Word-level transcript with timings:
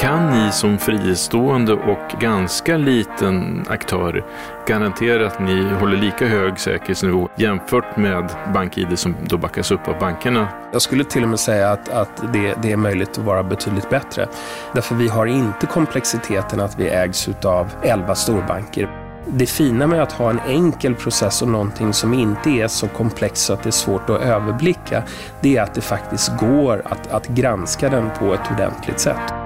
Kan 0.00 0.30
ni 0.30 0.52
som 0.52 0.78
fristående 0.78 1.72
och 1.72 2.20
ganska 2.20 2.76
liten 2.76 3.64
aktör 3.68 4.24
garantera 4.66 5.26
att 5.26 5.40
ni 5.40 5.74
håller 5.80 5.96
lika 5.96 6.26
hög 6.26 6.58
säkerhetsnivå 6.58 7.28
jämfört 7.36 7.96
med 7.96 8.30
BankID 8.54 8.98
som 8.98 9.16
då 9.26 9.36
backas 9.36 9.70
upp 9.70 9.88
av 9.88 9.98
bankerna? 9.98 10.48
Jag 10.72 10.82
skulle 10.82 11.04
till 11.04 11.22
och 11.22 11.28
med 11.28 11.40
säga 11.40 11.70
att, 11.70 11.88
att 11.88 12.32
det, 12.32 12.54
det 12.62 12.72
är 12.72 12.76
möjligt 12.76 13.10
att 13.10 13.24
vara 13.24 13.42
betydligt 13.42 13.90
bättre. 13.90 14.26
Därför 14.72 14.94
vi 14.94 15.08
har 15.08 15.26
inte 15.26 15.66
komplexiteten 15.66 16.60
att 16.60 16.78
vi 16.78 16.88
ägs 16.88 17.28
av 17.44 17.70
11 17.82 18.14
storbanker. 18.14 18.88
Det 19.26 19.46
fina 19.46 19.86
med 19.86 20.02
att 20.02 20.12
ha 20.12 20.30
en 20.30 20.40
enkel 20.48 20.94
process 20.94 21.42
och 21.42 21.48
någonting 21.48 21.92
som 21.92 22.14
inte 22.14 22.50
är 22.50 22.68
så 22.68 22.88
komplext 22.88 23.44
så 23.46 23.52
att 23.52 23.62
det 23.62 23.68
är 23.68 23.70
svårt 23.70 24.10
att 24.10 24.22
överblicka, 24.22 25.02
det 25.40 25.56
är 25.56 25.62
att 25.62 25.74
det 25.74 25.80
faktiskt 25.80 26.36
går 26.40 26.82
att, 26.84 27.06
att 27.12 27.28
granska 27.28 27.88
den 27.88 28.10
på 28.18 28.34
ett 28.34 28.50
ordentligt 28.52 29.00
sätt. 29.00 29.37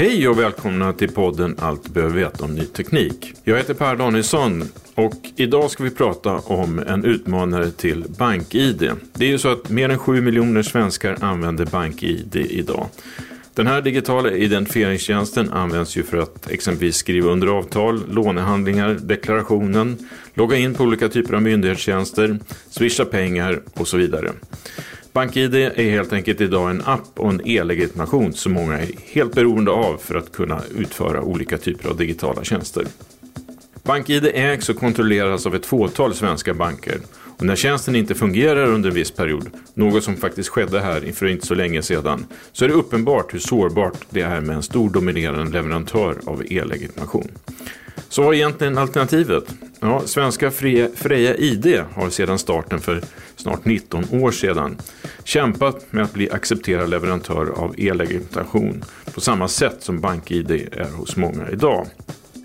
Hej 0.00 0.28
och 0.28 0.38
välkomna 0.38 0.92
till 0.92 1.12
podden 1.12 1.56
Allt 1.58 1.84
du 1.84 1.90
behöver 1.90 2.14
veta 2.14 2.44
om 2.44 2.54
ny 2.54 2.64
teknik. 2.64 3.34
Jag 3.44 3.56
heter 3.56 3.74
Per 3.74 3.96
Danielsson 3.96 4.64
och 4.94 5.14
idag 5.36 5.70
ska 5.70 5.84
vi 5.84 5.90
prata 5.90 6.36
om 6.36 6.78
en 6.78 7.04
utmanare 7.04 7.70
till 7.70 8.04
BankID. 8.18 8.90
Det 9.12 9.24
är 9.24 9.28
ju 9.28 9.38
så 9.38 9.48
att 9.48 9.70
mer 9.70 9.88
än 9.88 9.98
7 9.98 10.20
miljoner 10.20 10.62
svenskar 10.62 11.16
använder 11.20 11.66
BankID 11.66 12.36
idag. 12.36 12.86
Den 13.54 13.66
här 13.66 13.82
digitala 13.82 14.30
identifieringstjänsten 14.30 15.50
används 15.50 15.96
ju 15.96 16.02
för 16.02 16.18
att 16.18 16.50
exempelvis 16.50 16.96
skriva 16.96 17.30
under 17.30 17.46
avtal, 17.46 18.02
lånehandlingar, 18.10 18.98
deklarationen, 19.02 20.08
logga 20.34 20.56
in 20.56 20.74
på 20.74 20.84
olika 20.84 21.08
typer 21.08 21.34
av 21.34 21.42
myndighetstjänster, 21.42 22.38
swisha 22.70 23.04
pengar 23.04 23.60
och 23.74 23.88
så 23.88 23.96
vidare. 23.96 24.32
BankID 25.12 25.54
är 25.54 25.90
helt 25.90 26.12
enkelt 26.12 26.40
idag 26.40 26.70
en 26.70 26.82
app 26.84 27.08
och 27.14 27.30
en 27.30 27.46
e-legitimation 27.46 28.32
som 28.32 28.52
många 28.52 28.78
är 28.78 28.88
helt 29.12 29.34
beroende 29.34 29.70
av 29.70 29.96
för 29.96 30.14
att 30.14 30.32
kunna 30.32 30.62
utföra 30.78 31.22
olika 31.22 31.58
typer 31.58 31.88
av 31.88 31.96
digitala 31.96 32.44
tjänster. 32.44 32.86
BankID 33.82 34.30
ägs 34.34 34.68
och 34.68 34.76
kontrolleras 34.76 35.46
av 35.46 35.54
ett 35.54 35.66
fåtal 35.66 36.14
svenska 36.14 36.54
banker 36.54 37.00
och 37.40 37.46
när 37.46 37.56
tjänsten 37.56 37.96
inte 37.96 38.14
fungerar 38.14 38.66
under 38.66 38.88
en 38.88 38.94
viss 38.94 39.10
period, 39.10 39.50
något 39.74 40.04
som 40.04 40.16
faktiskt 40.16 40.48
skedde 40.48 40.80
här 40.80 41.12
för 41.12 41.26
inte 41.26 41.46
så 41.46 41.54
länge 41.54 41.82
sedan, 41.82 42.26
så 42.52 42.64
är 42.64 42.68
det 42.68 42.74
uppenbart 42.74 43.34
hur 43.34 43.38
sårbart 43.38 43.98
det 44.10 44.20
är 44.20 44.40
med 44.40 44.56
en 44.56 44.62
stor 44.62 44.90
dominerande 44.90 45.52
leverantör 45.52 46.16
av 46.26 46.42
e-legitimation. 46.52 47.28
Så 48.08 48.22
vad 48.22 48.34
är 48.34 48.36
egentligen 48.36 48.78
alternativet? 48.78 49.44
Ja, 49.80 50.02
svenska 50.04 50.50
Freja 50.94 51.36
ID 51.36 51.82
har 51.94 52.10
sedan 52.10 52.38
starten 52.38 52.80
för 52.80 53.02
snart 53.36 53.64
19 53.64 54.04
år 54.10 54.30
sedan 54.30 54.76
kämpat 55.24 55.92
med 55.92 56.04
att 56.04 56.12
bli 56.12 56.30
accepterad 56.30 56.90
leverantör 56.90 57.52
av 57.56 57.74
e-legitimation 57.78 58.84
på 59.14 59.20
samma 59.20 59.48
sätt 59.48 59.76
som 59.78 60.00
BankID 60.00 60.50
är 60.50 60.90
hos 60.96 61.16
många 61.16 61.50
idag. 61.50 61.86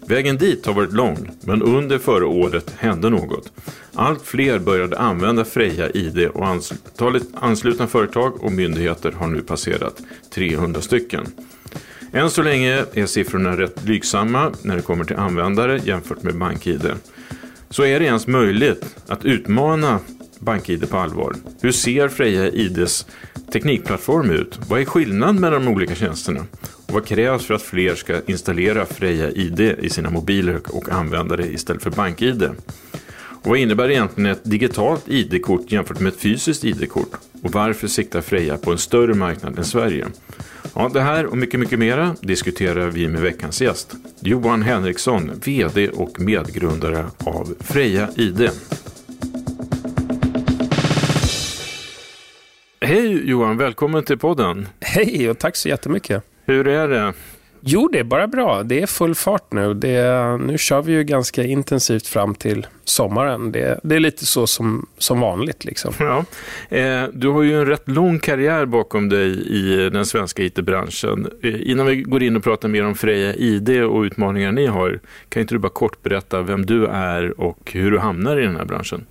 Vägen 0.08 0.38
dit 0.38 0.66
har 0.66 0.74
varit 0.74 0.94
lång, 0.94 1.30
men 1.42 1.62
under 1.62 1.98
förra 1.98 2.28
året 2.28 2.74
hände 2.78 3.10
något. 3.10 3.52
Allt 3.94 4.22
fler 4.22 4.60
började 4.60 5.00
använda 5.00 5.46
Freja 5.46 5.90
ID 5.90 6.28
och 6.28 6.48
antalet 6.48 7.24
anslutna 7.34 7.88
företag 7.88 8.44
och 8.44 8.52
myndigheter 8.52 9.12
har 9.12 9.28
nu 9.28 9.42
passerat 9.42 10.02
300 10.34 10.82
stycken. 10.82 11.26
Än 12.14 12.30
så 12.30 12.44
länge 12.44 12.86
är 12.94 13.06
siffrorna 13.06 13.58
rätt 13.58 13.84
blygsamma 13.84 14.52
när 14.62 14.76
det 14.76 14.82
kommer 14.82 15.04
till 15.06 15.16
användare 15.16 15.82
jämfört 15.84 16.24
med 16.24 16.38
BankID. 16.38 16.92
Så 17.70 17.86
är 17.86 18.00
det 18.00 18.06
ens 18.06 18.28
möjligt 18.28 18.96
att 19.08 19.26
utmana 19.26 20.00
BankID 20.40 20.90
på 20.90 20.98
allvar? 20.98 21.36
Hur 21.62 21.72
ser 21.72 22.10
Freja 22.10 22.50
IDs 22.50 23.06
teknikplattform 23.54 24.30
ut? 24.32 24.60
Vad 24.70 24.82
är 24.82 24.86
skillnaden 24.86 25.42
mellan 25.42 25.66
de 25.66 25.72
olika 25.72 25.96
tjänsterna? 25.96 26.46
Vad 26.88 27.06
krävs 27.06 27.46
för 27.46 27.54
att 27.54 27.62
fler 27.62 27.96
ska 27.96 28.22
installera 28.26 28.86
Freja 28.86 29.32
ID 29.32 29.60
i 29.60 29.90
sina 29.90 30.10
mobiler 30.10 30.62
och 30.70 30.90
använda 30.90 31.36
det 31.36 31.48
istället 31.48 31.84
för 31.84 31.90
BankID? 31.90 32.44
Och 33.14 33.48
vad 33.50 33.58
innebär 33.58 33.92
egentligen 33.92 34.32
ett 34.32 34.44
digitalt 34.44 35.10
ID-kort 35.10 35.72
jämfört 35.72 36.00
med 36.00 36.14
ett 36.14 36.20
fysiskt 36.20 36.64
ID-kort? 36.64 37.12
Och 37.44 37.52
varför 37.52 37.88
siktar 37.88 38.22
Freja 38.22 38.58
på 38.58 38.72
en 38.72 38.78
större 38.78 39.14
marknad 39.14 39.58
än 39.58 39.66
Sverige? 39.66 40.06
Ja, 40.76 40.90
det 40.94 41.02
här 41.02 41.26
och 41.26 41.38
mycket, 41.38 41.60
mycket 41.60 41.80
mera 41.80 42.16
diskuterar 42.22 42.88
vi 42.88 43.08
med 43.08 43.22
veckans 43.22 43.62
gäst. 43.62 43.96
Johan 44.20 44.62
Henriksson, 44.62 45.32
VD 45.46 45.90
och 45.90 46.20
medgrundare 46.20 47.06
av 47.18 47.56
Freja 47.60 48.10
ID. 48.16 48.50
Hej 52.82 53.30
Johan, 53.30 53.58
välkommen 53.58 54.04
till 54.04 54.18
podden. 54.18 54.68
Hej 54.80 55.30
och 55.30 55.40
tack 55.40 55.56
så 55.56 55.70
jättemycket. 55.70 56.35
Hur 56.46 56.68
är 56.68 56.88
det? 56.88 57.14
Jo, 57.68 57.90
det 57.92 58.00
är 58.00 58.04
bara 58.04 58.28
bra. 58.28 58.64
Det 58.64 58.82
är 58.82 58.88
full 58.88 59.16
fart 59.16 59.54
nu. 59.54 59.74
Det, 59.74 60.38
nu 60.38 60.58
kör 60.58 60.82
vi 60.82 60.92
ju 60.92 61.04
ganska 61.04 61.44
intensivt 61.44 62.08
fram 62.08 62.36
till 62.36 62.68
sommaren. 62.84 63.52
Det, 63.52 63.80
det 63.84 63.96
är 63.96 64.00
lite 64.00 64.26
så 64.26 64.48
som, 64.48 64.86
som 64.98 65.20
vanligt. 65.20 65.66
Liksom. 65.66 65.94
Ja. 66.00 66.26
Eh, 66.78 67.04
du 67.14 67.28
har 67.28 67.44
ju 67.44 67.60
en 67.60 67.66
rätt 67.66 67.90
lång 67.90 68.20
karriär 68.20 68.66
bakom 68.66 69.10
dig 69.10 69.48
i 69.48 69.90
den 69.90 70.06
svenska 70.06 70.44
IT-branschen. 70.44 71.28
Eh, 71.44 71.70
innan 71.70 71.86
vi 71.86 71.96
går 71.96 72.24
in 72.24 72.36
och 72.36 72.44
pratar 72.44 72.70
mer 72.70 72.86
om 72.86 72.96
Freja 72.96 73.34
ID 73.34 73.84
och 73.84 74.02
utmaningar 74.02 74.52
ni 74.52 74.66
har, 74.66 75.00
kan 75.30 75.42
inte 75.42 75.56
du 75.56 75.60
bara 75.60 75.70
kort 75.70 76.04
berätta 76.04 76.42
vem 76.42 76.66
du 76.66 76.86
är 76.86 77.42
och 77.42 77.72
hur 77.74 77.92
du 77.92 78.00
hamnar 78.00 78.38
i 78.38 78.42
den 78.42 78.56
här 78.56 78.66
branschen? 78.66 79.06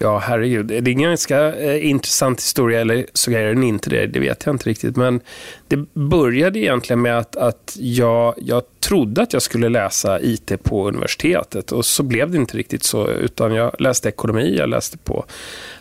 Ja, 0.00 0.18
herregud. 0.18 0.66
Det 0.66 0.76
är 0.76 0.88
en 0.88 1.02
ganska 1.02 1.54
eh, 1.54 1.90
intressant 1.90 2.40
historia, 2.40 2.80
eller 2.80 3.06
så 3.12 3.30
är 3.30 3.44
den 3.44 3.62
inte 3.62 3.90
det, 3.90 4.06
det 4.06 4.20
vet 4.20 4.46
jag 4.46 4.54
inte 4.54 4.70
riktigt. 4.70 4.96
Men 4.96 5.20
det 5.68 5.76
började 5.94 6.58
egentligen 6.58 7.02
med 7.02 7.18
att, 7.18 7.36
att 7.36 7.76
jag, 7.80 8.34
jag 8.36 8.62
trodde 8.80 9.22
att 9.22 9.32
jag 9.32 9.42
skulle 9.42 9.68
läsa 9.68 10.20
IT 10.20 10.62
på 10.62 10.88
universitetet 10.88 11.72
och 11.72 11.84
så 11.84 12.02
blev 12.02 12.30
det 12.30 12.36
inte 12.36 12.56
riktigt 12.56 12.84
så 12.84 13.08
utan 13.08 13.54
jag 13.54 13.74
läste 13.78 14.08
ekonomi, 14.08 14.56
jag 14.58 14.68
läste 14.68 14.98
på 14.98 15.24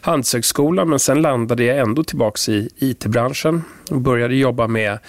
Handelshögskolan 0.02 0.90
men 0.90 1.00
sen 1.00 1.22
landade 1.22 1.63
jag 1.63 1.78
ändå 1.78 2.04
tillbaka 2.04 2.52
i 2.52 2.70
IT-branschen 2.78 3.63
och 3.92 4.02
började 4.02 4.36
jobba 4.36 4.68
med, 4.68 5.00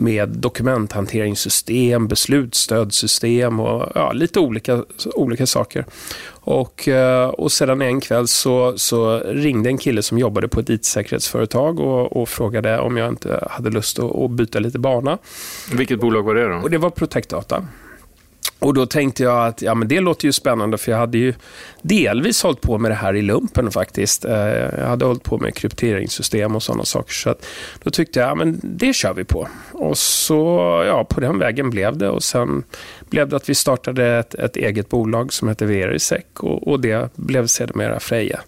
med 0.00 0.28
dokumenthanteringssystem, 0.28 2.08
beslutsstödssystem 2.08 3.60
och 3.60 3.92
ja, 3.94 4.12
lite 4.12 4.40
olika, 4.40 4.84
olika 5.14 5.46
saker. 5.46 5.84
Och, 6.30 6.88
eh, 6.88 7.28
och 7.28 7.52
sedan 7.52 7.82
en 7.82 8.00
kväll 8.00 8.28
så, 8.28 8.78
så 8.78 9.18
ringde 9.18 9.68
en 9.68 9.78
kille 9.78 10.02
som 10.02 10.18
jobbade 10.18 10.48
på 10.48 10.60
ett 10.60 10.70
IT-säkerhetsföretag 10.70 11.80
och, 11.80 12.16
och, 12.16 12.28
frågade 12.28 12.78
om 12.78 12.96
jag 12.96 13.08
inte 13.08 13.48
hade 13.50 13.70
lust 13.70 13.98
att, 13.98 14.16
att 14.16 14.30
byta 14.30 14.58
lite 14.58 14.78
bana. 14.78 15.18
Vilket 15.72 16.00
bolag 16.00 16.22
var 16.22 16.34
det 16.34 16.48
då? 16.48 16.56
Och 16.56 16.70
det 16.70 16.78
var 16.78 16.90
Protect 16.90 17.30
Data. 17.30 17.66
Och 18.60 18.74
då 18.74 18.86
tänkte 18.86 19.22
jag 19.22 19.46
att 19.46 19.62
ja, 19.62 19.74
men 19.74 19.88
det 19.88 20.00
låter 20.00 20.26
ju 20.26 20.32
spännande 20.32 20.78
för 20.78 20.92
jag 20.92 20.98
hade 20.98 21.18
ju 21.18 21.34
delvis 21.82 22.42
hållit 22.42 22.60
på 22.60 22.78
med 22.78 22.90
det 22.90 22.94
här 22.94 23.16
i 23.16 23.22
lumpen 23.22 23.70
faktiskt. 23.70 24.24
Eh, 24.24 24.34
jag 24.78 24.86
hade 24.86 25.04
hållit 25.04 25.22
på 25.22 25.38
med 25.38 25.54
krypteringssystem 25.54 26.56
och 26.56 26.62
sådana 26.62 26.84
saker. 26.84 27.12
Så 27.12 27.30
att 27.30 27.46
då 27.82 27.90
tyckte 27.90 28.20
jag, 28.20 28.28
ja 28.28 28.34
men 28.34 28.60
det 28.62 28.92
kör 28.92 29.14
vi 29.14 29.24
på. 29.24 29.48
Och 29.72 29.98
så, 29.98 30.82
ja, 30.86 31.04
på 31.04 31.20
den 31.20 31.38
vägen 31.38 31.70
blev 31.70 31.96
det. 31.96 32.08
Och 32.08 32.22
sen 32.22 32.62
blev 33.10 33.28
det 33.28 33.36
att 33.36 33.48
vi 33.48 33.54
startade 33.54 34.06
ett, 34.06 34.34
ett 34.34 34.56
eget 34.56 34.88
bolag 34.88 35.32
som 35.32 35.48
heter 35.48 35.66
Verisec 35.66 36.24
och, 36.38 36.68
och 36.68 36.80
det 36.80 37.10
blev 37.16 37.46
sedermera 37.46 38.00
Freja. 38.00 38.40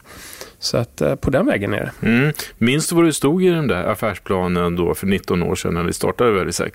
Så 0.58 0.76
att 0.76 1.00
eh, 1.00 1.14
på 1.14 1.30
den 1.30 1.46
vägen 1.46 1.74
är 1.74 1.80
det. 2.00 2.06
Mm. 2.08 2.32
Minns 2.58 2.88
du 2.88 2.96
vad 2.96 3.04
det 3.04 3.12
stod 3.12 3.44
i 3.44 3.48
den 3.48 3.66
där 3.66 3.84
affärsplanen 3.84 4.76
då 4.76 4.94
för 4.94 5.06
19 5.06 5.42
år 5.42 5.54
sedan 5.54 5.74
när 5.74 5.82
vi 5.82 5.92
startade 5.92 6.30
Verisec? 6.30 6.72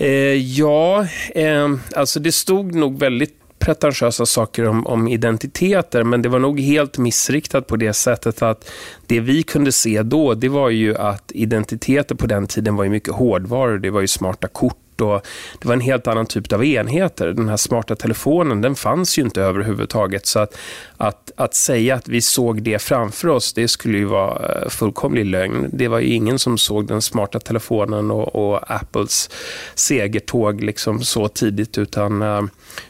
Eh, 0.00 0.34
ja, 0.34 1.06
eh, 1.34 1.68
alltså 1.94 2.20
det 2.20 2.32
stod 2.32 2.74
nog 2.74 2.98
väldigt 2.98 3.34
pretentiösa 3.58 4.26
saker 4.26 4.68
om, 4.68 4.86
om, 4.86 5.08
identiteter, 5.08 6.04
men 6.04 6.22
det 6.22 6.28
var 6.28 6.38
nog 6.38 6.60
helt 6.60 6.98
missriktat 6.98 7.66
på 7.66 7.76
det 7.76 7.92
sättet 7.92 8.42
att 8.42 8.70
det 9.06 9.20
vi 9.20 9.42
kunde 9.42 9.72
se 9.72 10.02
då, 10.02 10.34
det 10.34 10.48
var 10.48 10.70
ju 10.70 10.96
att 10.96 11.32
identiteter 11.34 12.14
på 12.14 12.26
den 12.26 12.46
tiden 12.46 12.76
var 12.76 12.84
ju 12.84 12.90
mycket 12.90 13.14
hårdvaror. 13.14 13.78
Det 13.78 13.90
var 13.90 14.00
ju 14.00 14.08
smarta 14.08 14.48
kort 14.48 14.76
och 15.00 15.26
det 15.60 15.68
var 15.68 15.74
en 15.74 15.80
helt 15.80 16.06
annan 16.06 16.26
typ 16.26 16.52
av 16.52 16.64
enheter. 16.64 17.32
Den 17.32 17.48
här 17.48 17.56
smarta 17.56 17.96
telefonen, 17.96 18.60
den 18.60 18.74
fanns 18.74 19.18
ju 19.18 19.22
inte 19.22 19.42
överhuvudtaget. 19.42 20.26
Så 20.26 20.38
att, 20.38 20.58
att, 20.96 21.32
att 21.36 21.54
säga 21.54 21.94
att 21.94 22.08
vi 22.08 22.20
såg 22.20 22.62
det 22.62 22.82
framför 22.82 23.28
oss, 23.28 23.52
det 23.52 23.68
skulle 23.68 23.98
ju 23.98 24.04
vara 24.04 24.48
eh, 24.48 24.68
fullkomlig 24.68 25.26
lögn. 25.26 25.70
Det 25.72 25.88
var 25.88 25.98
ju 25.98 26.14
ingen 26.14 26.38
som 26.38 26.58
såg 26.58 26.86
den 26.86 27.02
smarta 27.02 27.40
telefonen 27.40 28.10
och, 28.10 28.36
och 28.36 28.70
Apples 28.70 29.30
segertåg 29.74 30.62
liksom 30.62 31.00
så 31.02 31.28
tidigt, 31.28 31.78
utan, 31.78 32.22
eh, 32.22 32.42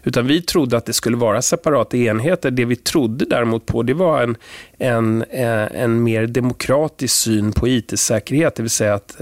utan 0.02 0.26
vi 0.26 0.42
trodde 0.42 0.76
att 0.76 0.86
det 0.86 0.92
skulle 0.92 1.16
vara 1.16 1.42
separata 1.42 1.96
enheter. 1.96 2.50
Det 2.50 2.64
vi 2.64 2.76
trodde 2.76 3.24
däremot 3.24 3.66
på, 3.66 3.82
det 3.82 3.94
var 3.94 4.22
en, 4.22 4.36
en, 4.78 5.22
eh, 5.22 5.82
en 5.82 6.02
mer 6.02 6.26
demokratisk 6.26 7.14
syn 7.14 7.52
på 7.52 7.68
IT-säkerhet, 7.68 8.54
det 8.54 8.62
vill 8.62 8.70
säga 8.70 8.94
att 8.94 9.16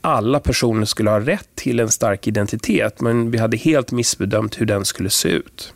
alla 0.00 0.40
personer 0.40 0.84
skulle 0.84 1.10
ha 1.10 1.20
rätt 1.20 1.48
till 1.54 1.80
en 1.80 1.88
stark 1.88 2.19
identitet, 2.28 3.00
men 3.00 3.30
vi 3.30 3.38
hade 3.38 3.56
helt 3.56 3.92
missbedömt 3.92 4.60
hur 4.60 4.66
den 4.66 4.84
skulle 4.84 5.10
se 5.10 5.28
ut. 5.28 5.74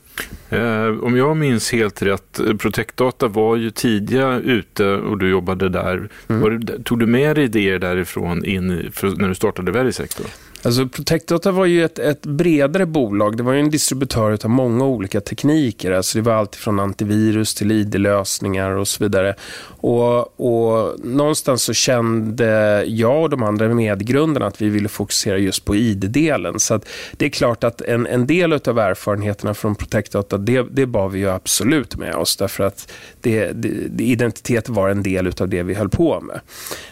Eh, 0.48 0.86
om 0.86 1.16
jag 1.16 1.36
minns 1.36 1.72
helt 1.72 2.02
rätt, 2.02 2.40
Protectdata 2.58 3.28
var 3.28 3.56
ju 3.56 3.70
tidiga 3.70 4.36
ute 4.36 4.86
och 4.86 5.18
du 5.18 5.30
jobbade 5.30 5.68
där. 5.68 6.08
Mm. 6.28 6.66
Tog 6.84 6.98
du 6.98 7.06
med 7.06 7.36
dig 7.36 7.44
idéer 7.44 7.78
därifrån 7.78 8.44
in 8.44 8.66
när 9.02 9.28
du 9.28 9.34
startade 9.34 9.72
Verisec? 9.72 10.20
Alltså 10.64 10.88
Protectdata 10.88 11.50
var 11.50 11.66
ju 11.66 11.84
ett, 11.84 11.98
ett, 11.98 12.26
bredare 12.26 12.86
bolag. 12.86 13.36
Det 13.36 13.42
var 13.42 13.52
ju 13.52 13.60
en 13.60 13.70
distributör 13.70 14.38
av 14.44 14.50
många 14.50 14.84
olika 14.84 15.20
tekniker. 15.20 15.92
Alltså 15.92 16.18
det 16.18 16.22
var 16.22 16.32
allt 16.32 16.56
från 16.56 16.80
antivirus 16.80 17.54
till 17.54 17.72
ID-lösningar 17.72 18.70
och 18.70 18.88
så 18.88 19.04
vidare. 19.04 19.34
Och, 19.86 20.40
och 20.40 21.00
någonstans 21.04 21.62
så 21.62 21.72
kände 21.72 22.84
jag 22.86 23.22
och 23.22 23.30
de 23.30 23.42
andra 23.42 23.68
medgrundarna 23.68 24.46
att 24.46 24.62
vi 24.62 24.68
ville 24.68 24.88
fokusera 24.88 25.38
just 25.38 25.64
på 25.64 25.76
ID-delen. 25.76 26.60
Så 26.60 26.80
det 27.16 27.26
är 27.26 27.30
klart 27.30 27.64
att 27.64 27.80
en, 27.80 28.06
en 28.06 28.26
del 28.26 28.52
av 28.52 28.78
erfarenheterna 28.78 29.54
från 29.54 29.74
Protectdata, 29.74 30.38
det, 30.38 30.66
det 30.70 30.86
bar 30.86 31.08
vi 31.08 31.18
ju 31.18 31.30
absolut 31.30 31.96
med 31.96 32.14
oss. 32.14 32.36
Därför 32.36 32.64
att 32.64 32.92
det, 33.20 33.52
det, 33.52 34.04
identitet 34.04 34.68
var 34.68 34.88
en 34.88 35.02
del 35.02 35.32
av 35.40 35.48
det 35.48 35.62
vi 35.62 35.74
höll 35.74 35.88
på 35.88 36.20
med. 36.20 36.40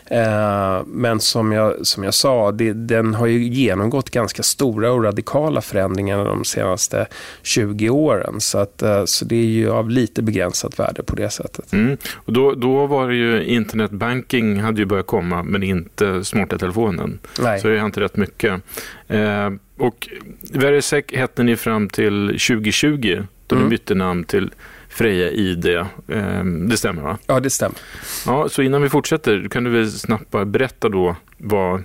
Eh, 0.07 0.85
men 0.87 1.21
som 1.21 1.53
jag, 1.53 1.87
som 1.87 2.05
jag 2.05 2.15
sa, 2.15 2.53
det, 2.53 2.73
den 2.73 3.15
har 3.15 3.27
ju 3.27 3.62
genomgått 3.63 4.11
ganska 4.11 4.43
stora 4.43 4.93
och 4.93 5.05
radikala 5.05 5.61
förändringar 5.61 6.25
de 6.25 6.45
senaste 6.45 7.07
20 7.43 7.91
åren. 7.91 8.41
Så, 8.41 8.59
att, 8.59 8.83
eh, 8.83 9.05
så 9.05 9.25
det 9.25 9.37
är 9.37 9.47
ju 9.47 9.71
av 9.71 9.91
lite 9.91 10.23
begränsat 10.23 10.79
värde 10.79 11.03
på 11.03 11.17
det 11.17 11.31
sättet. 11.31 11.73
Mm. 11.73 11.97
Och 12.15 12.33
då, 12.33 12.55
då 12.55 12.87
var 12.87 13.09
det 13.09 13.15
ju 13.15 13.45
internetbanking 13.45 14.61
hade 14.61 14.81
ju 14.81 14.87
börjat 14.87 15.07
komma 15.07 15.43
men 15.43 15.63
inte 15.63 16.25
smarta 16.25 16.59
telefonen. 16.59 17.19
Nej. 17.41 17.61
Så 17.61 17.69
det 17.69 17.79
har 17.79 17.87
inte 17.87 18.01
rätt 18.01 18.17
mycket. 18.17 18.63
Eh, 19.09 19.51
och 19.77 20.09
Verisec 20.53 21.05
hette 21.09 21.43
ni 21.43 21.57
fram 21.57 21.89
till 21.89 22.27
2020 22.27 23.23
då 23.47 23.57
mm. 23.57 23.69
ni 23.69 23.71
bytte 23.71 23.95
namn 23.95 24.25
till 24.25 24.51
Freja 24.89 25.31
ID. 25.31 25.67
Eh, 25.67 26.45
det 26.69 26.77
stämmer 26.77 27.03
va? 27.03 27.19
Ja, 27.27 27.41
det 27.41 27.51
stämmer. 27.51 27.79
Ja, 28.27 28.49
så 28.49 28.63
innan 28.63 28.83
vi 28.83 28.89
fortsätter 28.89 29.49
kan 29.49 29.65
du 29.65 29.71
väl 29.71 29.91
snabbt 29.91 30.31
berätta 30.47 30.89
då 30.89 31.17
vad 31.39 31.83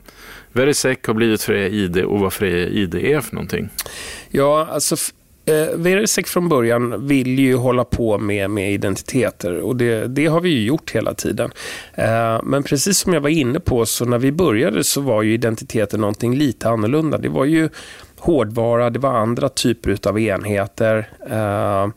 Verisec 0.57 0.98
har 1.07 1.13
blivit 1.13 1.42
Freja 1.42 1.68
ID 1.68 1.98
och 1.98 2.19
vad 2.19 2.33
Freja 2.33 2.68
ID 2.68 2.95
är 2.95 3.21
för 3.21 3.36
någonting. 3.36 3.69
Ja, 4.30 4.68
alltså 4.71 4.95
eh, 5.45 5.75
Verisec 5.75 6.30
från 6.30 6.50
början 6.50 7.07
vill 7.07 7.39
ju 7.39 7.56
hålla 7.56 7.83
på 7.83 8.18
med, 8.18 8.50
med 8.50 8.74
identiteter 8.74 9.59
och 9.59 9.75
det, 9.75 10.07
det 10.07 10.25
har 10.25 10.42
vi 10.42 10.50
ju 10.50 10.65
gjort 10.65 10.92
hela 10.92 11.13
tiden. 11.13 11.51
Eh, 11.94 12.42
men 12.44 12.63
precis 12.63 12.98
som 12.98 13.13
jag 13.13 13.21
var 13.21 13.30
inne 13.30 13.59
på, 13.59 13.86
så 13.86 14.06
när 14.06 14.18
vi 14.18 14.31
började 14.31 14.83
så 14.83 15.01
var 15.01 15.21
ju 15.21 15.33
identiteten 15.33 16.01
någonting 16.01 16.36
lite 16.36 16.69
annorlunda. 16.69 17.18
Det 17.18 17.30
var 17.30 17.45
ju 17.45 17.69
hårdvara, 18.19 18.89
det 18.89 19.00
var 19.00 19.13
andra 19.13 19.50
typer 19.50 19.98
av 20.09 20.19
enheter. 20.19 21.09
Eh, 21.30 21.88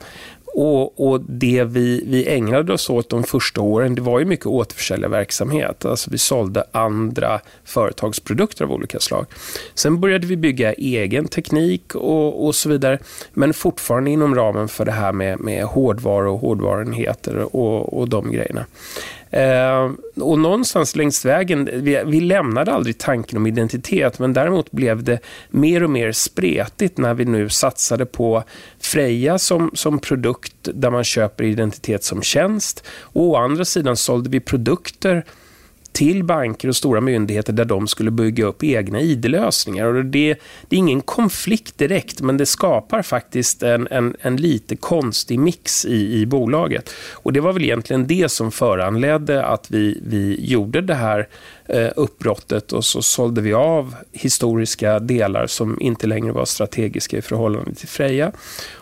och, 0.54 1.10
och, 1.10 1.20
Det 1.20 1.64
vi, 1.64 2.04
vi 2.06 2.28
ägnade 2.28 2.72
oss 2.72 2.90
åt 2.90 3.08
de 3.08 3.24
första 3.24 3.60
åren, 3.60 3.94
det 3.94 4.02
var 4.02 4.18
ju 4.18 4.24
mycket 4.24 4.46
återförsäljarverksamhet. 4.46 5.84
Alltså 5.84 6.10
vi 6.10 6.18
sålde 6.18 6.64
andra 6.72 7.40
företagsprodukter 7.64 8.64
av 8.64 8.72
olika 8.72 9.00
slag. 9.00 9.26
Sen 9.74 10.00
började 10.00 10.26
vi 10.26 10.36
bygga 10.36 10.72
egen 10.72 11.28
teknik 11.28 11.94
och, 11.94 12.46
och 12.46 12.54
så 12.54 12.68
vidare. 12.68 12.98
Men 13.32 13.54
fortfarande 13.54 14.10
inom 14.10 14.34
ramen 14.34 14.68
för 14.68 14.84
det 14.84 14.92
här 14.92 15.12
med, 15.12 15.40
med 15.40 15.64
hårdvaror 15.64 16.26
och 16.26 16.38
hårdvarenheter 16.38 17.56
och, 17.56 17.98
och 17.98 18.08
de 18.08 18.32
grejerna. 18.32 18.66
Eh, 19.30 19.90
och 20.16 20.38
någonstans 20.38 20.96
längs 20.96 21.24
vägen, 21.24 21.68
vi, 21.72 22.02
vi 22.06 22.20
lämnade 22.20 22.72
aldrig 22.72 22.98
tanken 22.98 23.38
om 23.38 23.46
identitet, 23.46 24.18
men 24.18 24.32
däremot 24.32 24.70
blev 24.70 25.02
det 25.02 25.18
mer 25.50 25.82
och 25.82 25.90
mer 25.90 26.12
spretigt 26.12 26.98
när 26.98 27.14
vi 27.14 27.24
nu 27.24 27.48
satsade 27.48 28.06
på 28.06 28.44
Freja 28.80 29.38
som, 29.38 29.70
som 29.74 29.98
produkt 29.98 30.54
där 30.62 30.90
man 30.90 31.04
köper 31.04 31.44
identitet 31.44 32.04
som 32.04 32.22
tjänst. 32.22 32.86
Och 33.00 33.22
å 33.22 33.36
andra 33.36 33.64
sidan 33.64 33.96
sålde 33.96 34.30
vi 34.30 34.40
produkter 34.40 35.24
till 35.92 36.24
banker 36.24 36.68
och 36.68 36.76
stora 36.76 37.00
myndigheter 37.00 37.52
där 37.52 37.64
de 37.64 37.88
skulle 37.88 38.10
bygga 38.10 38.44
upp 38.44 38.64
egna 38.64 39.00
ID-lösningar. 39.00 39.86
Och 39.86 40.04
det, 40.04 40.38
det, 40.68 40.76
är 40.76 40.78
ingen 40.78 41.00
konflikt 41.00 41.78
direkt, 41.78 42.20
men 42.20 42.36
det 42.36 42.46
skapar 42.46 43.02
faktiskt 43.02 43.62
en, 43.62 43.88
en, 43.90 44.16
en 44.20 44.36
lite 44.36 44.76
konstig 44.76 45.38
mix 45.38 45.84
i, 45.84 46.20
i 46.20 46.26
bolaget. 46.26 46.90
Och 47.12 47.32
Det 47.32 47.40
var 47.40 47.52
väl 47.52 47.62
egentligen 47.62 48.06
det 48.06 48.28
som 48.28 48.52
föranledde 48.52 49.44
att 49.44 49.70
vi, 49.70 50.00
vi 50.06 50.36
gjorde 50.40 50.80
det 50.80 50.94
här 50.94 51.28
eh, 51.68 51.90
uppbrottet 51.96 52.72
och 52.72 52.84
så 52.84 53.02
sålde 53.02 53.40
vi 53.40 53.54
av 53.54 53.94
historiska 54.12 54.98
delar 54.98 55.46
som 55.46 55.80
inte 55.80 56.06
längre 56.06 56.32
var 56.32 56.44
strategiska 56.44 57.16
i 57.16 57.22
förhållande 57.22 57.74
till 57.74 57.88
Freja. 57.88 58.32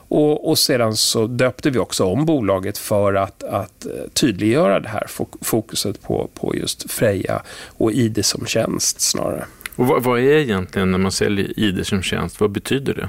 Och, 0.09 0.49
och, 0.49 0.59
sedan 0.59 0.97
så 0.97 1.27
döpte 1.27 1.71
vi 1.71 1.79
också 1.79 2.05
om 2.05 2.27
bolaget 2.27 2.79
för 2.79 3.15
att, 3.15 3.43
att 3.43 3.87
eh, 3.87 3.93
tydliggöra 4.13 4.81
det 4.81 4.89
här 4.89 5.07
fokuset 5.41 6.03
på, 6.03 6.31
på 6.35 6.57
just 6.57 6.91
Freja 6.91 7.43
och 7.67 7.93
ID 7.93 8.25
som 8.25 8.47
tjänst 8.47 9.01
snarare. 9.01 9.45
Och 9.77 9.87
vad, 9.87 10.03
vad, 10.03 10.19
är 10.19 10.39
egentligen 10.39 10.91
när 10.91 10.99
man 10.99 11.13
säljer 11.13 11.59
ID 11.59 11.87
som 11.87 12.03
tjänst? 12.03 12.41
Vad 12.41 12.51
betyder 12.51 12.95
det? 12.95 13.09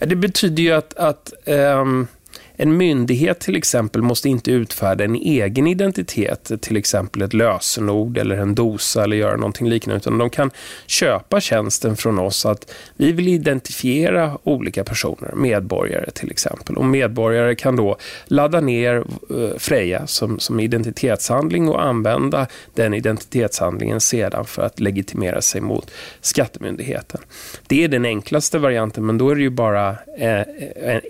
Ja, 0.00 0.06
det 0.06 0.16
betyder 0.16 0.62
ju 0.62 0.72
att, 0.72 0.94
att 0.94 1.32
um, 1.46 2.06
en 2.62 2.76
myndighet 2.76 3.40
till 3.40 3.56
exempel 3.56 4.02
måste 4.02 4.28
inte 4.28 4.50
utfärda 4.50 5.04
en 5.04 5.14
egen 5.14 5.66
identitet, 5.66 6.50
till 6.60 6.76
exempel 6.76 7.22
ett 7.22 7.34
lösenord 7.34 8.18
eller 8.18 8.36
en 8.36 8.54
dosa 8.54 9.04
eller 9.04 9.16
göra 9.16 9.36
någonting 9.36 9.68
liknande, 9.68 9.96
utan 9.96 10.18
de 10.18 10.30
kan 10.30 10.50
köpa 10.86 11.40
tjänsten 11.40 11.96
från 11.96 12.18
oss 12.18 12.46
att 12.46 12.72
vi 12.96 13.12
vill 13.12 13.28
identifiera 13.28 14.38
olika 14.42 14.84
personer, 14.84 15.32
medborgare 15.34 16.10
till 16.10 16.30
exempel. 16.30 16.76
Och 16.76 16.84
medborgare 16.84 17.54
kan 17.54 17.76
då 17.76 17.96
ladda 18.24 18.60
ner 18.60 18.96
eh, 18.96 19.58
Freja 19.58 20.06
som, 20.06 20.38
som 20.38 20.60
identitetshandling 20.60 21.68
och 21.68 21.84
använda 21.84 22.46
den 22.74 22.94
identitetshandlingen 22.94 24.00
sedan 24.00 24.44
för 24.44 24.62
att 24.62 24.80
legitimera 24.80 25.40
sig 25.40 25.60
mot 25.60 25.90
Skattemyndigheten. 26.20 27.20
Det 27.66 27.84
är 27.84 27.88
den 27.88 28.04
enklaste 28.04 28.58
varianten, 28.58 29.06
men 29.06 29.18
då 29.18 29.30
är 29.30 29.34
det 29.34 29.42
ju 29.42 29.50
bara 29.50 29.88
eh, 30.18 30.42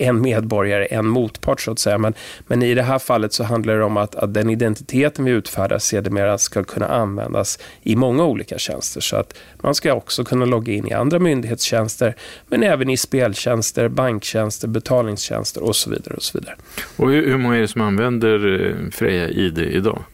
en 0.00 0.20
medborgare, 0.22 0.84
en 0.84 1.06
motpart 1.40 1.60
så 1.60 1.70
att 1.70 1.78
säga. 1.78 1.98
Men, 1.98 2.14
men 2.46 2.62
i 2.62 2.74
det 2.74 2.82
här 2.82 2.98
fallet 2.98 3.32
så 3.32 3.44
handlar 3.44 3.76
det 3.76 3.84
om 3.84 3.96
att, 3.96 4.14
att 4.14 4.34
den 4.34 4.50
identiteten 4.50 5.24
vi 5.24 5.30
utfärdar 5.30 5.78
sedermera 5.78 6.38
ska 6.38 6.64
kunna 6.64 6.86
användas 6.86 7.58
i 7.82 7.96
många 7.96 8.24
olika 8.24 8.58
tjänster. 8.58 9.00
Så 9.00 9.16
att 9.16 9.34
man 9.62 9.74
ska 9.74 9.94
också 9.94 10.24
kunna 10.24 10.44
logga 10.44 10.72
in 10.72 10.86
i 10.86 10.92
andra 10.92 11.18
myndighetstjänster, 11.18 12.14
men 12.48 12.62
även 12.62 12.90
i 12.90 12.96
speltjänster, 12.96 13.88
banktjänster, 13.88 14.68
betalningstjänster 14.68 15.62
och 15.62 15.76
så 15.76 15.90
vidare. 15.90 16.14
Och 16.14 16.22
så 16.22 16.38
vidare. 16.38 16.56
Och 16.96 17.10
hur, 17.10 17.26
hur 17.26 17.38
många 17.38 17.56
är 17.56 17.60
det 17.60 17.68
som 17.68 17.80
använder 17.80 18.66
eh, 18.66 18.90
Freja 18.90 19.28
ID 19.28 19.58
idag? 19.58 20.04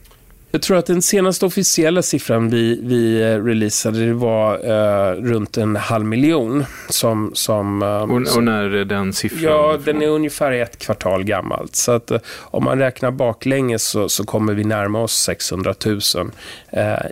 Jag 0.57 0.63
tror 0.63 0.77
att 0.77 0.87
den 0.87 1.03
senaste 1.03 1.47
officiella 1.47 2.03
siffran 2.03 2.51
vi, 2.51 2.81
vi 2.83 3.23
eh, 3.23 3.45
releasade 3.45 4.07
det 4.07 4.13
var 4.13 4.55
uh, 4.55 5.23
runt 5.23 5.57
en 5.57 5.77
halv 5.77 6.07
miljon. 6.07 6.65
Som, 6.89 7.31
som, 7.35 7.83
uh, 7.83 7.89
och, 7.89 8.37
och, 8.37 8.43
när 8.43 8.63
är 8.63 8.85
den 8.85 9.13
siffran? 9.13 9.43
Ja, 9.43 9.79
den 9.85 10.03
är 10.03 10.09
ungefär 10.09 10.53
ett 10.53 10.79
kvartal 10.79 11.25
gammalt. 11.25 11.77
Så 11.77 11.93
att, 11.93 12.11
uh, 12.11 12.19
om 12.41 12.65
man 12.65 12.79
räknar 12.79 13.11
baklänges 13.11 13.83
så, 13.83 14.09
så 14.09 14.25
kommer 14.25 14.55
vi 14.55 14.65
närma 14.65 15.01
oss 15.01 15.13
600 15.13 15.75
000 15.87 16.01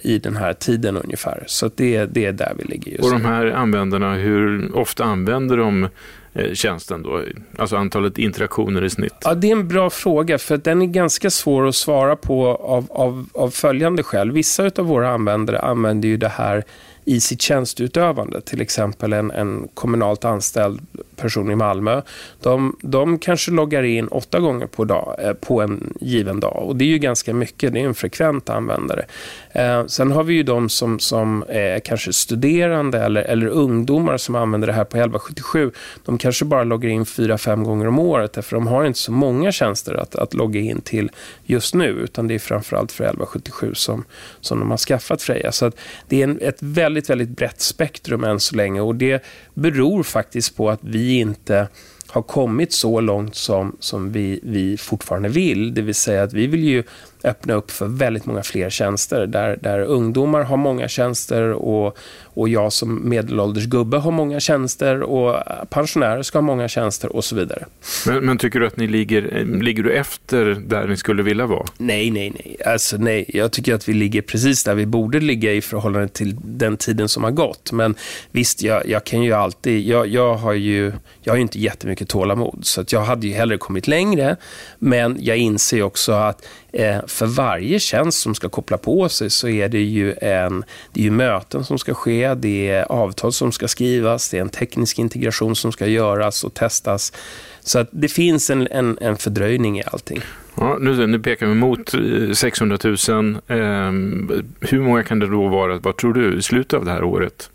i 0.02 0.18
den 0.18 0.36
här 0.36 0.52
tiden 0.52 0.96
ungefär. 0.96 1.44
Så 1.46 1.70
det, 1.74 2.06
det 2.06 2.26
är 2.26 2.32
där 2.32 2.52
vi 2.58 2.64
ligger 2.64 2.92
just 2.92 3.02
nu. 3.02 3.06
Och 3.06 3.12
de 3.12 3.24
här 3.24 3.46
användarna, 3.46 4.14
hur 4.14 4.76
ofta 4.76 5.04
använder 5.04 5.56
de 5.56 5.82
Eh, 5.84 5.90
Eh, 6.34 6.52
tjänsten 6.52 7.02
då? 7.02 7.22
Alltså 7.58 7.76
antalet 7.76 8.18
interaktioner 8.18 8.84
i 8.84 8.90
snitt? 8.90 9.14
Ja, 9.20 9.34
det 9.34 9.48
är 9.48 9.52
en 9.52 9.68
bra 9.68 9.90
fråga 9.90 10.38
för 10.38 10.56
den 10.56 10.82
är 10.82 10.86
ganska 10.86 11.30
svår 11.30 11.68
att 11.68 11.74
svara 11.74 12.16
på 12.16 12.46
av, 12.48 12.86
av, 12.90 13.26
av 13.34 13.50
följande 13.50 14.02
skäl. 14.02 14.32
Vissa 14.32 14.70
av 14.76 14.86
våra 14.86 15.10
användare 15.10 15.58
använder 15.58 16.08
ju 16.08 16.16
det 16.16 16.28
här 16.28 16.64
i 17.04 17.20
sitt 17.20 17.42
tjänstutövande. 17.42 18.40
Till 18.40 18.60
exempel 18.60 19.12
en, 19.12 19.30
en 19.30 19.68
kommunalt 19.74 20.24
anställd 20.24 20.80
person 21.16 21.50
i 21.50 21.54
Malmö. 21.54 22.02
De, 22.42 22.76
de 22.80 23.18
kanske 23.18 23.50
loggar 23.50 23.82
in 23.82 24.08
åtta 24.08 24.40
gånger 24.40 24.66
på, 24.66 24.84
dag, 24.84 25.16
eh, 25.18 25.32
på 25.32 25.62
en 25.62 25.94
given 26.00 26.40
dag 26.40 26.62
och 26.66 26.76
det 26.76 26.84
är 26.84 26.88
ju 26.88 26.98
ganska 26.98 27.34
mycket. 27.34 27.72
Det 27.72 27.80
är 27.80 27.84
en 27.84 27.94
frekvent 27.94 28.50
användare. 28.50 29.04
Eh, 29.52 29.86
sen 29.86 30.12
har 30.12 30.24
vi 30.24 30.34
ju 30.34 30.42
de 30.42 30.68
som, 30.68 30.98
som 30.98 31.44
är 31.48 31.78
kanske 31.80 32.12
studerande 32.12 32.98
eller, 32.98 33.22
eller 33.22 33.46
ungdomar 33.46 34.16
som 34.16 34.34
använder 34.34 34.66
det 34.66 34.74
här 34.74 34.84
på 34.84 34.96
1177. 34.96 35.70
De 36.04 36.18
kanske 36.18 36.44
bara 36.44 36.64
loggar 36.64 36.90
in 36.90 37.06
fyra, 37.06 37.38
fem 37.38 37.64
gånger 37.64 37.86
om 37.86 37.98
året 37.98 38.44
för 38.44 38.56
de 38.56 38.66
har 38.66 38.84
inte 38.84 38.98
så 38.98 39.12
många 39.12 39.52
tjänster 39.52 39.94
att, 39.94 40.14
att 40.14 40.34
logga 40.34 40.60
in 40.60 40.80
till 40.80 41.10
just 41.44 41.74
nu 41.74 41.88
utan 41.88 42.28
det 42.28 42.34
är 42.34 42.38
framförallt 42.38 42.92
för 42.92 43.04
1177 43.04 43.74
som, 43.74 44.04
som 44.40 44.58
de 44.58 44.70
har 44.70 44.78
skaffat 44.78 45.22
Freja. 45.22 45.52
Så 45.52 45.72
det 46.08 46.22
är 46.22 46.24
en, 46.24 46.38
ett 46.40 46.58
väldigt, 46.58 47.10
väldigt 47.10 47.28
brett 47.28 47.60
spektrum 47.60 48.24
än 48.24 48.40
så 48.40 48.56
länge 48.56 48.80
och 48.80 48.94
det 48.94 49.24
beror 49.54 50.02
faktiskt 50.02 50.56
på 50.56 50.70
att 50.70 50.80
vi 50.82 51.13
inte 51.18 51.68
har 52.06 52.22
kommit 52.22 52.72
så 52.72 53.00
långt 53.00 53.34
som, 53.34 53.76
som 53.80 54.12
vi, 54.12 54.40
vi 54.42 54.76
fortfarande 54.76 55.28
vill. 55.28 55.74
Det 55.74 55.82
vill 55.82 55.94
säga 55.94 56.22
att 56.22 56.32
vi 56.32 56.46
vill 56.46 56.64
ju 56.64 56.82
öppna 57.24 57.54
upp 57.54 57.70
för 57.70 57.86
väldigt 57.86 58.26
många 58.26 58.42
fler 58.42 58.70
tjänster. 58.70 59.26
Där, 59.26 59.58
där 59.62 59.80
ungdomar 59.80 60.42
har 60.42 60.56
många 60.56 60.88
tjänster 60.88 61.42
och, 61.42 61.98
och 62.34 62.48
jag 62.48 62.72
som 62.72 63.08
medelålders 63.08 63.64
gubbe 63.64 63.96
har 63.96 64.10
många 64.10 64.40
tjänster 64.40 65.02
och 65.02 65.36
pensionärer 65.70 66.22
ska 66.22 66.38
ha 66.38 66.42
många 66.42 66.68
tjänster 66.68 67.16
och 67.16 67.24
så 67.24 67.36
vidare. 67.36 67.64
Men, 68.06 68.24
men 68.24 68.38
tycker 68.38 68.60
du 68.60 68.66
att 68.66 68.76
ni 68.76 68.86
ligger, 68.86 69.44
ligger 69.44 69.82
du 69.82 69.92
efter 69.92 70.44
där 70.44 70.88
ni 70.88 70.96
skulle 70.96 71.22
vilja 71.22 71.46
vara? 71.46 71.66
Nej, 71.78 72.10
nej, 72.10 72.30
nej. 72.30 72.56
Alltså 72.66 72.96
nej. 72.96 73.24
Jag 73.28 73.52
tycker 73.52 73.74
att 73.74 73.88
vi 73.88 73.92
ligger 73.92 74.22
precis 74.22 74.64
där 74.64 74.74
vi 74.74 74.86
borde 74.86 75.20
ligga 75.20 75.52
i 75.52 75.60
förhållande 75.60 76.08
till 76.08 76.36
den 76.44 76.76
tiden 76.76 77.08
som 77.08 77.24
har 77.24 77.30
gått. 77.30 77.72
Men 77.72 77.94
visst, 78.30 78.62
jag, 78.62 78.88
jag 78.88 79.04
kan 79.04 79.22
ju 79.22 79.32
alltid, 79.32 79.86
jag, 79.86 80.06
jag 80.06 80.34
har 80.34 80.52
ju, 80.52 80.92
jag 81.22 81.32
har 81.32 81.36
ju 81.36 81.42
inte 81.42 81.58
jättemycket 81.58 82.08
tålamod 82.08 82.58
så 82.62 82.80
att 82.80 82.92
jag 82.92 83.00
hade 83.00 83.26
ju 83.26 83.32
hellre 83.32 83.58
kommit 83.58 83.88
längre. 83.88 84.36
Men 84.78 85.16
jag 85.20 85.36
inser 85.36 85.82
också 85.82 86.12
att 86.12 86.46
Eh, 86.74 87.06
för 87.06 87.26
varje 87.26 87.80
tjänst 87.80 88.20
som 88.20 88.34
ska 88.34 88.48
koppla 88.48 88.78
på 88.78 89.08
sig 89.08 89.30
så 89.30 89.48
är 89.48 89.68
det 89.68 89.80
ju, 89.80 90.14
en, 90.20 90.64
det 90.92 91.00
är 91.00 91.04
ju 91.04 91.10
möten 91.10 91.64
som 91.64 91.78
ska 91.78 91.94
ske, 91.94 92.23
det 92.34 92.68
är 92.68 92.92
avtal 92.92 93.32
som 93.32 93.52
ska 93.52 93.68
skrivas, 93.68 94.30
det 94.30 94.36
är 94.36 94.40
en 94.40 94.48
teknisk 94.48 94.98
integration 94.98 95.56
som 95.56 95.72
ska 95.72 95.86
göras 95.86 96.44
och 96.44 96.54
testas. 96.54 97.12
Så 97.60 97.78
att 97.78 97.88
det 97.90 98.08
finns 98.08 98.50
en, 98.50 98.68
en, 98.70 98.98
en 99.00 99.16
fördröjning 99.16 99.78
i 99.78 99.82
allting. 99.86 100.20
Ja, 100.56 100.76
nu, 100.80 101.06
nu 101.06 101.18
pekar 101.18 101.46
vi 101.46 101.54
mot 101.54 101.94
600 102.36 102.78
000. 102.84 103.40
Eh, 103.48 103.58
ehm, 103.58 104.30
hur 104.60 104.80
många 104.80 105.02
kan 105.02 105.18
det 105.18 105.26
då 105.26 105.48
vara, 105.48 105.78
vad 105.78 105.96
tror 105.96 106.14
du, 106.14 106.38
i 106.38 106.42
slutet 106.42 106.74
av 106.74 106.84
det 106.84 106.90
här 106.90 107.04
året? 107.04 107.50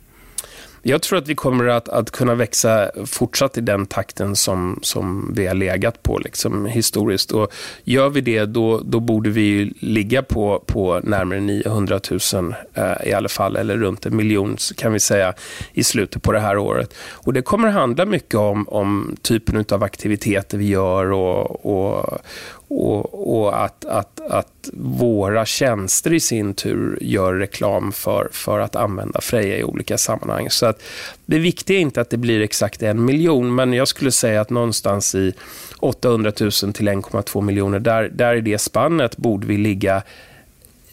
Jag 0.82 1.02
tror 1.02 1.20
att 1.20 1.28
vi 1.28 1.36
kommer 1.36 1.68
att, 1.68 1.90
att 1.90 2.12
kunna 2.12 2.36
växa 2.36 2.92
fortsatt 3.06 3.58
i 3.58 3.62
den 3.62 3.86
takten 3.86 4.36
som, 4.36 4.80
som 4.82 5.34
vi 5.36 5.48
har 5.48 5.56
legat 5.56 6.04
på 6.04 6.20
liksom, 6.20 6.66
historiskt. 6.66 7.32
Och 7.32 7.54
gör 7.84 8.10
vi 8.10 8.22
det, 8.22 8.46
då, 8.46 8.82
då 8.86 9.00
borde 9.00 9.30
vi 9.30 9.74
ligga 9.80 10.24
på, 10.24 10.64
på 10.68 11.00
närmare 11.04 11.40
900 11.40 12.00
000 12.34 12.56
eh, 12.74 13.08
i 13.10 13.14
alla 13.14 13.30
fall, 13.30 13.56
eller 13.56 13.78
runt 13.78 14.06
en 14.06 14.16
miljon 14.16 14.58
kan 14.78 14.94
vi 14.94 15.00
säga 15.00 15.34
i 15.74 15.84
slutet 15.84 16.24
på 16.24 16.32
det 16.32 16.40
här 16.40 16.58
året. 16.58 16.94
Och 17.12 17.34
det 17.34 17.42
kommer 17.42 17.70
handla 17.70 18.06
mycket 18.06 18.36
om, 18.36 18.70
om 18.70 19.16
typen 19.22 19.66
av 19.72 19.84
aktiviteter 19.84 20.58
vi 20.58 20.68
gör 20.68 21.12
och, 21.12 21.66
och, 21.66 22.20
och, 22.70 23.38
och, 23.38 23.66
att, 23.66 23.86
att, 23.86 24.20
att 24.20 24.70
våra 24.74 25.46
tjänster 25.46 26.14
i 26.14 26.20
sin 26.20 26.54
tur 26.54 26.98
gör 27.02 27.34
reklam 27.34 27.92
för, 27.92 28.30
för 28.32 28.60
att 28.60 28.76
använda 28.76 29.22
Freja 29.22 29.58
i 29.58 29.64
olika 29.64 29.98
sammanhang. 29.98 30.50
Så 30.50 30.66
att 30.66 30.82
det 31.26 31.40
viktiga 31.40 31.78
är 31.78 31.82
inte 31.82 32.02
att 32.02 32.10
det 32.10 32.18
blir 32.18 32.42
exakt 32.42 32.84
en 32.84 33.06
miljon, 33.06 33.56
men 33.56 33.74
jag 33.74 33.88
skulle 33.88 34.12
säga 34.12 34.42
att 34.42 34.50
någonstans 34.50 35.16
i 35.16 35.34
800 35.80 36.32
000 36.40 36.52
till 36.52 36.90
1,2 36.90 37.42
miljoner, 37.42 37.80
där, 37.80 38.10
där 38.14 38.36
i 38.36 38.42
det 38.42 38.58
spannet 38.58 39.18
borde 39.18 39.48
vi 39.48 39.58
ligga 39.58 40.04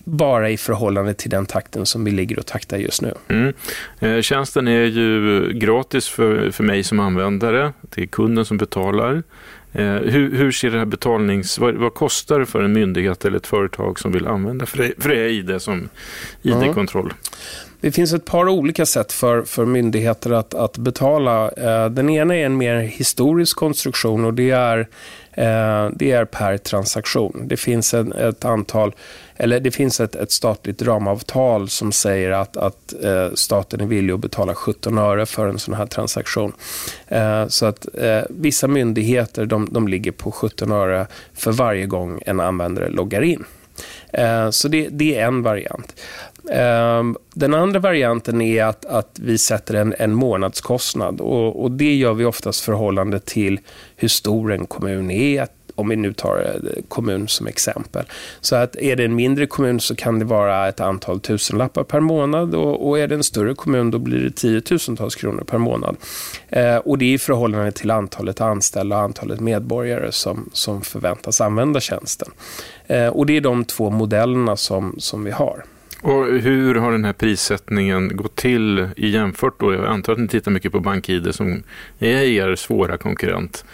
bara 0.05 0.51
i 0.51 0.57
förhållande 0.57 1.15
till 1.15 1.31
den 1.31 1.47
takten 1.47 1.87
som 1.87 2.05
vi 2.05 2.11
ligger 2.11 2.39
och 2.39 2.47
taktar 2.47 2.77
just 2.77 3.03
nu. 3.03 3.15
Mm. 3.29 3.53
Eh, 4.01 4.21
tjänsten 4.21 4.69
är 4.69 4.85
ju 4.85 5.49
gratis 5.53 6.09
för, 6.09 6.51
för 6.51 6.65
mig 6.65 6.83
som 6.83 7.01
användare. 7.01 7.73
Det 7.81 8.03
är 8.03 8.07
kunden 8.07 8.45
som 8.45 8.57
betalar. 8.57 9.23
Eh, 9.79 9.85
hur, 9.85 10.37
hur, 10.37 10.53
ser 10.53 10.71
det 10.71 10.79
här 10.79 10.85
betalnings... 10.85 11.59
Vad, 11.59 11.75
vad, 11.75 11.95
kostar 11.95 12.39
det 12.39 12.47
för 12.47 12.63
en 12.63 12.73
myndighet 12.73 13.25
eller 13.25 13.37
ett 13.37 13.47
företag 13.47 13.99
som 13.99 14.13
vill 14.13 14.27
använda 14.27 14.67
Freja 14.67 15.29
ID 15.29 15.63
som 15.63 15.89
ID-kontroll? 16.43 17.05
Mm. 17.05 17.17
Det 17.81 17.93
finns 17.93 18.13
ett 18.13 18.25
par 18.25 18.49
olika 18.49 18.87
sätt 18.87 19.13
för, 19.13 19.43
för 19.43 19.65
myndigheter 19.65 20.31
att, 20.31 20.55
att 20.55 20.79
betala. 20.79 21.51
Eh, 21.51 21.91
den 21.91 22.11
ena 22.11 22.37
är 22.37 22.47
en 22.47 22.57
mer 22.57 22.77
historisk 22.77 23.57
konstruktion 23.57 24.25
och 24.25 24.35
det 24.35 24.51
är, 24.51 24.89
Eh, 25.37 25.89
det 25.93 26.13
är 26.13 26.25
per 26.25 26.59
transaktion. 26.59 27.43
Det 27.45 27.57
finns 27.57 27.95
en, 27.95 28.13
ett 28.13 28.45
antal 28.45 28.95
eller 29.37 29.61
det 29.61 29.71
finns 29.71 30.01
ett, 30.01 30.15
ett 30.15 30.33
statligt 30.33 30.83
ramavtal 30.83 31.69
som 31.69 31.93
säger 31.93 32.31
att, 32.31 32.57
att 32.57 32.95
eh, 33.03 33.29
staten 33.35 33.81
är 33.81 33.87
villig 33.87 34.15
att 34.15 34.21
betala 34.21 34.55
17 34.55 34.99
öre 34.99 35.27
för 35.27 35.49
en 35.49 35.59
sån 35.59 35.75
här 35.75 35.87
transaktion. 35.87 36.53
Eh, 37.09 37.47
så 37.49 37.67
att 37.67 37.87
eh, 37.95 38.23
vissa 38.31 38.69
myndigheter 38.69 39.47
de, 39.47 39.69
de 39.71 39.89
ligger 39.89 40.13
på 40.13 40.33
17 40.33 40.73
öre 40.73 41.07
för 41.35 41.53
varje 41.53 41.87
gång 41.87 42.21
en 42.27 42.41
användare 42.41 42.89
loggar 42.89 43.23
in. 43.23 43.45
Eh, 44.13 44.51
så 44.51 44.69
det, 44.69 44.89
det, 44.91 45.19
är 45.19 45.27
en 45.27 45.43
variant. 45.43 45.95
Ehm, 46.51 47.17
den 47.35 47.55
andra 47.55 47.81
varianten 47.81 48.41
är 48.41 48.65
att, 48.65 48.85
att 48.85 49.19
vi 49.21 49.39
sätter 49.39 49.75
en, 49.75 49.95
en 49.99 50.15
månadskostnad 50.15 51.21
och, 51.21 51.63
och, 51.63 51.71
det 51.71 51.95
gör 51.95 52.15
vi 52.15 52.25
oftast 52.25 52.61
förhållande 52.61 53.21
till 53.21 53.61
hur 53.97 54.09
stor 54.09 54.53
en 54.53 54.67
kommun 54.67 55.11
är, 55.11 55.47
om 55.75 55.89
vi 55.89 55.97
nu 55.97 56.13
tar 56.13 56.39
eh, 56.39 56.83
kommun 56.89 57.29
som 57.29 57.47
exempel. 57.47 58.05
Så 58.41 58.57
att 58.57 58.77
är 58.77 58.97
det 58.97 59.05
en 59.05 59.15
mindre 59.15 59.47
kommun 59.47 59.81
så 59.81 59.97
kan 59.97 60.19
det 60.19 60.25
vara 60.25 60.69
ett 60.69 60.81
antal 60.81 61.21
tusenlappar 61.21 61.85
per 61.85 62.01
månad 62.01 62.55
och, 62.55 62.89
och 62.89 62.99
är 62.99 63.09
det 63.09 63.15
en 63.15 63.25
större 63.25 63.55
kommun 63.55 63.91
då 63.91 63.99
blir 63.99 64.21
det 64.21 64.31
tiotusentals 64.31 65.15
kronor 65.15 65.45
per 65.47 65.59
månad. 65.59 65.97
Eh, 66.49 66.77
och 66.77 66.99
det 66.99 67.05
är 67.05 67.15
i 67.15 67.19
förhållande 67.19 67.73
till 67.73 67.91
antalet 67.91 68.41
anställda 68.41 68.97
och 68.97 69.03
antalet 69.03 69.41
medborgare 69.41 70.13
som, 70.13 70.51
som 70.53 70.83
förväntas 70.83 71.41
använda 71.41 71.81
tjänsten. 71.81 72.29
Eh, 72.87 73.09
och 73.09 73.27
det 73.27 73.37
är 73.37 73.41
de 73.41 73.65
två 73.65 73.91
modellerna 73.91 74.57
som, 74.57 74.95
som 74.99 75.25
vi 75.25 75.31
har. 75.31 75.65
Och 76.03 76.27
hur 76.27 76.75
har 76.75 76.93
den 76.93 77.05
här 77.05 77.13
prissättningen 77.13 78.17
gått 78.17 78.37
till 78.37 78.89
i 78.97 79.09
jämfört 79.09 79.61
då? 79.61 79.75
Jag 79.75 79.87
antar 79.87 80.13
att 80.13 80.19
ni 80.19 80.29
tittar 80.29 80.51
mycket 80.51 80.73
på 80.73 80.81
BankID 80.81 81.35
som 81.35 81.63
är 81.99 82.23
er 82.23 82.57
svåra 82.57 82.97
konkurrent. 82.97 83.65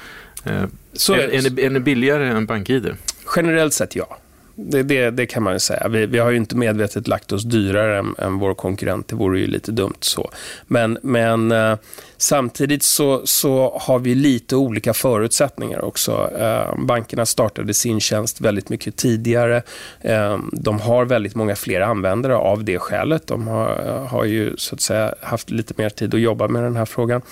Så 0.93 1.15
är, 1.15 1.19
är, 1.19 1.51
ni, 1.51 1.63
är 1.63 1.71
ni 1.71 1.81
billigare 1.81 2.29
än 2.29 2.47
BankID? 2.47 2.95
Generellt 3.37 3.75
sett 3.75 3.97
ja. 3.97 4.19
Det, 4.55 4.83
det, 4.83 5.11
det, 5.11 5.27
kan 5.27 5.43
man 5.43 5.61
säga. 5.61 5.89
Vi, 5.89 6.07
vi, 6.07 6.19
har 6.19 6.31
ju 6.31 6.37
inte 6.37 6.57
medvetet 6.57 7.09
lagt 7.09 7.33
oss 7.33 7.45
dyrare 7.45 7.99
än, 7.99 8.15
än 8.19 8.39
vår 8.39 8.55
konkurrent. 8.55 9.09
Det 9.09 9.17
vore 9.17 9.41
ju 9.41 9.47
lite 9.47 9.73
dumt 9.73 9.99
så. 10.01 10.31
Men, 10.67 10.99
men 11.03 11.53
eh, 11.53 11.77
samtidigt 12.23 12.83
så, 12.83 13.23
så 13.25 13.79
har 13.81 13.99
vi 13.99 14.15
lite 14.15 14.57
olika 14.57 14.95
förutsättningar 14.95 15.85
också. 15.85 16.31
Eh, 16.39 16.85
bankerna 16.85 17.27
startade 17.27 17.75
sin 17.75 18.01
tjänst 18.01 18.41
väldigt 18.41 18.69
mycket 18.69 18.97
tidigare. 18.97 19.63
Eh, 20.01 20.39
de 20.53 20.81
har 20.81 21.05
väldigt 21.05 21.35
många 21.35 21.57
fler 21.57 21.81
användare 21.81 22.37
av 22.37 22.65
det 22.65 22.79
skälet. 22.79 23.27
De 23.27 23.49
har, 23.49 23.85
eh, 23.87 24.07
har 24.07 24.25
ju 24.25 24.57
så 24.57 24.75
att 24.75 24.81
säga 24.81 25.15
haft 25.21 25.51
lite 25.51 25.75
mer 25.77 25.91
tid 25.91 26.15
att 26.15 26.21
jobba 26.21 26.49
med 26.49 26.63
den 26.63 26.77
här 26.77 26.85
frågan. 26.85 27.23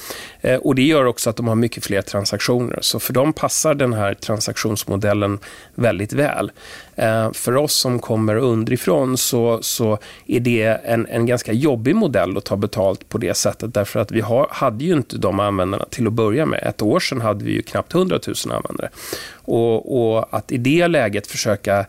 Eh, 0.41 0.57
och 0.57 0.75
Det 0.75 0.83
gör 0.83 1.05
också 1.05 1.31
att 1.31 1.37
de 1.37 1.49
har 1.49 1.55
mycket 1.55 1.85
fler 1.85 2.03
transaktioner. 2.03 2.79
Så 2.83 3.01
för 3.01 3.13
dem 3.13 3.33
passar 3.33 3.75
den 3.75 3.93
här 3.93 4.15
transaktionsmodellen 4.15 5.39
väldigt 5.75 6.13
väl. 6.13 6.53
Eh, 6.97 7.33
för 7.33 7.57
oss 7.57 7.75
som 7.75 7.99
kommer 7.99 8.37
underifrån 8.37 9.17
så, 9.17 9.59
så 9.63 9.99
är 10.27 10.41
det 10.41 10.65
en, 10.85 11.07
en 11.07 11.27
ganska 11.27 11.53
jobbig 11.53 11.95
modell 11.95 12.37
att 12.37 12.45
ta 12.45 12.57
betalt 12.57 13.09
på 13.09 13.19
det 13.19 13.35
sättet 13.35 13.75
därför 13.75 14.01
att 14.01 14.13
vi 14.13 14.21
har, 14.21 14.47
hade 14.51 14.80
ju 14.85 14.93
inte 14.93 15.19
de 15.19 15.41
användarna 15.41 15.85
till 15.91 16.07
att 16.07 16.13
börja 16.13 16.47
med. 16.47 16.63
Ett 16.63 16.83
år 16.83 17.01
sedan 17.01 17.21
hade 17.21 17.45
vi 17.45 17.53
ju 17.53 17.63
knappt 17.63 17.95
100 17.95 18.19
000 18.27 18.57
användare. 18.57 18.91
Och, 19.33 20.17
och 20.17 20.29
att 20.31 20.53
i 20.53 20.57
det 20.57 20.89
läget 20.89 21.27
försöka 21.27 21.87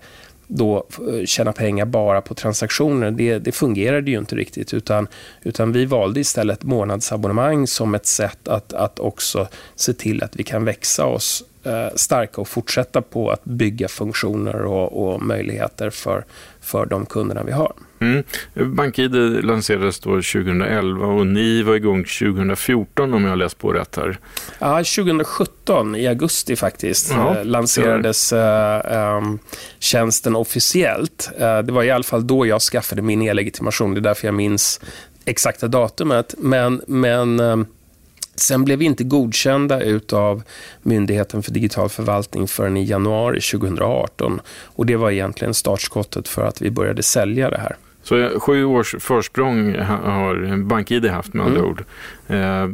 då 0.54 0.88
eh, 1.08 1.26
tjäna 1.26 1.54
pengar 1.54 1.86
bara 1.86 2.22
på 2.22 2.34
transaktioner, 2.34 3.12
det, 3.12 3.40
det 3.40 3.52
fungerade 3.52 4.12
ju 4.12 4.18
inte 4.18 4.36
riktigt. 4.36 4.74
Utan, 4.74 5.08
utan 5.42 5.72
vi 5.72 5.86
valde 5.86 6.20
istället 6.20 6.64
månadsabonnemang 6.64 7.68
som 7.68 7.96
ett 7.96 8.06
sätt 8.06 8.48
att, 8.48 8.74
att 8.74 9.00
också 9.00 9.48
se 9.76 9.94
till 9.94 10.24
att 10.24 10.36
vi 10.36 10.44
kan 10.44 10.66
växa 10.66 11.06
oss 11.06 11.44
eh, 11.64 11.88
starka 11.96 12.42
och 12.42 12.48
fortsätta 12.48 13.02
på 13.02 13.30
att 13.30 13.44
bygga 13.44 13.88
funktioner 13.88 14.56
och, 14.56 15.14
och 15.14 15.22
möjligheter 15.22 15.90
för, 15.90 16.26
för 16.62 16.86
de 16.86 17.06
kunderna 17.06 17.44
vi 17.44 17.52
har. 17.52 17.74
Mm. 18.02 18.24
BankID 18.76 19.16
lanserades 19.46 20.00
då 20.00 20.10
2011 20.10 21.06
och 21.06 21.28
ni 21.28 21.64
var 21.64 21.76
igång 21.76 22.04
2014 22.04 23.14
om 23.14 23.24
jag 23.24 23.30
har 23.30 23.36
läst 23.36 23.58
på 23.58 23.74
rätt 23.74 23.96
här. 23.96 24.20
Ja, 24.60 24.78
2017 24.78 25.96
i 25.96 26.08
augusti 26.08 26.56
faktiskt 26.56 27.12
ja, 27.12 27.38
eh, 27.38 27.46
lanserades 27.46 28.34
äh, 28.34 29.18
ähm, 29.18 29.40
tjänsten 29.80 30.36
officiellt. 30.36 31.30
Äh, 31.38 31.60
det 31.60 31.72
var 31.72 31.84
i 31.84 31.92
alla 31.92 32.04
fall 32.04 32.28
då 32.28 32.46
jag 32.46 32.62
skaffade 32.62 33.02
min 33.02 33.22
e-legitimation. 33.22 33.94
Det 33.94 34.00
är 34.00 34.02
därför 34.02 34.28
jag 34.28 34.36
minns 34.36 34.80
exakta 35.26 35.68
datumet. 35.68 36.36
Men, 36.38 36.82
men 36.88 37.40
äh, 37.40 37.58
Sen 38.36 38.66
blev 38.66 38.80
vi 38.80 38.86
inte 38.86 39.04
godkända 39.04 39.82
av 40.12 40.44
Myndigheten 40.82 41.44
för 41.44 41.52
digital 41.52 41.90
förvaltning 41.90 42.48
förrän 42.48 42.78
i 42.78 42.84
januari 42.84 43.42
2018. 43.42 44.42
Och 44.48 44.86
Det 44.86 44.96
var 44.96 45.12
egentligen 45.12 45.54
startskottet 45.54 46.28
för 46.28 46.46
att 46.46 46.62
vi 46.62 46.72
började 46.72 47.04
sälja 47.04 47.50
det 47.50 47.58
här. 47.58 47.76
Så 48.04 48.40
sju 48.40 48.66
års 48.66 48.96
försprång 49.00 49.76
har 49.80 50.58
BankID 50.58 51.06
haft 51.06 51.34
med 51.34 51.46
andra 51.46 51.60
mm. 51.60 51.72
ord. 51.72 51.84
Eh, 52.28 52.70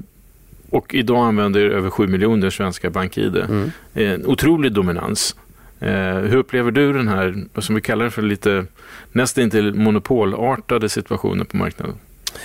och 0.70 0.94
idag 0.94 1.28
använder 1.28 1.62
över 1.62 1.90
sju 1.90 2.08
miljoner 2.08 2.50
svenska 2.50 2.90
BankID. 2.90 3.36
Mm. 3.36 3.72
En 3.94 4.26
otrolig 4.26 4.72
dominans. 4.72 5.36
Eh, 5.80 6.16
hur 6.16 6.36
upplever 6.36 6.72
du 6.72 6.94
den 6.94 7.08
här, 7.08 7.46
som 7.58 7.76
vi 7.76 7.82
kallar 7.82 8.06
det 8.06 8.12
för 8.12 8.22
lite 8.22 8.66
nästintill 9.12 9.74
monopolartade 9.74 10.90
situationen 10.90 11.46
på 11.46 11.58
marknaden? 11.58 11.96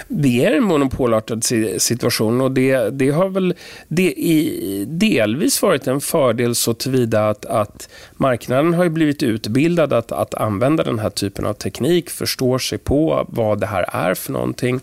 Det 0.08 0.44
är 0.44 0.52
en 0.52 0.64
monopolartad 0.64 1.44
situation 1.78 2.40
och 2.40 2.52
det, 2.52 2.90
det 2.90 3.10
har 3.10 3.28
väl 3.28 3.54
det 3.88 4.12
i, 4.12 4.84
delvis 4.88 5.62
varit 5.62 5.86
en 5.86 6.00
fördel 6.00 6.54
så 6.54 6.74
tillvida 6.74 7.28
att, 7.28 7.44
att 7.46 7.88
marknaden 8.16 8.74
har 8.74 8.88
blivit 8.88 9.22
utbildad 9.22 9.92
att, 9.92 10.12
att 10.12 10.34
använda 10.34 10.84
den 10.84 10.98
här 10.98 11.10
typen 11.10 11.46
av 11.46 11.54
teknik, 11.54 12.10
förstår 12.10 12.58
sig 12.58 12.78
på 12.78 13.26
vad 13.28 13.60
det 13.60 13.66
här 13.66 13.86
är 13.88 14.14
för 14.14 14.32
någonting. 14.32 14.80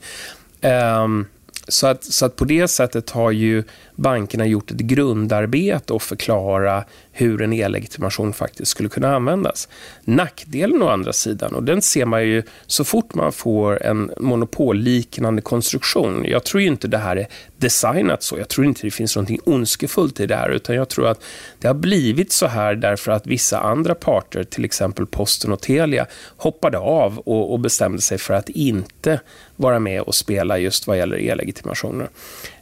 Um, 0.62 1.26
så 1.68 1.88
att, 1.88 2.04
så 2.04 2.26
att 2.26 2.36
på 2.36 2.46
det 2.46 2.68
sättet 2.68 3.10
har 3.10 3.32
ju 3.32 3.64
bankerna 4.00 4.46
gjort 4.46 4.72
ett 4.72 4.78
grundarbete 4.78 5.94
och 5.94 6.02
förklara 6.02 6.84
hur 7.12 7.42
en 7.42 7.54
e-legitimation 7.54 8.34
faktiskt 8.34 8.72
skulle 8.72 8.90
kunna 8.90 9.16
användas. 9.16 9.68
Nackdelen 10.04 10.82
å 10.82 10.88
andra 10.88 11.14
sidan, 11.14 11.56
och 11.56 11.64
den 11.64 11.82
ser 11.82 12.06
man 12.06 12.24
ju 12.24 12.44
så 12.68 12.84
fort 12.84 13.14
man 13.14 13.32
får 13.32 13.84
en 13.84 14.12
monopolliknande 14.20 15.42
konstruktion. 15.42 16.26
Jag 16.26 16.44
tror 16.44 16.62
inte 16.62 16.88
det 16.88 16.98
här 16.98 17.16
är 17.16 17.28
designat 17.58 18.24
så. 18.24 18.38
Jag 18.38 18.50
tror 18.50 18.68
inte 18.68 18.82
det 18.84 18.92
finns 18.92 19.16
något 19.16 19.30
ondskefullt 19.46 20.20
i 20.20 20.26
det 20.26 20.36
här, 20.36 20.50
utan 20.50 20.76
jag 20.76 20.90
tror 20.90 21.08
att 21.08 21.24
det 21.60 21.68
har 21.68 21.74
blivit 21.74 22.32
så 22.32 22.48
här 22.48 22.76
därför 22.76 23.12
att 23.12 23.28
vissa 23.28 23.60
andra 23.60 23.96
parter, 23.96 24.44
till 24.44 24.66
exempel 24.66 25.06
Posten 25.06 25.52
och 25.52 25.62
Telia, 25.62 26.06
hoppade 26.38 26.78
av 26.78 27.20
och, 27.20 27.54
och 27.54 27.60
bestämde 27.60 28.02
sig 28.02 28.18
för 28.18 28.34
att 28.34 28.50
inte 28.50 29.20
vara 29.56 29.80
med 29.80 30.02
och 30.02 30.16
spela 30.16 30.58
just 30.58 30.88
vad 30.88 30.98
gäller 30.98 31.20
e-legitimationer. 31.20 32.10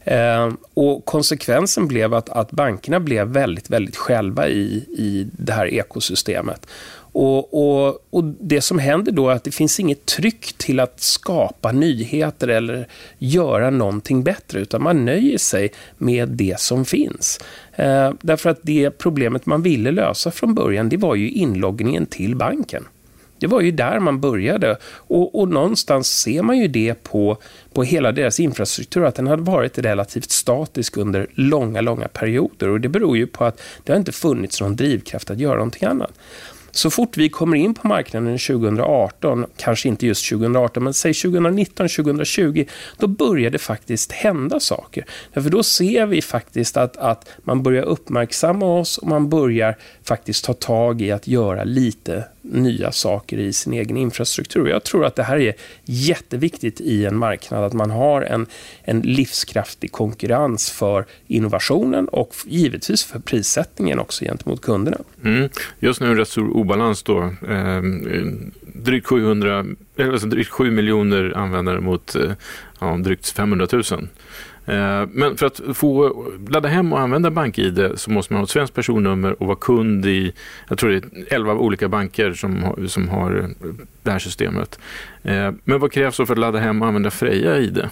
Eh, 0.08 0.54
och 0.74 1.06
konsekvensen 1.06 1.88
blev 1.88 2.14
att, 2.14 2.30
att 2.30 2.52
bankerna 2.52 3.00
blev 3.00 3.28
väldigt, 3.28 3.70
väldigt 3.70 3.96
själva 3.98 4.48
i, 4.48 4.86
i 4.98 5.28
det 5.32 5.54
här 5.54 5.68
ekosystemet. 5.68 6.68
Och, 7.12 7.54
och, 7.54 8.08
och, 8.10 8.24
Det 8.24 8.62
som 8.62 8.80
händer 8.80 9.12
då 9.12 9.30
är 9.30 9.34
att 9.34 9.44
det 9.44 9.52
finns 9.52 9.80
inget 9.80 10.06
tryck 10.06 10.54
till 10.58 10.80
att 10.80 11.02
skapa 11.02 11.72
nyheter 11.72 12.48
eller 12.48 12.88
göra 13.18 13.70
någonting 13.70 14.24
bättre, 14.24 14.60
utan 14.60 14.84
man 14.84 15.06
nöjer 15.06 15.38
sig 15.38 15.72
med 15.98 16.30
det 16.30 16.60
som 16.60 16.86
finns. 16.86 17.40
Eh, 17.76 18.14
därför 18.22 18.50
att 18.50 18.60
det 18.62 18.92
problemet 18.92 19.46
man 19.46 19.62
ville 19.62 19.92
lösa 19.92 20.32
från 20.32 20.56
början, 20.56 20.90
det 20.90 20.98
var 20.98 21.16
ju 21.16 21.30
inloggningen 21.30 22.06
till 22.06 22.36
banken. 22.36 22.84
Det 23.40 23.48
var 23.48 23.62
ju 23.62 23.72
där 23.72 24.00
man 24.00 24.20
började 24.20 24.78
och, 24.86 25.40
och 25.40 25.50
någonstans 25.50 26.08
ser 26.08 26.42
man 26.42 26.58
ju 26.58 26.68
det 26.68 27.04
på, 27.04 27.38
på 27.74 27.84
hela 27.84 28.12
deras 28.12 28.40
infrastruktur, 28.40 29.06
att 29.06 29.16
den 29.16 29.28
hade 29.28 29.44
varit 29.44 29.78
relativt 29.78 30.32
statisk 30.32 30.98
under 30.98 31.28
långa, 31.34 31.82
långa 31.82 32.08
perioder 32.08 32.70
och 32.70 32.82
det 32.82 32.90
beror 32.90 33.18
ju 33.18 33.28
på 33.28 33.46
att 33.46 33.62
det 33.84 33.92
har 33.92 33.98
inte 33.98 34.12
funnits 34.12 34.62
någon 34.62 34.76
drivkraft 34.76 35.30
att 35.30 35.40
göra 35.40 35.56
någonting 35.56 35.88
annat. 35.88 36.12
Så 36.78 36.90
fort 36.90 37.18
vi 37.18 37.30
kommer 37.30 37.58
in 37.58 37.74
på 37.74 37.88
marknaden 37.88 38.38
2018, 38.38 39.46
kanske 39.58 39.88
inte 39.88 40.08
just 40.08 40.30
2018, 40.30 40.84
men 40.84 40.94
säg 40.94 41.14
2019, 41.14 41.90
2020, 41.90 42.66
då 42.98 43.08
börjar 43.08 43.50
det 43.50 43.58
faktiskt 43.58 44.12
hända 44.12 44.60
saker. 44.60 45.06
Därför 45.34 45.50
då 45.50 45.64
ser 45.64 46.06
vi 46.06 46.22
faktiskt 46.22 46.78
att, 46.78 46.98
att 46.98 47.30
man 47.44 47.64
börjar 47.64 47.84
uppmärksamma 47.84 48.80
oss 48.80 48.98
och 48.98 49.08
man 49.08 49.30
börjar 49.30 49.78
faktiskt 50.04 50.46
ta 50.46 50.54
tag 50.54 51.02
i 51.02 51.12
att 51.12 51.28
göra 51.28 51.64
lite 51.64 52.24
nya 52.52 52.92
saker 52.92 53.38
i 53.38 53.54
sin 53.54 53.74
egen 53.74 53.98
infrastruktur. 53.98 54.68
Jag 54.68 54.84
tror 54.84 55.06
att 55.06 55.16
det 55.16 55.24
här 55.24 55.38
är 55.38 55.54
jätteviktigt 55.86 56.82
i 56.82 57.06
en 57.06 57.18
marknad, 57.18 57.64
att 57.64 57.74
man 57.74 57.92
har 57.92 58.22
en, 58.22 58.46
en 58.84 59.02
livskraftig 59.02 59.92
konkurrens 59.92 60.72
för 60.72 61.06
innovationen 61.28 62.08
och 62.08 62.36
givetvis 62.46 63.04
för 63.04 63.20
prissättningen 63.20 64.00
också 64.00 64.26
gentemot 64.26 64.62
kunderna. 64.62 64.98
Mm. 65.24 65.50
Just 65.80 66.02
nu 66.02 66.08
är 66.12 66.16
det 66.16 66.22
rätt 66.22 66.28
stor 66.28 66.58
obalans 66.58 67.04
då. 67.04 67.22
Eh, 67.50 67.82
drygt, 68.62 69.08
700, 69.08 69.66
alltså 69.98 70.28
drygt 70.28 70.50
7 70.50 70.72
miljoner 70.72 71.34
användare 71.36 71.80
mot 71.80 72.16
eh, 72.16 72.32
ja, 72.80 72.98
drygt 72.98 73.30
500 73.30 73.68
000. 73.72 73.84
Eh, 74.68 75.08
men 75.12 75.38
för 75.38 75.46
att 75.46 75.62
få 75.74 76.24
ladda 76.50 76.70
hem 76.70 76.94
och 76.94 77.00
använda 77.00 77.32
BankID 77.32 77.92
så 77.96 78.12
måste 78.12 78.34
man 78.34 78.40
ha 78.40 78.44
ett 78.44 78.50
svenskt 78.50 78.74
personnummer 78.74 79.42
och 79.42 79.48
vara 79.48 79.58
kund 79.62 80.06
i, 80.06 80.34
jag 80.70 80.78
tror 80.78 80.90
det 80.90 80.98
är 80.98 81.34
11 81.34 81.54
olika 81.54 81.88
banker 81.88 82.34
som 82.34 82.64
har, 82.64 82.88
som 82.88 83.10
har 83.10 83.50
det 84.04 84.12
här 84.12 84.20
systemet. 84.20 84.80
Eh, 85.24 85.52
men 85.64 85.80
vad 85.80 85.92
krävs 85.92 86.18
då 86.18 86.26
för 86.26 86.34
att 86.34 86.40
ladda 86.40 86.60
hem 86.60 86.82
och 86.82 86.88
använda 86.88 87.12
Freja 87.12 87.58
ID? 87.58 87.90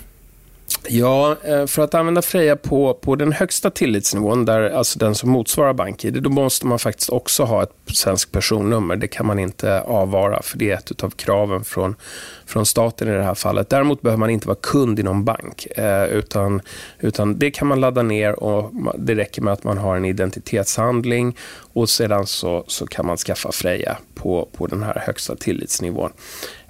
Ja, 0.88 1.36
eh, 1.44 1.66
för 1.66 1.82
att 1.82 1.94
använda 1.94 2.22
Freja 2.22 2.56
på, 2.56 2.94
på 2.94 3.16
den 3.16 3.32
högsta 3.32 3.70
tillitsnivån, 3.70 4.46
där, 4.46 4.70
alltså 4.70 5.00
den 5.00 5.16
som 5.16 5.30
motsvarar 5.30 5.74
BankID, 5.74 6.24
då 6.24 6.30
måste 6.30 6.68
man 6.68 6.80
faktiskt 6.80 7.10
också 7.10 7.44
ha 7.44 7.64
ett 7.64 7.72
svenskt 7.86 8.32
personnummer. 8.32 8.96
Det 8.96 9.08
kan 9.08 9.26
man 9.26 9.40
inte 9.40 9.82
avvara, 9.82 10.42
för 10.42 10.58
det 10.58 10.72
är 10.72 10.76
ett 10.76 11.04
av 11.04 11.10
kraven 11.10 11.64
från, 11.64 11.96
från 12.46 12.66
staten 12.66 13.08
i 13.08 13.12
det 13.12 13.24
här 13.24 13.36
fallet. 13.36 13.70
Däremot 13.70 14.02
behöver 14.02 14.20
man 14.20 14.30
inte 14.30 14.48
vara 14.48 14.58
kund 14.62 15.00
i 15.00 15.04
någon 15.04 15.26
bank, 15.26 15.68
eh, 15.76 16.06
utan, 16.06 16.62
utan 17.00 17.40
det 17.40 17.52
kan 17.52 17.68
man 17.68 17.82
ladda 17.82 18.02
ner 18.02 18.44
och 18.44 18.72
det 18.98 19.16
räcker 19.16 19.42
med 19.42 19.54
att 19.54 19.64
man 19.64 19.78
har 19.78 19.96
en 19.96 20.06
identitetshandling 20.06 21.38
och 21.74 21.90
sedan 21.90 22.28
så, 22.28 22.64
så 22.68 22.88
kan 22.88 23.06
man 23.06 23.18
skaffa 23.18 23.52
Freja 23.52 23.98
på, 24.16 24.50
på 24.58 24.68
den 24.68 24.84
här 24.84 25.04
högsta 25.06 25.36
tillitsnivån. 25.36 26.12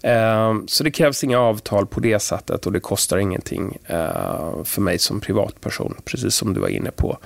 Ehm, 0.06 0.68
så 0.68 0.84
det 0.84 0.92
krävs 0.92 1.24
inga 1.24 1.40
avtal 1.40 1.86
på 1.86 2.00
det 2.00 2.20
sättet 2.20 2.66
och 2.66 2.72
det 2.72 2.80
kostar 2.80 3.18
ingenting 3.18 3.78
eh, 3.86 4.64
för 4.64 4.82
mig 4.82 5.00
som 5.00 5.20
privatperson, 5.20 5.96
precis 6.06 6.36
som 6.36 6.54
du 6.54 6.60
var 6.60 6.68
inne 6.68 6.92
på. 6.92 7.18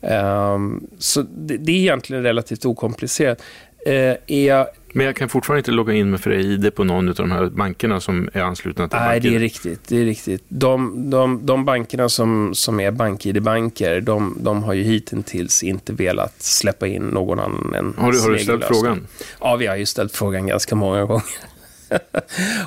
Ehm, 0.00 0.86
så 0.98 1.22
det 1.22 1.72
är 1.72 1.76
egentligen 1.76 2.22
relativt 2.22 2.64
okomplicerat. 2.64 3.42
Eh, 3.86 4.36
jag 4.36 4.66
men 4.94 5.06
jag 5.06 5.16
kan 5.16 5.28
fortfarande 5.28 5.58
inte 5.58 5.70
logga 5.70 5.92
in 5.92 6.10
med 6.10 6.20
Freja-ID 6.20 6.74
på 6.74 6.84
någon 6.84 7.08
av 7.08 7.14
de 7.14 7.30
här 7.30 7.46
bankerna 7.46 8.00
som 8.00 8.28
är 8.32 8.40
anslutna 8.40 8.88
till 8.88 8.98
Nej, 8.98 9.20
det 9.20 9.34
är 9.34 9.38
riktigt. 9.38 9.88
Det 9.88 10.00
är 10.00 10.04
riktigt. 10.04 10.44
De, 10.48 11.10
de, 11.10 11.46
de 11.46 11.64
bankerna 11.64 12.08
som, 12.08 12.54
som 12.54 12.80
är 12.80 12.90
BankID-banker, 12.90 14.00
de, 14.00 14.36
de 14.40 14.62
har 14.62 14.72
ju 14.72 14.82
hittills 14.82 15.62
inte 15.62 15.92
velat 15.92 16.42
släppa 16.42 16.86
in 16.86 17.02
någon 17.02 17.40
annan 17.40 17.74
än 17.74 17.94
Har 17.98 18.12
du, 18.12 18.20
har 18.20 18.30
du 18.30 18.38
ställt 18.38 18.64
frågan? 18.64 19.06
Ja, 19.40 19.56
vi 19.56 19.66
har 19.66 19.76
ju 19.76 19.86
ställt 19.86 20.16
frågan 20.16 20.46
ganska 20.46 20.74
många 20.74 21.04
gånger. 21.04 21.24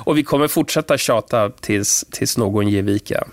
Och 0.04 0.18
vi 0.18 0.22
kommer 0.22 0.48
fortsätta 0.48 0.98
tjata 0.98 1.50
tills, 1.50 2.04
tills 2.10 2.38
någon 2.38 2.68
ger 2.68 2.82
vika. 2.82 3.24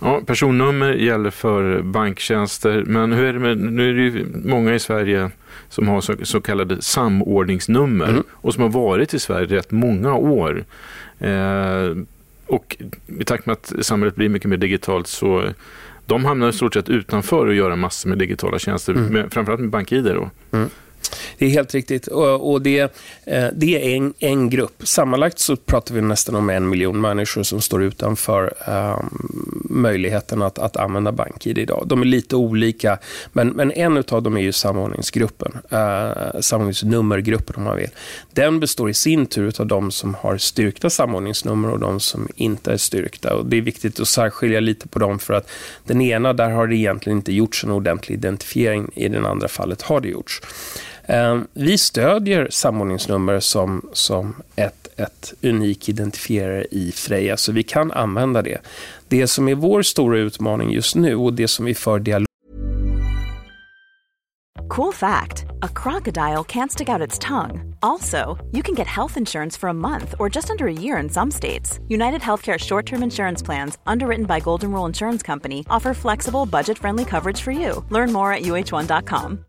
Ja, 0.00 0.20
personnummer 0.26 0.92
gäller 0.92 1.30
för 1.30 1.82
banktjänster, 1.82 2.84
men 2.86 3.12
hur 3.12 3.24
är 3.24 3.32
det 3.32 3.38
med, 3.38 3.58
nu 3.58 3.90
är 3.90 3.94
det 3.94 4.02
ju 4.02 4.26
många 4.44 4.74
i 4.74 4.78
Sverige 4.78 5.30
som 5.68 5.88
har 5.88 6.00
så, 6.00 6.14
så 6.22 6.40
kallade 6.40 6.82
samordningsnummer 6.82 8.08
mm. 8.08 8.22
och 8.30 8.54
som 8.54 8.62
har 8.62 8.70
varit 8.70 9.14
i 9.14 9.18
Sverige 9.18 9.46
rätt 9.46 9.70
många 9.70 10.14
år. 10.14 10.64
Eh, 11.18 11.96
och 12.46 12.76
i 13.20 13.24
takt 13.24 13.46
med 13.46 13.52
att 13.52 13.72
samhället 13.80 14.14
blir 14.14 14.28
mycket 14.28 14.50
mer 14.50 14.56
digitalt 14.56 15.06
så 15.06 15.44
de 16.06 16.24
hamnar 16.24 16.48
i 16.48 16.52
stort 16.52 16.74
sett 16.74 16.88
utanför 16.88 17.48
att 17.48 17.54
göra 17.54 17.76
massor 17.76 18.08
med 18.08 18.18
digitala 18.18 18.58
tjänster, 18.58 18.92
mm. 18.92 19.12
med, 19.12 19.32
framförallt 19.32 19.60
med 19.60 19.70
BankID. 19.70 20.04
Då. 20.04 20.30
Mm. 20.52 20.68
Det 21.38 21.46
är 21.46 21.50
helt 21.50 21.74
riktigt. 21.74 22.06
Och, 22.06 22.52
och 22.52 22.62
det, 22.62 22.80
eh, 23.24 23.46
det 23.52 23.74
är 23.76 23.96
en, 23.96 24.14
en 24.18 24.50
grupp. 24.50 24.82
Sammanlagt 24.82 25.38
så 25.38 25.56
pratar 25.56 25.94
vi 25.94 26.00
nästan 26.00 26.34
om 26.34 26.50
en 26.50 26.68
miljon 26.68 27.00
människor 27.00 27.42
som 27.42 27.60
står 27.60 27.82
utanför 27.82 28.54
um, 28.68 29.32
möjligheten 29.70 30.42
att, 30.42 30.58
att 30.58 30.76
använda 30.76 31.12
BankID 31.12 31.58
idag. 31.58 31.84
De 31.86 32.00
är 32.00 32.06
lite 32.06 32.36
olika, 32.36 32.98
men, 33.32 33.48
men 33.48 33.72
en 33.72 34.04
av 34.08 34.22
dem 34.22 34.36
är 34.36 34.40
ju 34.40 34.52
samordningsgruppen. 34.52 35.52
Uh, 35.72 36.40
samordningsnummergruppen 36.40 37.56
om 37.56 37.62
man 37.62 37.76
vill. 37.76 37.90
Den 38.32 38.60
består 38.60 38.90
i 38.90 38.94
sin 38.94 39.26
tur 39.26 39.60
av 39.60 39.66
de 39.66 39.90
som 39.90 40.14
har 40.14 40.36
styrkta 40.36 40.90
samordningsnummer 40.90 41.70
och 41.70 41.78
de 41.78 42.00
som 42.00 42.28
inte 42.36 42.72
är 42.72 42.76
styrkta. 42.76 43.34
Och 43.34 43.46
det 43.46 43.56
är 43.56 43.60
viktigt 43.60 44.00
att 44.00 44.08
särskilja 44.08 44.60
lite 44.60 44.88
på 44.88 44.98
dem 44.98 45.18
för 45.18 45.34
att 45.34 45.50
den 45.84 46.00
ena, 46.00 46.32
där 46.32 46.50
har 46.50 46.66
det 46.66 46.76
egentligen 46.76 47.18
inte 47.18 47.32
gjorts 47.32 47.64
en 47.64 47.70
ordentlig 47.70 48.16
identifiering. 48.16 48.90
I 48.94 49.08
det 49.08 49.28
andra 49.28 49.48
fallet 49.48 49.82
har 49.82 50.00
det 50.00 50.08
gjorts. 50.08 50.40
Ehm, 51.08 51.46
vi 51.52 51.78
stödjer 51.78 52.48
samordningsnummer 52.50 53.40
som, 53.40 53.88
som 53.92 54.34
ett, 54.56 54.88
ett 54.96 55.34
unik 55.42 55.88
identifierare 55.88 56.64
i 56.70 56.92
Freja, 56.92 57.36
så 57.36 57.52
vi 57.52 57.62
kan 57.62 57.92
använda 57.92 58.42
det. 58.42 58.58
Det 59.08 59.26
som 59.26 59.48
är 59.48 59.54
vår 59.54 59.82
stora 59.82 60.18
utmaning 60.18 60.70
just 60.70 60.94
nu 60.94 61.16
och 61.16 61.32
det 61.32 61.48
som 61.48 61.64
vi 61.64 61.74
för 61.74 61.98
dialog 61.98 62.28
Cool 64.68 64.92
fact 64.92 65.44
a 65.62 65.68
crocodile 65.82 66.44
can't 66.44 66.70
stick 66.70 66.88
out 66.88 67.06
its 67.08 67.18
tongue. 67.18 67.74
Also, 67.82 68.36
you 68.52 68.62
can 68.62 68.74
get 68.74 68.86
health 68.86 69.16
insurance 69.16 69.60
for 69.60 69.68
a 69.68 69.74
month 69.74 70.14
or 70.18 70.28
just 70.34 70.50
under 70.50 70.66
a 70.66 70.72
year 70.72 71.02
in 71.02 71.08
some 71.08 71.30
states. 71.30 71.80
United 71.88 72.20
Healthcare 72.20 72.58
short 72.58 72.86
term 72.86 73.02
insurance 73.02 73.46
plans, 73.46 73.78
underwritten 73.86 74.26
by 74.26 74.40
Golden 74.40 74.70
Rule 74.70 74.88
Insurance 74.88 75.26
Company, 75.26 75.64
offer 75.70 75.94
flexible, 75.94 76.46
budget 76.46 76.78
friendly 76.78 77.04
coverage 77.04 77.40
for 77.40 77.52
you. 77.52 77.84
Learn 77.90 78.12
more 78.12 78.32
at 78.32 78.42
uh1.com. 78.42 79.47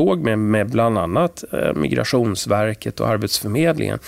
Med, 0.00 0.38
med 0.38 0.70
bland 0.70 0.98
annat 0.98 1.44
eh, 1.52 1.74
Migrationsverket 1.74 3.00
och 3.00 3.08
Arbetsförmedlingen, 3.08 3.98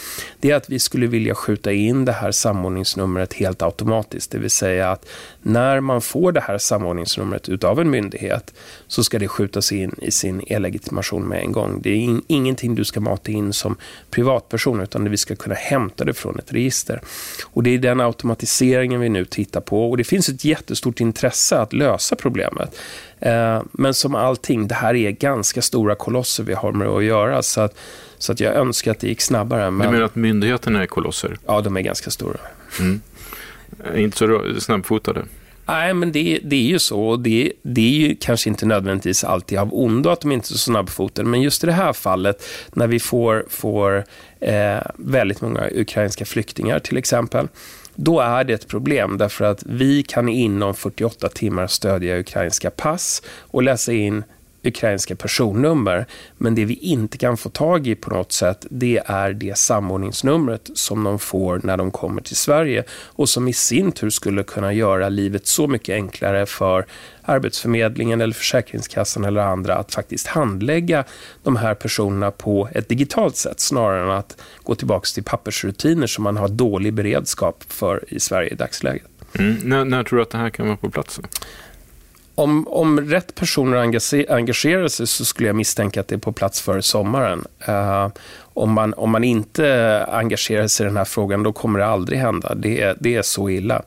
det 0.41 0.51
är 0.51 0.57
att 0.57 0.71
vi 0.71 0.79
skulle 0.79 1.07
vilja 1.07 1.35
skjuta 1.35 1.73
in 1.73 2.05
det 2.05 2.13
här 2.13 2.33
samordningsnumret 2.33 3.33
helt 3.33 3.63
automatiskt. 3.63 4.31
Det 4.31 4.39
vill 4.39 4.51
säga 4.51 4.91
att 4.91 5.07
när 5.43 5.81
man 5.81 6.01
får 6.01 6.33
det 6.33 6.41
här 6.41 6.59
samordningsnumret 6.59 7.49
utav 7.49 7.81
en 7.81 7.91
myndighet 7.91 8.55
så 8.87 9.05
ska 9.05 9.19
det 9.19 9.29
skjutas 9.29 9.73
in 9.73 9.95
i 10.03 10.11
sin 10.11 10.43
e-legitimation 10.47 11.29
med 11.29 11.41
en 11.41 11.53
gång. 11.53 11.81
Det 11.83 11.91
är 11.91 11.97
in, 11.97 12.23
ingenting 12.27 12.75
du 12.75 12.85
ska 12.85 13.01
mata 13.01 13.33
in 13.33 13.53
som 13.53 13.77
privatperson 14.11 14.81
utan 14.81 15.11
vi 15.11 15.17
ska 15.17 15.37
kunna 15.37 15.55
hämta 15.55 16.05
det 16.05 16.15
från 16.15 16.39
ett 16.39 16.53
register. 16.53 17.01
Och 17.45 17.63
Det 17.63 17.71
är 17.71 17.79
den 17.79 18.01
automatiseringen 18.01 19.01
vi 19.01 19.09
nu 19.09 19.25
tittar 19.25 19.61
på 19.61 19.91
och 19.91 19.97
det 19.97 20.05
finns 20.05 20.29
ett 20.29 20.45
jättestort 20.45 21.01
intresse 21.01 21.59
att 21.59 21.73
lösa 21.73 22.17
problemet. 22.17 22.77
Eh, 23.25 23.63
men 23.73 23.95
som 23.95 24.15
allting, 24.15 24.69
det 24.69 24.75
här 24.75 24.95
är 24.95 25.11
ganska 25.11 25.63
stora 25.63 25.95
kolosser 25.95 26.45
vi 26.45 26.55
har 26.55 26.73
med 26.73 26.89
att 26.89 27.05
göra. 27.05 27.43
Så 27.43 27.61
att, 27.61 27.77
så 28.19 28.33
att 28.33 28.41
jag 28.41 28.55
önskar 28.55 28.91
att 28.91 29.01
det 29.01 29.09
gick 29.09 29.21
snabbare. 29.21 29.71
Men... 29.71 29.87
Du 29.87 29.93
menar 29.93 30.07
att 30.07 30.17
myndigheterna 30.17 30.83
är 30.83 30.87
kolosser? 30.87 31.39
Ja, 31.47 31.61
de 31.61 31.77
är 31.77 31.81
ganska 31.81 32.11
stora. 32.11 32.39
Mm. 32.81 33.01
Inte 33.95 34.17
så 34.17 34.61
snabbfotade? 34.61 35.23
Nej, 35.67 35.95
men 35.95 36.13
det, 36.13 36.41
det 36.43 36.57
är 36.57 36.69
ju 36.69 36.79
så. 36.79 37.17
Det, 37.17 37.53
det 37.63 37.81
är 37.81 38.09
ju 38.09 38.17
kanske 38.21 38.51
inte 38.51 38.67
nödvändigtvis 38.67 39.25
alltid 39.25 39.59
av 39.59 39.75
ondo 39.75 40.11
att 40.11 40.21
de 40.21 40.33
inte 40.33 40.45
är 40.45 40.47
så 40.47 40.59
snabbfotade. 40.59 41.29
Men 41.29 41.43
just 41.43 41.65
i 41.65 41.67
det 41.67 41.73
här 41.73 41.93
fallet, 41.93 42.45
när 42.73 42.87
vi 42.87 43.01
får, 43.01 43.45
får 43.49 44.05
eh, 44.41 44.79
väldigt 44.97 45.41
många 45.41 45.69
ukrainska 45.73 46.25
flyktingar 46.25 46.79
till 46.79 46.97
exempel, 46.97 47.49
då 47.95 48.21
är 48.21 48.45
det 48.45 48.55
ett 48.55 48.69
problem 48.69 49.19
därför 49.19 49.45
att 49.45 49.63
vi 49.67 50.03
kan 50.03 50.29
inom 50.29 50.75
48 50.75 51.29
timmar 51.29 51.67
stödja 51.67 52.19
ukrainska 52.19 52.71
pass 52.71 53.23
och 53.41 53.63
läsa 53.63 53.93
in 53.93 54.25
ukrainska 54.65 55.17
personnummer. 55.17 56.07
Men 56.39 56.55
det 56.55 56.65
vi 56.65 56.75
inte 56.75 57.19
kan 57.19 57.37
få 57.37 57.49
tag 57.49 57.87
i 57.87 57.95
på 57.95 58.11
något 58.11 58.33
sätt, 58.33 58.67
det 58.71 59.03
är 59.07 59.33
det 59.33 59.59
samordningsnumret 59.59 60.71
som 60.75 61.05
de 61.05 61.19
får 61.19 61.61
när 61.65 61.77
de 61.77 61.91
kommer 61.91 62.23
till 62.23 62.37
Sverige 62.37 62.85
och 62.91 63.29
som 63.29 63.49
i 63.49 63.53
sin 63.53 63.93
tur 63.93 64.11
skulle 64.11 64.43
kunna 64.43 64.73
göra 64.73 65.09
livet 65.09 65.47
så 65.47 65.67
mycket 65.67 65.95
enklare 65.95 66.47
för 66.47 66.87
Arbetsförmedlingen 67.23 68.21
eller 68.21 68.35
Försäkringskassan 68.35 69.25
eller 69.25 69.41
andra 69.41 69.75
att 69.75 69.95
faktiskt 69.95 70.27
handlägga 70.27 71.05
de 71.43 71.57
här 71.57 71.75
personerna 71.75 72.31
på 72.31 72.69
ett 72.73 72.89
digitalt 72.89 73.37
sätt 73.37 73.61
snarare 73.61 74.03
än 74.03 74.11
att 74.11 74.37
gå 74.63 74.75
tillbaka 74.75 75.07
till 75.15 75.25
pappersrutiner 75.25 76.07
som 76.07 76.25
man 76.25 76.37
har 76.37 76.49
dålig 76.49 76.95
beredskap 76.95 77.65
för 77.69 78.05
i 78.09 78.21
Sverige 78.21 78.49
i 78.51 78.55
dagsläget. 78.55 79.07
Mm. 79.39 79.57
När, 79.63 79.85
när 79.85 80.03
tror 80.03 80.17
du 80.17 80.23
att 80.23 80.31
det 80.31 80.39
här 80.39 80.51
kan 80.51 80.67
vara 80.67 80.77
på 80.77 80.91
plats? 80.91 81.21
Om, 82.35 82.69
om 82.69 83.01
rätt 83.01 83.35
personer 83.35 83.77
engagerar 84.29 84.89
sig 84.89 85.07
så 85.07 85.25
skulle 85.25 85.49
jag 85.49 85.57
misstänka 85.57 86.01
att 86.01 86.09
det 86.09 86.15
är 86.15 86.19
på 86.19 86.33
plats 86.33 86.61
före 86.61 86.83
sommaren. 86.83 87.45
Uh, 87.69 88.09
om, 88.39 88.73
man, 88.73 88.95
om 88.95 89.11
man 89.11 89.25
inte 89.25 90.05
engagerar 90.09 90.67
sig 90.67 90.85
i 90.85 90.89
den 90.89 90.97
här 90.97 91.05
frågan, 91.05 91.43
då 91.43 91.53
kommer 91.53 91.79
det 91.79 91.87
aldrig 91.87 92.19
hända. 92.19 92.55
Det, 92.55 92.97
det 93.01 93.17
är 93.17 93.23
så 93.23 93.51
illa. 93.51 93.83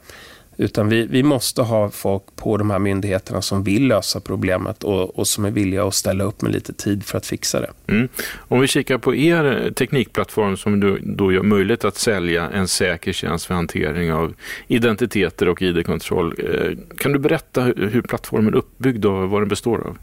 Utan 0.58 0.89
vi, 0.89 1.06
vi 1.06 1.24
måste 1.24 1.62
ha 1.62 1.89
folk 1.89 2.24
på 2.36 2.58
de 2.58 2.70
här 2.70 2.80
myndigheterna 2.80 3.41
som 3.41 3.63
vill 3.63 3.88
lösa 3.88 4.20
problemet 4.20 4.84
och, 4.84 5.20
och 5.20 5.28
som 5.28 5.46
är 5.46 5.52
villiga 5.52 5.84
att 5.84 5.93
ställa 5.93 6.24
upp 6.24 6.41
med 6.41 6.52
lite 6.52 6.74
tid 6.74 7.04
för 7.04 7.17
att 7.17 7.26
fixa 7.26 7.62
det. 7.62 7.72
Mm. 7.88 8.10
Om 8.38 8.60
vi 8.60 8.67
kikar 8.67 8.98
på 8.98 9.15
er 9.15 9.65
eh, 9.65 9.72
teknikplattform 9.72 10.58
som 10.58 10.80
då, 10.80 10.98
då 11.02 11.32
gör 11.32 11.43
möjligt 11.43 11.86
att 11.86 11.96
sälja 11.96 12.50
en 12.50 12.67
säker 12.67 13.13
tjänst 13.13 13.46
för 13.46 13.54
hantering 13.54 14.13
av 14.13 14.34
identiteter 14.67 15.50
och 15.50 15.62
id-kontroll. 15.62 16.36
Eh, 16.38 16.96
kan 16.98 17.12
du 17.12 17.20
berätta 17.20 17.63
hur 17.63 18.02
plattformen 18.02 18.54
är 18.54 18.58
uppbyggd 18.58 19.06
och 19.06 19.30
vad 19.30 19.41
den 19.41 19.50
består 19.50 19.78
av? 19.88 19.98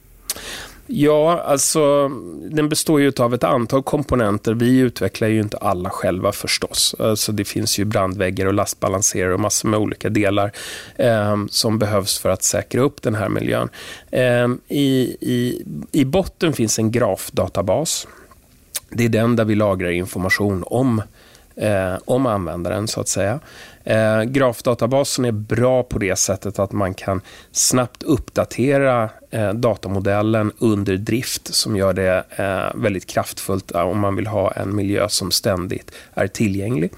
Ja, 0.87 1.43
alltså 1.47 2.09
den 2.51 2.69
består 2.69 3.01
ju 3.01 3.13
av 3.19 3.35
ett 3.35 3.45
antal 3.45 3.83
komponenter. 3.83 4.55
Vi 4.55 4.79
utvecklar 4.79 5.29
ju 5.29 5.41
inte 5.41 5.57
alla 5.57 5.91
själva 5.91 6.33
förstås. 6.33 6.95
Alltså, 6.99 7.33
det 7.33 7.45
finns 7.45 7.79
ju 7.79 7.85
brandväggar 7.85 8.47
och 8.47 8.55
lastbalanserare 8.55 9.35
och 9.35 9.41
massor 9.41 9.69
med 9.69 9.81
olika 9.81 10.09
delar 10.09 10.53
eh, 10.97 11.37
som 11.51 11.79
behövs 11.79 12.19
för 12.19 12.29
att 12.29 12.43
säkra 12.43 12.83
upp 12.83 13.03
den 13.03 13.15
här 13.15 13.29
miljön. 13.29 13.69
Eh, 14.11 14.49
i, 14.69 15.17
i, 15.21 15.63
I 15.93 16.05
botten 16.05 16.53
finns 16.53 16.79
en 16.79 16.91
grafdatabas. 16.91 18.07
Det 18.91 19.05
är 19.05 19.09
den 19.09 19.37
där 19.37 19.45
vi 19.45 19.55
lagrar 19.55 19.91
information 19.91 20.65
om 20.67 21.03
eh, 21.57 21.95
om 22.05 22.27
användaren 22.27 22.89
så 22.89 23.01
att 23.01 23.09
säga. 23.09 23.41
Eh, 23.85 24.23
grafdatabasen 24.23 25.25
är 25.25 25.33
bra 25.33 25.83
på 25.83 25.99
det 25.99 26.17
sättet 26.17 26.59
att 26.59 26.73
man 26.73 26.95
kan 26.95 27.21
snabbt 27.53 28.03
uppdatera 28.03 29.11
eh, 29.31 29.53
datamodellen 29.53 30.53
under 30.59 30.97
drift 30.97 31.55
som 31.55 31.77
gör 31.77 31.93
det 31.93 32.25
eh, 32.37 32.81
väldigt 32.83 33.07
kraftfullt 33.07 33.75
eh, 33.75 33.81
om 33.81 34.01
man 34.01 34.17
vill 34.17 34.27
ha 34.27 34.53
en 34.53 34.77
miljö 34.77 35.09
som 35.09 35.31
ständigt 35.31 35.91
är 36.15 36.27
tillgänglig. 36.27 36.93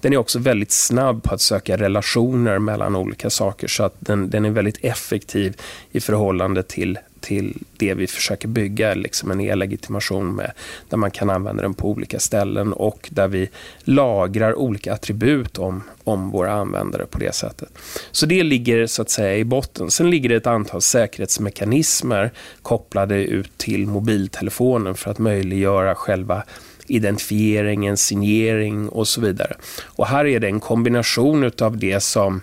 Den 0.00 0.12
är 0.12 0.16
också 0.16 0.38
väldigt 0.38 0.72
snabb 0.72 1.22
på 1.22 1.34
att 1.34 1.40
söka 1.40 1.76
relationer 1.76 2.58
mellan 2.58 2.96
olika 2.96 3.30
saker 3.30 3.68
så 3.68 3.84
att 3.84 3.94
den, 3.98 4.30
den 4.30 4.44
är 4.44 4.50
väldigt 4.50 4.84
effektiv 4.84 5.56
i 5.90 6.00
förhållande 6.00 6.62
till 6.62 6.98
till 7.20 7.62
det 7.76 7.94
vi 7.94 8.06
försöker 8.06 8.48
bygga, 8.48 8.94
liksom 8.94 9.30
en 9.30 9.40
e-legitimation 9.40 10.34
med, 10.34 10.52
där 10.88 10.96
man 10.96 11.10
kan 11.10 11.30
använda 11.30 11.62
den 11.62 11.74
på 11.74 11.90
olika 11.90 12.18
ställen 12.18 12.72
och 12.72 13.08
där 13.12 13.28
vi 13.28 13.48
lagrar 13.84 14.54
olika 14.58 14.92
attribut 14.92 15.58
om, 15.58 15.82
om 16.04 16.30
våra 16.30 16.52
användare 16.52 17.06
på 17.06 17.18
det 17.18 17.34
sättet. 17.34 17.68
Så 18.10 18.26
det 18.26 18.42
ligger 18.42 18.86
så 18.86 19.02
att 19.02 19.10
säga 19.10 19.36
i 19.36 19.44
botten. 19.44 19.90
Sen 19.90 20.10
ligger 20.10 20.28
det 20.28 20.34
ett 20.36 20.46
antal 20.46 20.82
säkerhetsmekanismer 20.82 22.30
kopplade 22.62 23.24
ut 23.24 23.58
till 23.58 23.86
mobiltelefonen 23.86 24.94
för 24.94 25.10
att 25.10 25.18
möjliggöra 25.18 25.94
själva 25.94 26.44
identifieringen, 26.86 27.96
signering 27.96 28.88
och 28.88 29.08
så 29.08 29.20
vidare. 29.20 29.56
Och 29.84 30.06
här 30.06 30.26
är 30.26 30.40
det 30.40 30.46
en 30.46 30.60
kombination 30.60 31.50
av 31.60 31.78
det 31.78 32.00
som 32.00 32.42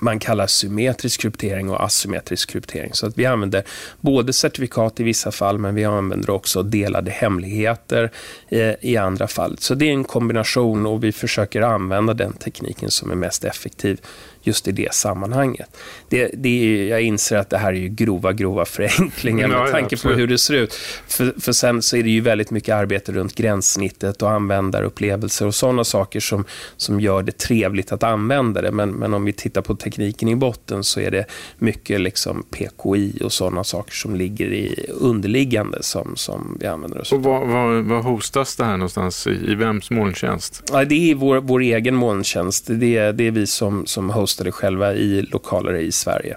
man 0.00 0.18
kallar 0.18 0.46
symmetrisk 0.46 1.20
kryptering 1.20 1.70
och 1.70 1.84
asymmetrisk 1.84 2.50
kryptering. 2.50 2.90
Så 2.94 3.06
att 3.06 3.18
vi 3.18 3.26
använder 3.26 3.62
både 4.00 4.32
certifikat 4.32 5.00
i 5.00 5.02
vissa 5.02 5.32
fall, 5.32 5.58
men 5.58 5.74
vi 5.74 5.84
använder 5.84 6.30
också 6.30 6.62
delade 6.62 7.10
hemligheter 7.10 8.10
eh, 8.48 8.74
i 8.80 8.96
andra 8.96 9.26
fall. 9.26 9.56
Så 9.58 9.74
det 9.74 9.88
är 9.88 9.92
en 9.92 10.04
kombination 10.04 10.86
och 10.86 11.04
vi 11.04 11.12
försöker 11.12 11.62
använda 11.62 12.14
den 12.14 12.32
tekniken 12.32 12.90
som 12.90 13.10
är 13.10 13.14
mest 13.14 13.44
effektiv 13.44 14.00
just 14.48 14.68
i 14.68 14.72
det 14.72 14.94
sammanhanget. 14.94 15.76
Det, 16.08 16.30
det 16.34 16.48
är, 16.48 16.88
jag 16.88 17.02
inser 17.02 17.36
att 17.36 17.50
det 17.50 17.58
här 17.58 17.72
är 17.72 17.76
ju 17.76 17.88
grova, 17.88 18.32
grova 18.32 18.64
förenklingar 18.64 19.48
med 19.48 19.72
tanke 19.72 19.96
på 19.96 20.08
hur 20.08 20.26
det 20.26 20.38
ser 20.38 20.54
ut. 20.54 20.74
För, 21.06 21.40
för 21.40 21.52
sen 21.52 21.82
så 21.82 21.96
är 21.96 22.02
det 22.02 22.10
ju 22.10 22.20
väldigt 22.20 22.50
mycket 22.50 22.74
arbete 22.74 23.12
runt 23.12 23.34
gränssnittet 23.34 24.22
och 24.22 24.30
användarupplevelser 24.30 25.46
och 25.46 25.54
sådana 25.54 25.84
saker 25.84 26.20
som, 26.20 26.44
som 26.76 27.00
gör 27.00 27.22
det 27.22 27.38
trevligt 27.38 27.92
att 27.92 28.02
använda 28.02 28.62
det. 28.62 28.72
Men, 28.72 28.90
men 28.90 29.14
om 29.14 29.24
vi 29.24 29.32
tittar 29.32 29.62
på 29.62 29.74
tekniken 29.76 30.28
i 30.28 30.36
botten 30.36 30.84
så 30.84 31.00
är 31.00 31.10
det 31.10 31.24
mycket 31.58 32.00
liksom 32.00 32.42
PKI 32.50 33.20
och 33.24 33.32
sådana 33.32 33.64
saker 33.64 33.92
som 33.92 34.16
ligger 34.16 34.52
i 34.52 34.86
underliggande 34.88 35.82
som, 35.82 36.16
som 36.16 36.56
vi 36.60 36.66
använder 36.66 37.00
oss 37.00 37.12
Och 37.12 37.22
var, 37.22 37.46
var, 37.46 37.82
var 37.82 38.02
hostas 38.02 38.56
det 38.56 38.64
här 38.64 38.76
någonstans? 38.76 39.26
I, 39.26 39.52
i 39.52 39.54
vems 39.54 39.90
molntjänst? 39.90 40.62
Ja, 40.72 40.84
det 40.84 41.10
är 41.10 41.14
vår, 41.14 41.40
vår 41.40 41.60
egen 41.60 41.94
molntjänst. 41.94 42.64
Det 42.66 42.96
är, 42.96 43.12
det 43.12 43.26
är 43.26 43.30
vi 43.30 43.46
som, 43.46 43.86
som 43.86 44.10
hostar 44.10 44.37
hostar 44.38 44.44
det 44.44 44.52
själva 44.52 44.94
i 44.94 45.22
lokaler 45.22 45.74
i 45.74 45.92
Sverige. 45.92 46.36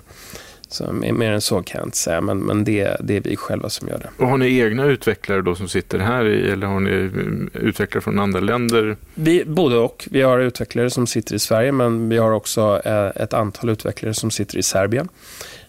Så 0.69 0.91
mer 0.91 1.31
än 1.31 1.41
så 1.41 1.63
kan 1.63 1.79
jag 1.79 1.87
inte 1.87 1.97
säga, 1.97 2.21
men, 2.21 2.39
men 2.39 2.63
det, 2.63 2.97
det 3.03 3.17
är 3.17 3.21
vi 3.21 3.35
själva 3.35 3.69
som 3.69 3.87
gör 3.87 3.97
det. 3.97 4.09
Och 4.17 4.29
har 4.29 4.37
ni 4.37 4.59
egna 4.59 4.85
utvecklare 4.85 5.41
då 5.41 5.55
som 5.55 5.67
sitter 5.67 5.99
här 5.99 6.25
i, 6.25 6.51
eller 6.51 6.67
har 6.67 6.79
ni 6.79 7.09
utvecklare 7.53 8.01
från 8.01 8.19
andra 8.19 8.39
länder? 8.39 8.97
Vi, 9.15 9.43
både 9.45 9.77
och. 9.77 10.07
Vi 10.11 10.21
har 10.21 10.39
utvecklare 10.39 10.89
som 10.89 11.07
sitter 11.07 11.35
i 11.35 11.39
Sverige, 11.39 11.71
men 11.71 12.09
vi 12.09 12.17
har 12.17 12.31
också 12.31 12.81
eh, 12.85 13.23
ett 13.23 13.33
antal 13.33 13.69
utvecklare 13.69 14.13
som 14.13 14.31
sitter 14.31 14.57
i 14.57 14.63
Serbien. 14.63 15.09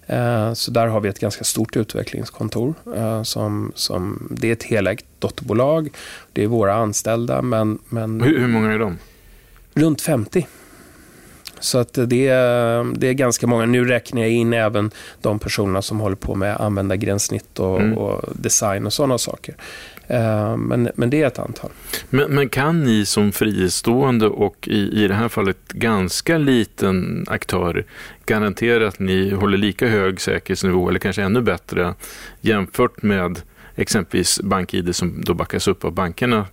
Eh, 0.07 0.53
så 0.53 0.71
där 0.71 0.87
har 0.87 1.01
vi 1.01 1.09
ett 1.09 1.21
ganska 1.21 1.45
stort 1.45 1.77
utvecklingskontor. 1.77 2.75
Eh, 2.97 3.23
som, 3.23 3.73
som, 3.75 4.29
det 4.31 4.49
är 4.49 4.53
ett 4.53 4.63
helägt 4.63 5.07
dotterbolag. 5.19 5.91
Det 6.33 6.45
är 6.45 6.49
våra 6.49 6.75
anställda. 6.75 7.43
Men, 7.43 7.79
men 7.89 8.21
hur, 8.21 8.39
hur 8.39 8.49
många 8.49 8.73
är 8.73 8.79
de? 8.79 8.99
Runt 9.75 10.01
50. 10.01 10.47
Så 11.63 11.79
att 11.79 11.99
det, 12.07 12.29
är, 12.29 12.99
det 12.99 13.09
är 13.09 13.13
ganska 13.13 13.47
många. 13.47 13.67
Nu 13.67 13.85
räknar 13.85 14.23
jag 14.23 14.31
in 14.31 14.53
även 14.53 14.91
de 15.21 15.39
personerna 15.39 15.83
som 15.83 16.01
håller 16.01 16.17
på 16.17 16.35
med 16.35 16.57
användargränssnitt 16.61 17.59
och, 17.59 17.81
mm. 17.81 17.99
och 17.99 18.23
design 18.35 18.87
och 18.87 18.93
sådana 18.93 19.19
saker. 19.19 19.55
Eh, 20.07 20.57
men, 20.57 20.91
men 20.95 21.11
det 21.11 21.23
är 21.23 21.27
ett 21.27 21.39
antal. 21.39 21.71
Men, 22.11 22.35
men, 22.35 22.49
kan 22.49 22.85
ni 22.85 23.07
som 23.07 23.33
fristående 23.33 24.27
och 24.27 24.69
i, 24.69 25.05
i 25.05 25.09
det 25.09 25.15
här 25.15 25.29
fallet 25.29 25.69
ganska 25.69 26.39
liten 26.39 27.27
aktör 27.29 27.85
garantera 28.27 28.89
att 28.89 28.99
ni 28.99 29.31
håller 29.31 29.59
lika 29.59 29.87
hög 29.87 30.21
säkerhetsnivå 30.21 30.89
eller 30.89 30.99
kanske 30.99 31.23
ännu 31.23 31.41
bättre 31.41 31.95
jämfört 32.41 33.03
med 33.03 33.41
exempelvis 33.77 34.41
BankID 34.41 34.97
som 34.97 35.25
då 35.25 35.35
backas 35.35 35.69
upp 35.69 35.85
av 35.85 35.93
bankerna 35.93 36.47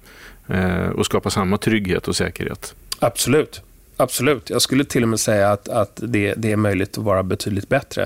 eh, 0.48 0.90
och 0.90 1.06
skapar 1.06 1.30
samma 1.30 1.58
trygghet 1.58 2.08
och 2.08 2.16
säkerhet? 2.16 2.76
Absolut. 3.00 3.62
Absolut. 4.02 4.50
Jag 4.50 4.62
skulle 4.62 4.86
till 4.86 5.04
och 5.04 5.10
med 5.10 5.20
säga 5.20 5.52
att, 5.52 5.70
att 5.70 6.00
det, 6.04 6.34
det 6.38 6.52
är 6.52 6.56
möjligt 6.56 6.98
att 6.98 7.04
vara 7.04 7.24
betydligt 7.24 7.70
bättre. 7.70 8.04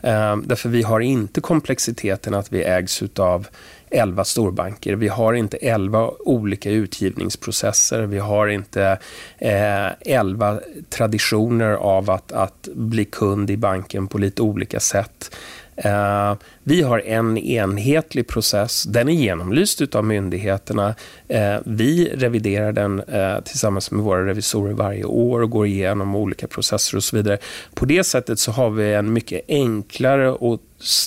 Eh, 0.00 0.36
därför 0.36 0.68
vi 0.68 0.82
har 0.82 1.00
inte 1.00 1.40
komplexiteten 1.40 2.34
att 2.34 2.52
vi 2.52 2.62
ägs 2.62 3.02
av 3.16 3.46
11 3.90 4.24
storbanker. 4.24 4.94
Vi 4.94 5.08
har 5.08 5.32
inte 5.32 5.56
11 5.56 6.10
olika 6.18 6.70
utgivningsprocesser. 6.70 8.02
Vi 8.02 8.18
har 8.18 8.46
inte 8.46 8.98
eh, 9.38 9.86
11 10.00 10.60
traditioner 10.90 11.72
av 11.72 12.10
att, 12.10 12.32
att 12.32 12.68
bli 12.74 13.04
kund 13.04 13.50
i 13.50 13.56
banken 13.56 14.06
på 14.06 14.18
lite 14.18 14.42
olika 14.42 14.80
sätt. 14.80 15.36
Eh, 15.76 16.34
vi 16.62 16.82
har 16.82 16.98
en 16.98 17.38
enhetlig 17.38 18.26
process. 18.26 18.82
Den 18.82 19.08
är 19.08 19.12
genomlyst 19.12 19.94
av 19.94 20.04
myndigheterna. 20.04 20.94
Eh, 21.28 21.56
vi 21.64 22.12
reviderar 22.14 22.72
den 22.72 23.00
eh, 23.00 23.40
tillsammans 23.40 23.90
med 23.90 24.04
våra 24.04 24.26
revisorer 24.26 24.72
varje 24.72 25.04
år 25.04 25.42
och 25.42 25.50
går 25.50 25.66
igenom 25.66 26.16
olika 26.16 26.46
processer 26.46 26.96
och 26.96 27.04
så 27.04 27.16
vidare. 27.16 27.38
På 27.74 27.84
det 27.84 28.04
sättet 28.04 28.38
så 28.38 28.52
har 28.52 28.70
vi 28.70 28.94
en 28.94 29.12
mycket 29.12 29.40
enklare 29.48 30.30
och 30.30 30.60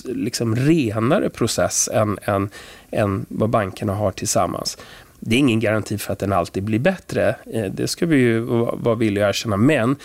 liksom 0.06 0.56
renare 0.56 1.30
process 1.30 1.89
än, 1.93 2.17
än, 2.23 2.49
än 2.91 3.25
vad 3.30 3.49
bankerna 3.49 3.93
har 3.93 4.12
tillsammans. 4.12 4.77
Det 5.19 5.36
är 5.36 5.39
ingen 5.39 5.60
garanti 5.60 5.97
för 5.97 6.13
att 6.13 6.19
den 6.19 6.34
alltid 6.34 6.63
blir 6.63 6.80
bättre. 6.80 7.36
Eh, 7.53 7.65
det 7.65 7.88
ska 7.88 8.06
vi 8.06 8.17
ju 8.17 8.39
vara 8.39 8.95
villiga 8.95 9.25
att 9.25 9.30
erkänna. 9.30 9.58
Men 9.58 9.95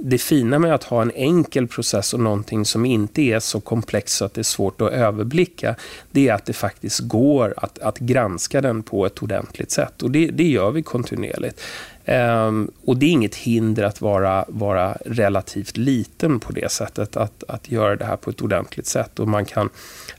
det 0.00 0.18
fina 0.18 0.58
med 0.58 0.74
att 0.74 0.84
ha 0.84 1.02
en 1.02 1.10
enkel 1.10 1.66
process 1.66 2.14
och 2.14 2.20
någonting 2.20 2.64
som 2.64 2.86
inte 2.86 3.22
är 3.22 3.40
så 3.40 3.60
komplext 3.60 4.16
så 4.16 4.24
att 4.24 4.34
det 4.34 4.40
är 4.40 4.42
svårt 4.42 4.80
att 4.80 4.92
överblicka, 4.92 5.74
det 6.10 6.28
är 6.28 6.34
att 6.34 6.46
det 6.46 6.52
faktiskt 6.52 7.00
går 7.00 7.54
att, 7.56 7.78
att 7.78 7.98
granska 7.98 8.60
den 8.60 8.82
på 8.82 9.06
ett 9.06 9.22
ordentligt 9.22 9.70
sätt. 9.70 10.02
Och 10.02 10.10
det, 10.10 10.26
det 10.26 10.48
gör 10.48 10.70
vi 10.70 10.82
kontinuerligt. 10.82 11.60
Um, 12.08 12.70
och 12.84 12.96
det 12.96 13.06
är 13.06 13.10
inget 13.10 13.34
hinder 13.34 13.82
att 13.82 14.00
vara, 14.00 14.44
vara 14.48 14.96
relativt 15.04 15.76
liten 15.76 16.40
på 16.40 16.52
det 16.52 16.72
sättet, 16.72 17.16
att, 17.16 17.44
att 17.48 17.70
göra 17.70 17.96
det 17.96 18.04
här 18.04 18.16
på 18.16 18.30
ett 18.30 18.42
ordentligt 18.42 18.86
sätt. 18.86 19.18
Och 19.18 19.28
man 19.28 19.44
kan 19.44 19.70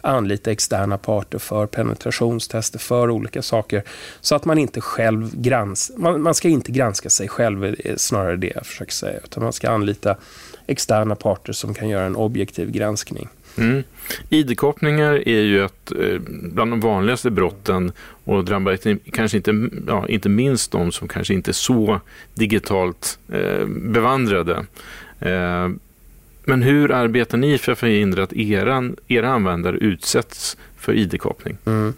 anlita 0.02 0.52
externa 0.52 0.98
parter 0.98 1.40
för 1.40 1.66
penetrationstester, 1.66 2.80
för 2.80 3.10
olika 3.10 3.42
saker. 3.42 3.84
Så 4.22 4.36
att 4.36 4.46
man 4.46 4.58
inte 4.58 4.82
själv 4.82 5.42
granskar, 5.42 5.98
man, 5.98 6.22
man 6.22 6.34
ska 6.34 6.50
inte 6.50 6.72
granska 6.72 7.10
sig 7.10 7.28
själv, 7.28 7.66
eh, 7.66 7.96
snarare 7.98 8.36
det 8.36 8.52
jag 8.56 8.66
försöker 8.66 8.94
säga. 8.94 9.20
Utan 9.24 9.44
man 9.44 9.54
ska 9.54 9.70
anlita 9.70 10.16
externa 10.68 11.16
parter 11.16 11.54
som 11.54 11.74
kan 11.74 11.90
göra 11.90 12.06
en 12.06 12.16
objektiv 12.16 12.72
granskning. 12.72 13.30
Mm. 13.60 13.84
ID-kapningar 14.30 15.28
är 15.28 15.42
ju 15.42 15.66
ett, 15.66 15.92
eh, 15.92 16.20
bland 16.28 16.72
de 16.72 16.80
vanligaste 16.80 17.32
brotten 17.32 17.92
och 18.24 18.46
drabbar 18.46 18.98
kanske 19.12 19.38
inte, 19.38 19.70
ja, 19.88 20.08
inte 20.08 20.30
minst 20.30 20.72
de 20.72 20.92
som 20.92 21.08
kanske 21.08 21.34
inte 21.34 21.52
är 21.52 21.54
så 21.54 22.02
digitalt 22.34 23.20
eh, 23.32 23.66
bevandrade. 23.66 24.66
Eh, 25.20 25.70
men 26.44 26.62
hur 26.62 26.92
arbetar 26.92 27.38
ni 27.38 27.58
för 27.58 27.72
att 27.72 27.80
förhindra 27.80 28.24
att 28.24 28.34
era, 28.34 28.92
era 29.08 29.30
användare 29.30 29.78
utsätts 29.78 30.58
för 30.78 30.94
ID-kapning? 30.94 31.58
Mm. 31.66 31.94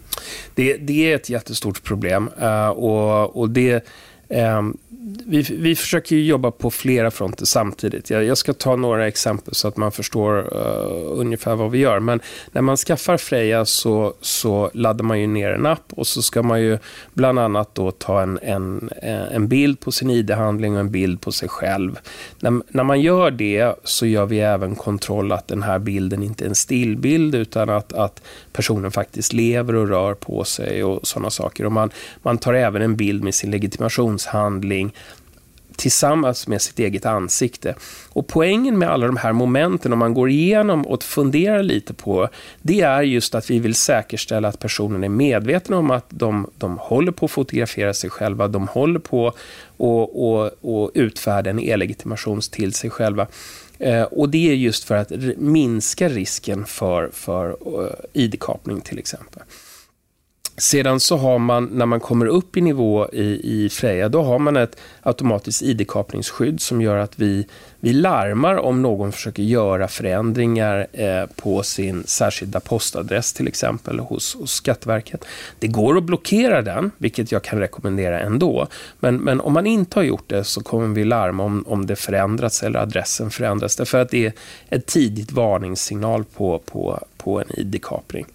Det, 0.54 0.76
det, 0.76 1.12
är 1.12 1.16
ett 1.16 1.30
jättestort 1.30 1.82
problem 1.82 2.30
uh, 2.42 2.68
och, 2.68 3.36
och 3.36 3.50
det 3.50 3.84
um, 4.28 4.76
vi, 5.04 5.42
vi 5.42 5.76
försöker 5.76 6.16
jobba 6.16 6.50
på 6.50 6.70
flera 6.70 7.10
fronter 7.10 7.44
samtidigt. 7.44 8.10
Jag, 8.10 8.24
jag, 8.24 8.38
ska 8.38 8.52
ta 8.52 8.76
några 8.76 9.08
exempel 9.08 9.54
så 9.54 9.68
att 9.68 9.76
man 9.76 9.92
förstår 9.92 10.38
uh, 10.38 11.20
ungefär 11.20 11.54
vad 11.54 11.70
vi 11.70 11.78
gör. 11.78 12.00
Men 12.00 12.20
när 12.52 12.62
man 12.62 12.76
skaffar 12.76 13.16
Freja 13.16 13.64
så, 13.64 14.14
så 14.20 14.70
laddar 14.74 15.04
man 15.04 15.20
ju 15.20 15.26
ner 15.26 15.50
en 15.50 15.66
app 15.66 15.92
och 15.92 16.06
så 16.06 16.22
ska 16.22 16.42
man 16.42 16.62
ju 16.62 16.78
bland 17.14 17.38
annat 17.38 17.74
då 17.74 17.90
ta 17.90 18.22
en, 18.22 18.38
en, 18.42 18.90
eh, 19.02 19.34
en 19.34 19.48
bild 19.48 19.80
på 19.80 19.92
sin 19.92 20.10
ID-handling 20.10 20.74
och 20.74 20.80
en 20.80 20.90
bild 20.90 21.20
på 21.20 21.32
sig 21.32 21.48
själv. 21.48 21.98
När, 22.40 22.62
när 22.68 22.84
man 22.84 23.00
gör 23.00 23.30
det 23.30 23.74
så 23.84 24.06
gör 24.06 24.26
vi 24.26 24.40
även 24.40 24.76
kontroll 24.76 25.32
att 25.32 25.48
den 25.48 25.62
här 25.62 25.78
bilden 25.78 26.22
inte 26.22 26.44
är 26.44 26.48
en 26.48 26.54
stillbild 26.54 27.34
utan 27.34 27.70
att, 27.70 27.92
att 27.92 28.22
personen 28.52 28.90
faktiskt 28.90 29.32
lever 29.32 29.74
och 29.74 29.88
rör 29.88 30.14
på 30.14 30.44
sig 30.44 30.84
och 30.84 31.06
sådana 31.06 31.30
saker. 31.30 31.66
Och 31.66 31.72
man, 31.72 31.90
man 32.22 32.38
tar 32.38 32.54
även 32.54 32.82
en 32.82 32.96
bild 32.96 33.24
med 33.24 33.34
sin 33.34 33.50
legitimationshandling 33.50 34.91
tillsammans 35.76 36.48
med 36.48 36.62
sitt 36.62 36.78
eget 36.78 37.06
ansikte. 37.06 37.74
Och 38.08 38.26
poängen 38.26 38.78
med 38.78 38.90
alla 38.90 39.06
de 39.06 39.16
här 39.16 39.32
momenten, 39.32 39.92
om 39.92 39.98
man 39.98 40.14
går 40.14 40.30
igenom 40.30 40.86
och 40.86 41.02
funderar 41.02 41.62
lite 41.62 41.94
på, 41.94 42.28
det 42.62 42.80
är 42.80 43.02
just 43.02 43.34
att 43.34 43.50
vi 43.50 43.58
vill 43.58 43.74
säkerställa 43.74 44.48
att 44.48 44.58
personen 44.58 45.04
är 45.04 45.08
medveten 45.08 45.74
om 45.74 45.90
att 45.90 46.06
de, 46.08 46.50
de 46.58 46.78
håller 46.78 47.12
på 47.12 47.24
att 47.24 47.30
fotografera 47.30 47.94
sig 47.94 48.10
själva, 48.10 48.48
de 48.48 48.68
håller 48.68 49.00
på 49.00 49.28
att 49.28 49.36
och, 49.82 50.32
och, 50.32 50.50
och 50.60 50.90
utfärda 50.94 51.50
en 51.50 51.60
e-legitimation 51.60 52.40
till 52.40 52.74
sig 52.74 52.90
själva. 52.90 53.26
Eh, 53.78 54.02
och 54.02 54.28
det 54.28 54.50
är 54.50 54.54
just 54.54 54.84
för 54.84 54.94
att 54.94 55.10
minska 55.36 56.08
risken 56.08 56.66
för, 56.66 57.10
för 57.12 57.50
eh, 57.50 58.22
ID-kapning 58.22 58.80
till 58.80 58.98
exempel. 58.98 59.42
Sedan 60.56 61.00
så 61.00 61.16
har 61.16 61.38
man, 61.38 61.64
när 61.64 61.86
man 61.86 62.00
kommer 62.00 62.26
upp 62.26 62.56
i 62.56 62.60
nivå 62.60 63.08
i, 63.12 63.64
i 63.64 63.68
Freja, 63.68 64.08
då 64.08 64.22
har 64.22 64.38
man 64.38 64.56
ett 64.56 64.76
automatiskt 65.02 65.62
ID-kapningsskydd 65.62 66.60
som 66.60 66.82
gör 66.82 66.96
att 66.96 67.18
vi, 67.18 67.46
vi 67.80 67.92
larmar 67.92 68.56
om 68.56 68.82
någon 68.82 69.12
försöker 69.12 69.42
göra 69.42 69.88
förändringar 69.88 70.86
eh, 70.92 71.26
på 71.36 71.62
sin 71.62 72.04
särskilda 72.06 72.60
postadress 72.60 73.32
till 73.32 73.48
exempel 73.48 73.98
hos, 73.98 74.34
hos 74.34 74.52
Skatteverket. 74.52 75.24
Det 75.58 75.66
går 75.66 75.96
att 75.96 76.04
blockera 76.04 76.62
den, 76.62 76.90
vilket 76.98 77.32
jag 77.32 77.42
kan 77.42 77.58
rekommendera 77.58 78.20
ändå. 78.20 78.66
Men, 79.00 79.16
men 79.16 79.40
om 79.40 79.52
man 79.52 79.66
inte 79.66 79.98
har 79.98 80.04
gjort 80.04 80.28
det 80.28 80.44
så 80.44 80.62
kommer 80.62 80.88
vi 80.88 81.04
larma 81.04 81.44
om, 81.44 81.64
om 81.66 81.86
det 81.86 81.96
förändrats 81.96 82.62
eller 82.62 82.78
adressen 82.78 83.30
förändras. 83.30 83.76
Därför 83.76 83.98
att 83.98 84.10
det 84.10 84.26
är 84.26 84.32
ett 84.68 84.86
tidigt 84.86 85.32
varningssignal 85.32 86.24
på, 86.24 86.58
på, 86.58 87.04
på 87.16 87.40
en 87.40 87.60
ID-kapning. 87.60 88.26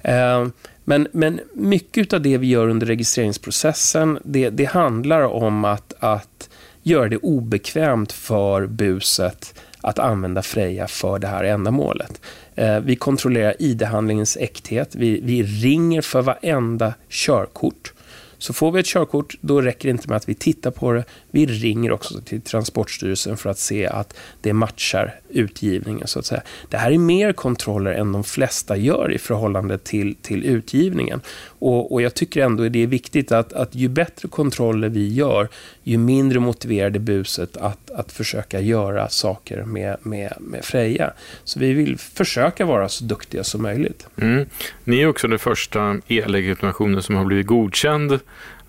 Eh, 0.00 0.46
men, 0.84 1.08
men 1.12 1.40
mycket 1.54 2.12
av 2.12 2.20
det 2.20 2.38
vi 2.38 2.46
gör 2.46 2.68
under 2.68 2.86
registreringsprocessen, 2.86 4.18
det, 4.24 4.50
det 4.50 4.64
handlar 4.64 5.22
om 5.22 5.64
att, 5.64 5.94
att 5.98 6.48
göra 6.82 7.08
det 7.08 7.16
obekvämt 7.16 8.12
för 8.12 8.66
buset 8.66 9.54
att 9.80 9.98
använda 9.98 10.42
Freja 10.42 10.88
för 10.88 11.18
det 11.18 11.26
här 11.26 11.44
ändamålet. 11.44 12.20
Eh, 12.54 12.80
vi 12.80 12.96
kontrollerar 12.96 13.54
ID-handlingens 13.58 14.36
äkthet. 14.36 14.94
Vi, 14.94 15.20
vi 15.20 15.42
ringer 15.42 16.02
för 16.02 16.22
varenda 16.22 16.94
körkort. 17.08 17.92
Så 18.38 18.52
får 18.52 18.72
vi 18.72 18.80
ett 18.80 18.86
körkort, 18.86 19.34
då 19.40 19.60
räcker 19.60 19.88
det 19.88 19.90
inte 19.90 20.08
med 20.08 20.16
att 20.16 20.28
vi 20.28 20.34
tittar 20.34 20.70
på 20.70 20.92
det. 20.92 21.04
Vi 21.34 21.46
ringer 21.46 21.92
också 21.92 22.20
till 22.20 22.40
Transportstyrelsen 22.40 23.36
för 23.36 23.50
att 23.50 23.58
se 23.58 23.86
att 23.86 24.16
det 24.40 24.52
matchar 24.52 25.14
utgivningen. 25.28 26.06
så 26.06 26.18
att 26.18 26.26
säga. 26.26 26.42
Det 26.68 26.76
här 26.76 26.90
är 26.90 26.98
mer 26.98 27.32
kontroller 27.32 27.92
än 27.92 28.12
de 28.12 28.24
flesta 28.24 28.76
gör 28.76 29.12
i 29.12 29.18
förhållande 29.18 29.78
till, 29.78 30.14
till 30.22 30.44
utgivningen. 30.44 31.20
Och, 31.58 31.92
och 31.92 32.02
jag 32.02 32.14
tycker 32.14 32.44
ändå 32.44 32.64
att 32.64 32.72
det 32.72 32.82
är 32.82 32.86
viktigt 32.86 33.32
att, 33.32 33.52
att 33.52 33.74
ju 33.74 33.88
bättre 33.88 34.28
kontroller 34.28 34.88
vi 34.88 35.08
gör, 35.08 35.48
ju 35.82 35.98
mindre 35.98 36.40
motiverade 36.40 36.98
buset 36.98 37.56
att, 37.56 37.90
att 37.90 38.12
försöka 38.12 38.60
göra 38.60 39.08
saker 39.08 39.64
med, 39.64 39.96
med, 40.02 40.32
med 40.40 40.64
Freja. 40.64 41.12
Så 41.44 41.58
vi 41.60 41.72
vill 41.72 41.98
försöka 41.98 42.64
vara 42.64 42.88
så 42.88 43.04
duktiga 43.04 43.44
som 43.44 43.62
möjligt. 43.62 44.06
Mm. 44.16 44.46
Ni 44.84 45.00
är 45.00 45.06
också 45.06 45.28
den 45.28 45.38
första 45.38 45.98
e-legitimationen 46.08 47.02
som 47.02 47.16
har 47.16 47.24
blivit 47.24 47.46
godkänd 47.46 48.20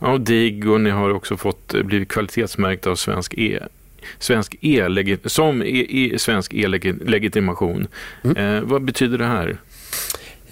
av 0.04 0.24
DIGG 0.24 0.70
och 0.70 0.82
ni 0.82 0.90
har 0.90 1.10
också 1.10 1.38
fått 1.38 1.74
eh, 1.74 1.84
blivit 1.84 2.10
kvalitetsmärkt 2.10 2.88
av 2.88 2.96
Svensk 2.96 3.34
E 3.38 3.60
svensk 4.20 4.56
e 4.62 5.18
som 5.26 5.62
e 5.64 5.86
e 5.90 6.20
svensk 6.20 6.54
e-legitimation. 6.54 7.88
Mm. 8.24 8.38
Eh, 8.38 8.62
vad 8.62 8.82
betyder 8.82 9.18
det 9.18 9.26
här? 9.26 9.58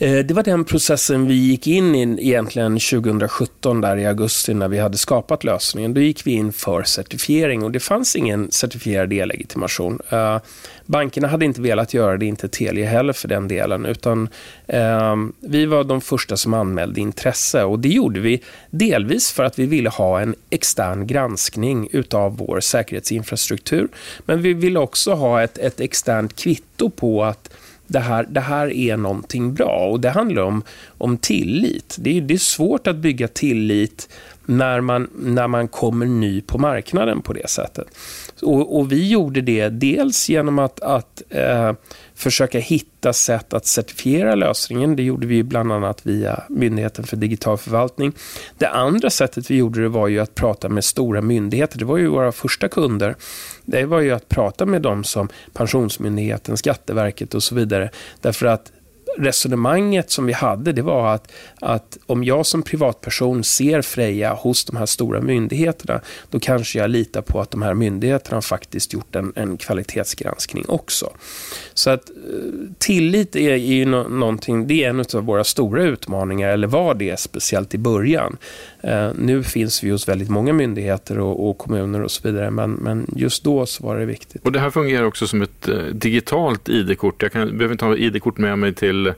Eh, 0.02 0.20
det 0.20 0.34
var 0.34 0.44
den 0.44 0.66
processen 0.66 1.28
vi 1.28 1.34
gick 1.34 1.68
in 1.68 1.96
i 1.96 2.28
egentligen 2.28 2.80
2017, 2.80 3.82
där 3.82 3.98
i 3.98 4.06
augusti, 4.06 4.54
när 4.54 4.68
vi 4.68 4.80
hade 4.80 4.98
skapat 4.98 5.44
lösningen. 5.44 5.94
Då 5.94 6.02
gick 6.02 6.28
vi 6.28 6.32
in 6.32 6.54
för 6.54 6.84
certifiering 6.84 7.64
och 7.64 7.72
det 7.72 7.80
fanns 7.80 8.16
ingen 8.16 8.52
certifierad 8.52 9.14
e-legitimation. 9.14 10.00
Eh, 10.10 10.38
bankerna 10.86 11.28
hade 11.28 11.46
inte 11.46 11.62
velat 11.62 11.94
göra 11.94 12.18
det, 12.18 12.26
inte 12.26 12.48
Telia 12.48 12.90
heller 12.90 13.14
för 13.14 13.28
den 13.28 13.48
delen, 13.48 13.86
utan 13.86 14.30
ehm, 14.68 15.34
vi 15.40 15.66
var 15.66 15.84
de 15.84 16.02
första 16.02 16.38
som 16.38 16.54
anmälde 16.54 17.02
intresse 17.02 17.64
och 17.64 17.80
det 17.80 17.90
gjorde 17.90 18.20
vi 18.20 18.42
delvis 18.70 19.32
för 19.32 19.44
att 19.44 19.60
vi 19.60 19.66
ville 19.66 19.90
ha 19.90 20.22
en 20.22 20.36
extern 20.50 21.08
granskning 21.08 21.90
utav 21.92 22.38
vår 22.38 22.60
säkerhetsinfrastruktur, 22.60 23.88
men 24.26 24.42
vi 24.42 24.54
ville 24.54 24.80
också 24.80 25.14
ha 25.14 25.44
ett, 25.44 25.58
ett 25.58 25.80
externt 25.80 26.36
kvitto 26.36 26.90
på 26.90 27.24
att 27.24 27.50
det 27.91 27.99
här, 27.99 28.25
det 28.30 28.39
här 28.39 28.73
är 28.73 28.97
någonting 28.97 29.54
bra. 29.54 29.89
Och 29.91 29.99
det 29.99 30.10
handlar 30.10 30.41
om, 30.41 30.63
om 30.97 31.17
tillit. 31.17 31.97
Det 31.99 32.17
är, 32.17 32.21
det 32.21 32.34
är 32.34 32.38
svårt 32.38 32.88
att 32.88 32.95
bygga 32.95 33.27
tillit 33.27 34.10
när 34.45 34.82
man, 34.82 35.10
när 35.13 35.47
man 35.47 35.67
kommer 35.67 36.06
ny 36.06 36.41
på 36.41 36.58
marknaden 36.58 37.21
på 37.21 37.34
det 37.34 37.49
sättet. 37.49 37.88
Och, 38.41 38.80
och 38.80 38.91
vi 38.91 39.10
gjorde 39.10 39.41
det 39.41 39.69
dels 39.69 40.30
genom 40.30 40.60
att, 40.60 40.80
att 40.80 41.21
eh, 41.30 41.73
försöka 42.22 42.60
hitta 42.60 43.14
sätt 43.14 43.54
att 43.54 43.66
certifiera 43.66 44.36
lösningen. 44.36 44.96
Det 44.96 45.04
gjorde 45.04 45.28
vi 45.28 45.44
bland 45.44 45.72
annat 45.72 46.06
via 46.06 46.44
Myndigheten 46.50 47.06
för 47.06 47.18
digital 47.18 47.58
förvaltning. 47.58 48.14
Det 48.58 48.68
andra 48.68 49.10
sättet 49.10 49.52
vi 49.52 49.56
gjorde 49.56 49.82
det 49.82 49.90
var 49.90 50.08
ju 50.08 50.20
att 50.20 50.36
prata 50.36 50.70
med 50.70 50.84
stora 50.84 51.22
myndigheter. 51.22 51.80
Det 51.80 51.86
var 51.86 51.98
ju 51.98 52.08
våra 52.08 52.32
första 52.32 52.68
kunder. 52.68 53.16
Det 53.66 53.86
var 53.86 54.00
ju 54.00 54.12
att 54.12 54.30
prata 54.30 54.66
med 54.66 54.82
dem 54.82 55.04
som 55.04 55.30
Pensionsmyndigheten, 55.54 56.58
Skatteverket 56.58 57.34
och 57.34 57.44
så 57.44 57.56
vidare. 57.56 57.90
Därför 58.22 58.46
att 58.46 58.72
resonemanget 59.17 60.12
som 60.12 60.26
vi 60.26 60.34
hade, 60.34 60.71
det 60.71 60.82
var 60.82 61.13
att, 61.13 61.32
att 61.60 61.97
om 62.06 62.24
jag 62.24 62.45
som 62.45 62.62
privatperson 62.62 63.43
ser 63.43 63.82
Freja 63.82 64.34
hos 64.34 64.65
de 64.65 64.78
här 64.78 64.86
stora 64.86 65.21
myndigheterna, 65.21 66.02
då 66.30 66.39
kanske 66.39 66.80
jag 66.80 66.89
litar 66.89 67.21
på 67.21 67.41
att 67.41 67.52
de 67.52 67.62
här 67.62 67.74
myndigheterna 67.74 68.41
faktiskt 68.41 68.93
gjort 68.93 69.15
en, 69.15 69.34
en 69.36 69.58
kvalitetsgranskning 69.58 70.65
också. 70.67 71.13
Så 71.74 71.89
att 71.89 72.10
eh, 72.10 72.15
tillit 72.78 73.36
är, 73.36 73.50
är 73.52 73.56
ju 73.56 73.86
någonting, 73.86 74.67
det 74.67 74.84
är 74.84 74.89
en 74.89 75.00
av 75.00 75.24
våra 75.24 75.43
stora 75.43 75.84
utmaningar, 75.84 76.50
eller 76.50 76.67
var 76.67 76.93
det 76.93 77.19
speciellt 77.19 77.74
i 77.74 77.78
början. 77.78 78.38
Eh, 78.84 79.12
nu 79.15 79.44
finns 79.44 79.84
vi 79.84 79.89
hos 79.89 80.08
väldigt 80.08 80.30
många 80.30 80.54
myndigheter 80.54 81.20
och, 81.20 81.50
och, 81.50 81.58
kommuner 81.58 82.02
och 82.02 82.12
så 82.12 82.28
vidare, 82.28 82.52
men, 82.52 82.72
men 82.72 83.06
just 83.15 83.44
då 83.44 83.65
så 83.65 83.84
var 83.84 84.00
det 84.00 84.06
viktigt. 84.06 84.46
Och 84.46 84.52
det 84.52 84.60
här 84.60 84.70
fungerar 84.70 85.04
också 85.04 85.28
som 85.28 85.41
ett 85.41 85.67
eh, 85.67 85.78
digitalt 85.78 86.70
ID-kort. 86.70 87.22
Jag 87.22 87.32
kan, 87.32 87.58
behöver 87.58 87.72
inte 87.72 87.86
ha 87.86 87.96
ID-kort 87.96 88.38
med 88.38 88.60
mig 88.60 88.74
till 88.74 89.13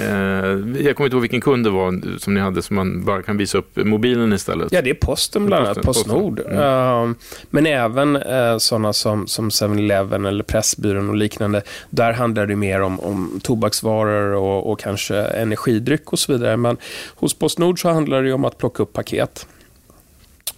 Mm. 0.00 0.76
jag 0.84 0.96
kommer 0.96 1.06
inte 1.06 1.14
ihåg 1.14 1.20
vilken 1.20 1.40
kund 1.40 1.64
det 1.64 1.70
var 1.70 2.18
som 2.18 2.34
ni 2.34 2.40
hade 2.40 2.62
som 2.62 2.76
man 2.76 3.04
bara 3.04 3.22
kan 3.22 3.36
visa 3.36 3.58
upp 3.58 3.76
mobilen 3.76 4.32
istället. 4.32 4.72
Ja, 4.72 4.82
det 4.82 4.90
är 4.90 4.94
Posten 4.94 5.46
bland 5.46 5.66
annat, 5.66 5.82
Postnord. 5.82 6.40
Mm. 6.40 6.58
Uh, 6.58 7.16
men 7.50 7.66
även 7.66 8.16
uh, 8.16 8.58
sådana 8.58 8.92
som, 8.92 9.26
som 9.26 9.50
7-Eleven 9.50 10.26
eller 10.26 10.44
Pressbyrån 10.44 11.08
och 11.08 11.16
liknande. 11.16 11.62
Där 11.90 12.12
handlar 12.12 12.46
det 12.46 12.56
mer 12.56 12.80
om, 12.80 13.00
om 13.00 13.40
tobaksvaror 13.42 14.34
och, 14.34 14.70
och 14.70 14.80
kanske 14.80 15.16
energidryck 15.16 16.12
och 16.12 16.18
så 16.18 16.32
vidare. 16.32 16.56
Men 16.56 16.76
hos 17.14 17.34
Postnord 17.34 17.80
så 17.82 17.88
handlar 17.88 18.22
det 18.22 18.32
om 18.32 18.44
att 18.44 18.58
plocka 18.58 18.82
upp 18.82 18.92
paket. 18.92 19.46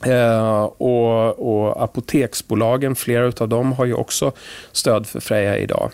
Eh, 0.06 0.62
och, 0.64 1.38
och 1.38 1.82
apoteksbolagen, 1.82 2.94
flera 2.94 3.32
av 3.38 3.48
dem 3.48 3.72
har 3.72 3.84
ju 3.84 3.94
också 3.94 4.32
stöd 4.72 5.06
för 5.06 5.20
Freja 5.20 5.58
idag. 5.58 5.90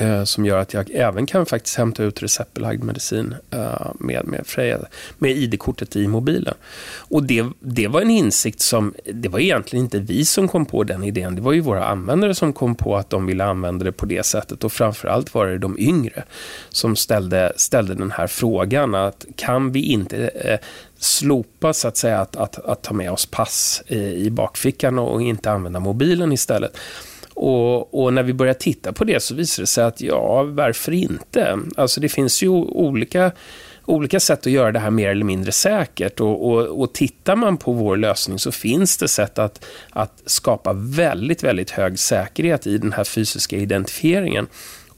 Eh, 0.00 0.24
som 0.24 0.46
gör 0.46 0.58
att 0.58 0.74
jag 0.74 0.90
även 0.90 1.26
kan 1.26 1.46
faktiskt 1.46 1.76
hämta 1.76 2.02
ut 2.02 2.22
receptbelagd 2.22 2.84
medicin 2.84 3.34
eh, 3.50 3.90
med, 3.98 4.26
med, 4.26 4.46
Freja, 4.46 4.78
med 5.18 5.30
ID-kortet 5.30 5.96
i 5.96 6.06
mobilen. 6.06 6.54
Och 6.96 7.22
det, 7.22 7.46
det 7.60 7.88
var 7.88 8.00
en 8.00 8.10
insikt 8.10 8.60
som, 8.60 8.94
det 9.04 9.28
var 9.28 9.38
egentligen 9.38 9.84
inte 9.84 9.98
vi 9.98 10.24
som 10.24 10.48
kom 10.48 10.66
på 10.66 10.84
den 10.84 11.04
idén, 11.04 11.34
det 11.34 11.42
var 11.42 11.52
ju 11.52 11.60
våra 11.60 11.84
användare 11.84 12.34
som 12.34 12.52
kom 12.52 12.74
på 12.74 12.96
att 12.96 13.10
de 13.10 13.26
ville 13.26 13.44
använda 13.44 13.84
det 13.84 13.92
på 13.92 14.06
det 14.06 14.26
sättet 14.26 14.64
och 14.64 14.72
framförallt 14.72 15.34
var 15.34 15.46
det 15.46 15.58
de 15.58 15.78
yngre 15.78 16.24
som 16.68 16.96
ställde, 16.96 17.52
ställde 17.56 17.94
den 17.94 18.10
här 18.10 18.26
frågan 18.26 18.94
att 18.94 19.26
kan 19.36 19.72
vi 19.72 19.82
inte 19.82 20.28
eh, 20.28 20.58
slopa 20.98 21.72
så 21.72 21.88
att 21.88 21.96
säga 21.96 22.20
att, 22.20 22.36
att, 22.36 22.58
att 22.58 22.82
ta 22.82 22.94
med 22.94 23.12
oss 23.12 23.26
pass 23.26 23.82
i, 23.86 23.98
i 23.98 24.30
bakfickan 24.30 24.98
och 24.98 25.22
inte 25.22 25.50
använda 25.50 25.80
mobilen 25.80 26.32
istället. 26.32 26.76
Och, 27.34 28.02
och, 28.02 28.12
när 28.12 28.22
vi 28.22 28.32
börjar 28.32 28.54
titta 28.54 28.92
på 28.92 29.04
det 29.04 29.22
så 29.22 29.34
visar 29.34 29.62
det 29.62 29.66
sig 29.66 29.84
att 29.84 30.00
ja, 30.00 30.42
varför 30.42 30.92
inte? 30.92 31.58
Alltså 31.76 32.00
det 32.00 32.08
finns 32.08 32.42
ju 32.42 32.48
olika, 32.48 33.32
olika 33.84 34.20
sätt 34.20 34.46
att 34.46 34.52
göra 34.52 34.72
det 34.72 34.78
här 34.78 34.90
mer 34.90 35.08
eller 35.08 35.24
mindre 35.24 35.52
säkert. 35.52 36.20
Och, 36.20 36.50
och, 36.50 36.80
och 36.80 36.94
tittar 36.94 37.36
man 37.36 37.56
på 37.56 37.72
vår 37.72 37.96
lösning 37.96 38.38
så 38.38 38.52
finns 38.52 38.96
det 38.96 39.08
sätt 39.08 39.38
att, 39.38 39.64
att 39.90 40.22
skapa 40.26 40.72
väldigt, 40.72 41.42
väldigt 41.44 41.70
hög 41.70 41.98
säkerhet 41.98 42.66
i 42.66 42.78
den 42.78 42.92
här 42.92 43.04
fysiska 43.04 43.56
identifieringen 43.56 44.46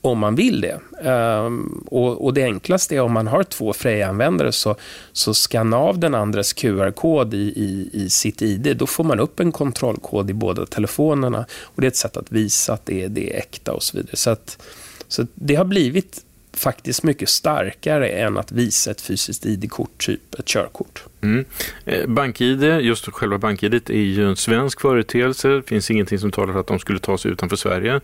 om 0.05 0.19
man 0.19 0.35
vill 0.35 0.61
det. 0.61 0.81
Um, 1.11 1.85
och, 1.87 2.25
och, 2.25 2.35
det 2.35 2.43
enklaste 2.43 2.97
är 2.97 3.01
om 3.01 3.13
man 3.13 3.27
har 3.27 3.43
två 3.43 3.73
Freja-användare 3.73 4.53
så, 4.53 4.77
så 5.13 5.35
skanna 5.35 5.77
av 5.77 5.99
den 5.99 6.15
andres 6.15 6.53
QR-kod 6.53 7.35
i, 7.35 7.37
i, 7.37 7.91
i, 7.93 8.11
sitt 8.11 8.43
ID. 8.43 8.77
Då 8.77 8.87
får 8.87 9.05
man 9.05 9.21
upp 9.21 9.41
en 9.41 9.53
kontrollkod 9.53 10.31
i 10.31 10.33
båda 10.33 10.67
telefonerna 10.67 11.47
och 11.63 11.81
det 11.81 11.87
är 11.87 11.89
ett 11.89 11.97
sätt 11.97 12.17
att 12.17 12.33
visa 12.33 12.73
att 12.73 12.87
det 12.87 13.03
är, 13.03 13.09
det 13.09 13.35
är 13.35 13.39
äkta 13.39 13.73
och 13.73 13.83
så 13.83 13.97
vidare. 13.97 14.17
Så, 14.17 14.31
att, 14.31 14.63
så 15.09 15.27
det 15.35 15.55
har 15.55 15.65
blivit 15.65 16.25
faktiskt 16.57 17.03
mycket 17.03 17.29
starkare 17.29 18.09
än 18.09 18.39
att 18.39 18.53
visa 18.53 18.91
ett 18.91 19.01
fysiskt 19.01 19.47
ID-kort, 19.47 20.07
typ 20.07 20.35
ett 20.39 20.47
körkort. 20.47 21.03
Mm. 21.21 21.45
Eh, 21.85 22.07
BankID, 22.07 22.63
just 22.63 23.13
själva 23.13 23.39
BankID 23.39 23.91
är 23.91 23.95
ju 23.95 24.29
en 24.29 24.37
svensk 24.37 24.81
företeelse. 24.81 25.49
Det 25.49 25.63
finns 25.63 25.91
ingenting 25.91 26.19
som 26.19 26.33
talar 26.33 26.53
för 26.53 26.61
att 26.61 26.67
de 26.67 26.79
skulle 26.79 26.99
ta 26.99 27.19
sig 27.19 27.31
utanför 27.31 27.57
Sverige. 27.57 28.01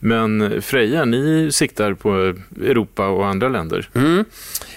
Men 0.00 0.62
Freja, 0.62 1.04
ni 1.04 1.52
siktar 1.52 1.94
på 1.94 2.34
Europa 2.60 3.08
och 3.08 3.26
andra 3.26 3.48
länder. 3.48 3.88
Mm. 3.94 4.24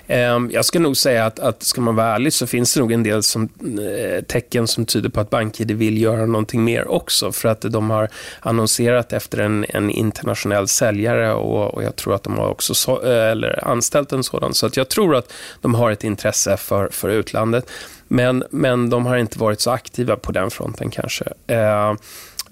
Ehm, 0.08 0.50
jag 0.52 0.66
ska 0.66 0.80
nog 0.80 0.98
säga 0.98 1.26
att, 1.26 1.40
att 1.40 1.64
ska 1.64 1.82
man 1.82 1.96
vara 1.96 2.16
ärlig 2.16 2.34
så 2.34 2.48
finns 2.48 2.74
det 2.74 2.80
nog 2.80 2.92
en 2.92 3.04
del 3.04 3.24
som, 3.24 3.50
eh, 3.62 4.24
tecken 4.24 4.68
som 4.68 4.86
tyder 4.86 5.10
på 5.10 5.20
att 5.20 5.30
BankID 5.30 5.72
vill 5.72 6.02
göra 6.02 6.26
någonting 6.26 6.64
mer 6.64 6.88
också. 6.88 7.32
För 7.32 7.50
att 7.50 7.62
de 7.62 7.90
har 7.90 8.10
annonserat 8.40 9.14
efter 9.14 9.38
en, 9.38 9.66
en 9.70 9.90
internationell 9.90 10.68
säljare 10.68 11.34
och, 11.34 11.74
och, 11.74 11.84
jag 11.84 11.96
tror 11.96 12.16
att 12.16 12.24
de 12.24 12.38
har 12.38 12.48
också 12.48 12.74
så, 12.74 12.92
eh, 12.92 13.21
eller 13.22 13.68
anställt 13.68 14.12
en 14.12 14.24
sådan. 14.24 14.54
Så 14.54 14.66
att 14.66 14.78
jag 14.78 14.90
tror 14.90 15.16
att 15.16 15.34
de 15.62 15.76
har 15.76 15.92
ett 15.92 16.04
intresse 16.04 16.58
för, 16.58 16.90
för 16.92 17.10
utlandet. 17.10 17.70
Men, 18.08 18.44
men 18.50 18.90
de 18.90 19.06
har 19.06 19.18
inte 19.18 19.40
varit 19.40 19.62
så 19.62 19.72
aktiva 19.72 20.16
på 20.16 20.32
den 20.32 20.52
fronten 20.52 20.90
kanske. 20.90 21.26
Eh, 21.48 21.94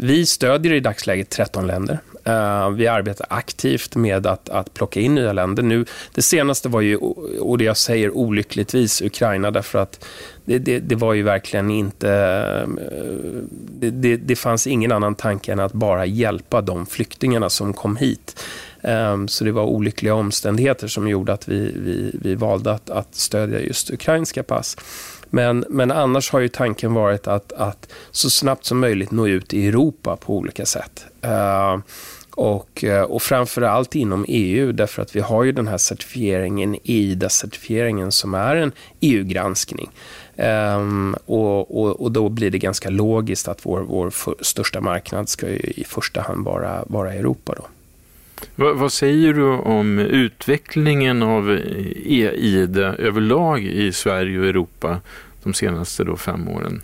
vi 0.02 0.26
stödjer 0.26 0.74
i 0.74 0.80
dagsläget 0.80 1.30
13 1.30 1.68
länder. 1.68 2.00
Uh, 2.28 2.70
vi 2.70 2.88
arbetar 2.88 3.28
aktivt 3.30 3.96
med 3.96 4.28
att, 4.28 4.50
att 4.50 4.74
plocka 4.74 5.00
in 5.00 5.16
nya 5.16 5.34
länder. 5.34 5.64
Nu, 5.64 5.86
det 6.14 6.22
senaste 6.22 6.70
var 6.70 6.82
ju, 6.82 6.96
och 7.40 7.58
det 7.58 7.64
jag 7.64 7.78
säger 7.78 8.18
olyckligtvis, 8.18 9.02
Ukraina, 9.02 9.52
därför 9.52 9.80
att 9.80 10.06
det, 10.46 10.60
det, 10.60 10.80
det 10.80 10.96
var 10.96 11.14
ju 11.14 11.24
verkligen 11.24 11.72
inte... 11.72 12.10
Eh, 12.12 12.70
det, 13.92 14.18
det, 14.18 14.36
fanns 14.36 14.68
ingen 14.68 14.92
annan 14.92 15.16
tanke 15.16 15.52
än 15.52 15.60
att 15.60 15.74
bara 15.74 16.06
hjälpa 16.06 16.62
de 16.62 16.86
flyktingarna 16.86 17.50
som 17.50 17.74
kom 17.74 17.98
hit. 17.98 18.44
Ehm, 18.82 19.28
så 19.28 19.44
det 19.44 19.52
var 19.52 19.64
olyckliga 19.64 20.14
omständigheter 20.14 20.88
som 20.88 21.08
gjorde 21.08 21.34
att 21.34 21.48
vi, 21.48 21.72
vi, 21.76 22.12
vi 22.22 22.36
valde 22.36 22.72
att, 22.72 22.90
att 22.90 23.16
stödja 23.16 23.60
just 23.60 23.92
ukrainska 23.92 24.44
pass. 24.44 24.78
Men, 25.30 25.66
men 25.70 25.92
annars 25.92 26.32
har 26.32 26.40
ju 26.40 26.48
tanken 26.48 26.94
varit 26.94 27.28
att, 27.28 27.52
att 27.52 27.92
så 28.12 28.30
snabbt 28.30 28.66
som 28.66 28.80
möjligt 28.80 29.12
nå 29.12 29.28
ut 29.28 29.54
i 29.54 29.68
Europa 29.68 30.16
på 30.16 30.38
olika 30.38 30.66
sätt. 30.66 31.06
Ehm, 31.22 31.82
och, 32.40 32.84
eh, 32.84 33.04
och 33.04 33.22
framför 33.22 33.62
allt 33.62 33.96
inom 33.96 34.26
EU, 34.28 34.72
därför 34.72 35.02
att 35.02 35.16
vi 35.16 35.20
har 35.20 35.44
ju 35.44 35.52
den 35.52 35.68
här 35.68 35.78
certifieringen, 35.78 36.76
EIDA-certifieringen, 36.84 38.12
som 38.12 38.34
är 38.34 38.56
en 38.56 38.72
EU-granskning. 39.00 39.90
Um, 40.36 40.46
ehm, 40.46 41.16
och, 41.26 41.80
och, 41.82 42.02
och, 42.02 42.12
då 42.12 42.30
blir 42.30 42.52
det 42.52 42.58
ganska 42.58 42.90
logiskt 42.90 43.48
att 43.48 43.66
vår, 43.66 43.82
vår 43.82 44.10
för, 44.10 44.36
största 44.42 44.82
marknad 44.82 45.30
ska 45.30 45.48
i 45.48 45.84
första 45.88 46.22
hand 46.22 46.46
vara, 46.46 46.84
vara 46.88 47.14
Europa. 47.14 47.54
Då. 47.58 47.66
Vad, 48.56 48.78
vad 48.78 48.92
säger 48.92 49.34
du 49.34 49.44
om 49.44 50.00
utvecklingen 50.00 51.24
av 51.24 51.50
eID 52.06 52.78
överlag 52.78 53.64
i 53.64 53.92
Sverige 53.92 54.40
och 54.40 54.46
Europa 54.46 55.02
de 55.44 55.54
senaste 55.54 56.04
då 56.04 56.16
fem 56.18 56.48
åren? 56.48 56.82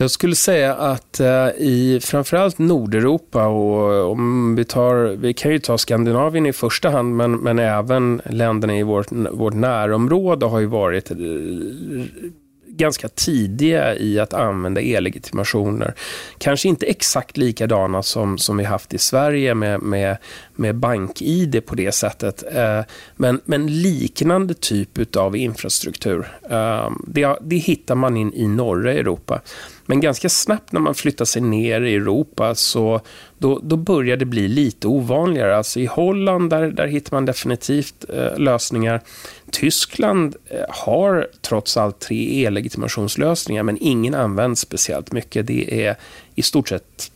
Jag 0.00 0.10
skulle 0.10 0.34
säga 0.34 0.74
att 0.74 1.20
eh, 1.20 1.48
i 1.58 2.00
framförallt 2.02 2.58
Nordeuropa 2.58 3.46
och 3.46 4.10
om 4.10 4.54
vi 4.56 4.64
tar, 4.64 5.16
vi 5.16 5.34
kan 5.34 5.52
ju 5.52 5.58
ta 5.58 5.78
Skandinavien 5.78 6.46
i 6.46 6.52
första 6.52 6.90
hand, 6.90 7.16
men, 7.16 7.36
men 7.36 7.58
även 7.58 8.20
länderna 8.24 8.76
i 8.76 8.82
vårt, 8.82 9.12
vårt 9.12 9.54
närområde 9.54 10.46
har 10.46 10.60
ju 10.60 10.66
varit 10.66 11.10
eh, 11.10 11.16
ganska 12.78 13.08
tidiga 13.08 13.96
i 13.96 14.18
att 14.18 14.34
använda 14.34 14.80
e-legitimationer. 14.80 15.94
Kanske 16.38 16.68
inte 16.68 16.86
exakt 16.86 17.36
likadana 17.36 18.02
som, 18.02 18.38
som 18.38 18.56
vi 18.56 18.64
haft 18.64 18.94
i 18.94 18.98
Sverige 18.98 19.54
med, 19.54 19.82
med, 19.82 20.16
med 20.54 20.76
bank-id 20.76 21.66
på 21.66 21.74
det 21.74 21.92
sättet, 21.92 22.44
eh, 22.52 22.80
men, 23.16 23.40
men 23.44 23.66
liknande 23.66 24.54
typ 24.54 25.16
av 25.16 25.36
infrastruktur. 25.36 26.28
Eh, 26.50 26.90
det, 27.06 27.36
det 27.40 27.56
hittar 27.56 27.94
man 27.94 28.16
in, 28.16 28.34
i 28.34 28.48
norra 28.48 28.92
Europa. 28.92 29.40
Men 29.90 30.00
ganska 30.00 30.28
snabbt 30.28 30.72
när 30.72 30.80
man 30.80 30.94
flyttar 30.94 31.24
sig 31.24 31.42
ner 31.42 31.80
i 31.80 31.94
Europa 31.94 32.54
så 32.54 33.00
då, 33.38 33.60
då 33.62 33.76
börjar 33.76 34.16
det 34.16 34.24
bli 34.24 34.48
lite 34.48 34.88
ovanligare. 34.88 35.56
Alltså 35.56 35.80
i 35.80 35.86
Holland 35.86 36.50
där, 36.50 36.70
där 36.70 36.86
hittar 36.86 37.16
man 37.16 37.24
definitivt 37.24 38.04
eh, 38.08 38.38
lösningar. 38.38 39.00
Tyskland 39.50 40.36
eh, 40.46 40.60
har 40.68 41.28
trots 41.40 41.76
allt 41.76 41.98
tre 41.98 42.44
e-legitimationslösningar 42.44 43.62
men 43.62 43.78
ingen 43.80 44.14
används 44.14 44.60
speciellt 44.60 45.12
mycket. 45.12 45.46
Det 45.46 45.86
är 45.86 45.96
i 46.34 46.42
stort 46.42 46.68
sett 46.68 47.10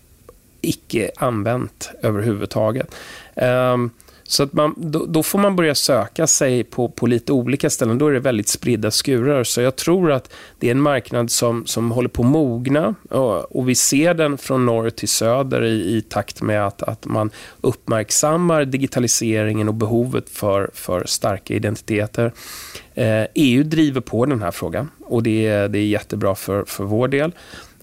icke 0.61 1.11
använt 1.17 1.91
överhuvudtaget. 2.03 2.95
Um, 3.35 3.91
så 4.33 4.43
att 4.43 4.53
man, 4.53 4.75
då, 4.77 5.07
då, 5.07 5.23
får 5.23 5.39
man 5.39 5.57
börja 5.57 5.75
söka 5.75 6.27
sig 6.27 6.65
på, 6.65 6.89
på 6.89 7.07
lite 7.07 7.33
olika 7.33 7.71
ställen. 7.71 7.99
Då 7.99 8.07
är 8.07 8.13
det 8.13 8.21
väldigt 8.21 8.49
spridda 8.49 8.91
skurar. 8.91 9.45
Så 9.45 9.61
jag 9.61 9.77
tror 9.77 10.13
att 10.13 10.33
det 10.59 10.67
är 10.67 10.71
en 10.71 10.81
marknad 10.81 11.31
som, 11.31 11.67
som 11.67 11.91
håller 11.91 12.09
på 12.09 12.23
att 12.23 12.29
mogna. 12.29 12.95
Och, 13.11 13.57
och 13.57 13.69
vi 13.69 13.75
ser 13.75 14.15
den 14.15 14.39
från 14.39 14.67
norr 14.67 14.91
till 14.91 15.09
söder 15.09 15.65
i, 15.65 15.97
i 15.97 16.03
takt 16.03 16.43
med 16.43 16.67
att, 16.67 16.83
att 16.83 17.07
man 17.07 17.31
uppmärksammar 17.61 18.65
digitaliseringen 18.65 19.69
och 19.69 19.75
behovet 19.75 20.29
för, 20.29 20.71
för 20.75 21.05
starka 21.07 21.55
identiteter. 21.55 22.33
Eh, 22.95 23.25
EU 23.35 23.63
driver 23.63 24.01
på 24.01 24.27
den 24.27 24.43
här 24.43 24.51
frågan 24.51 24.91
och 25.01 25.23
det, 25.23 25.69
det 25.69 25.79
är 25.79 25.87
jättebra 25.87 26.35
för, 26.35 26.65
för 26.65 26.85
vår 26.85 27.09
del. 27.09 27.33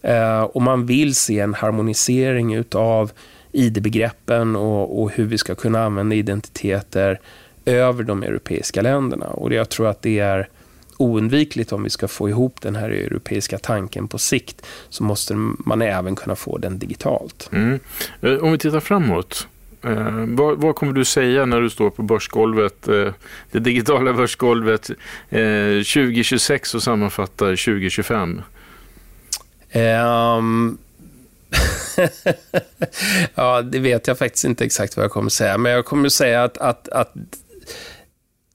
Eh, 0.01 0.41
och 0.41 0.61
man 0.61 0.85
vill 0.85 1.15
se 1.15 1.39
en 1.39 1.53
harmonisering 1.53 2.53
utav 2.53 3.11
ID-begreppen 3.51 4.55
och, 4.55 5.01
och, 5.01 5.11
hur 5.11 5.25
vi 5.25 5.37
ska 5.37 5.55
kunna 5.55 5.83
använda 5.83 6.15
identiteter 6.15 7.19
över 7.65 8.03
de 8.03 8.23
europeiska 8.23 8.81
länderna. 8.81 9.25
Och 9.25 9.53
jag 9.53 9.69
tror 9.69 9.87
att 9.87 10.01
det 10.01 10.19
är 10.19 10.49
oundvikligt 10.97 11.71
om 11.71 11.83
vi 11.83 11.89
ska 11.89 12.07
få 12.07 12.29
ihop 12.29 12.61
den 12.61 12.75
här 12.75 12.89
europeiska 12.89 13.57
tanken 13.57 14.07
på 14.07 14.17
sikt 14.17 14.65
så 14.89 15.03
måste 15.03 15.35
man 15.35 15.81
även 15.81 16.15
kunna 16.15 16.35
få 16.35 16.57
den 16.57 16.79
digitalt. 16.79 17.49
Mm. 17.53 17.79
Eh, 18.21 18.33
om 18.33 18.51
vi 18.51 18.57
tittar 18.57 18.79
framåt, 18.79 19.47
eh, 19.83 20.25
vad, 20.27 20.57
vad, 20.57 20.75
kommer 20.75 20.93
du 20.93 21.05
säga 21.05 21.45
när 21.45 21.61
du 21.61 21.69
står 21.69 21.89
på 21.89 22.01
börsgolvet, 22.01 22.87
eh, 22.87 23.13
det 23.51 23.59
digitala 23.59 24.13
börsgolvet 24.13 24.89
eh, 25.29 25.83
2026 25.93 26.75
och 26.75 26.83
sammanfattar 26.83 27.47
2025? 27.47 28.41
Um, 29.73 30.77
ja, 33.35 33.61
det 33.61 33.79
vet 33.79 34.07
jag 34.07 34.17
faktiskt 34.17 34.45
inte 34.45 34.65
exakt 34.65 34.97
vad 34.97 35.03
jag 35.03 35.11
kommer 35.11 35.29
säga, 35.29 35.57
men 35.57 35.71
jag 35.71 35.85
kommer 35.85 36.09
säga 36.09 36.43
att, 36.43 36.57
att, 36.57 36.89
att 36.89 37.13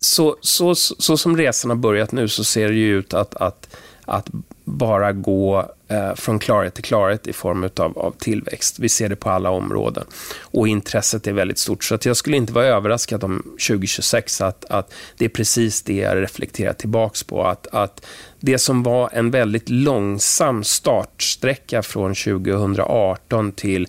så, 0.00 0.36
så, 0.40 0.74
så, 0.74 0.94
så, 0.98 1.16
som 1.16 1.36
resan 1.36 1.70
har 1.70 1.76
börjat 1.76 2.12
nu 2.12 2.28
så 2.28 2.44
ser 2.44 2.68
det 2.68 2.74
ju 2.74 2.98
ut 2.98 3.14
att, 3.14 3.34
att, 3.34 3.76
att 4.04 4.28
bara 4.64 5.12
gå 5.12 5.72
eh, 5.94 6.14
från 6.14 6.38
klarhet 6.38 6.74
till 6.74 6.84
klarhet 6.84 7.26
i 7.26 7.32
form 7.32 7.70
av, 7.76 7.98
av 7.98 8.14
tillväxt. 8.18 8.78
Vi 8.78 8.88
ser 8.88 9.08
det 9.08 9.16
på 9.16 9.30
alla 9.30 9.50
områden. 9.50 10.04
Och 10.40 10.68
intresset 10.68 11.26
är 11.26 11.32
väldigt 11.32 11.58
stort. 11.58 11.84
Så 11.84 11.94
att 11.94 12.06
jag 12.06 12.16
skulle 12.16 12.36
inte 12.36 12.52
vara 12.52 12.66
överraskad 12.66 13.24
om 13.24 13.42
2026 13.42 14.40
att, 14.40 14.64
att 14.64 14.92
det 15.18 15.24
är 15.24 15.28
precis 15.28 15.82
det 15.82 15.96
jag 15.96 16.22
reflekterar 16.22 16.72
tillbaks 16.72 17.24
på. 17.24 17.46
Att, 17.46 17.66
att 17.66 18.06
det 18.40 18.58
som 18.58 18.82
var 18.82 19.10
en 19.12 19.30
väldigt 19.30 19.68
långsam 19.68 20.64
startsträcka 20.64 21.82
från 21.82 22.14
2018 22.14 23.52
till 23.52 23.88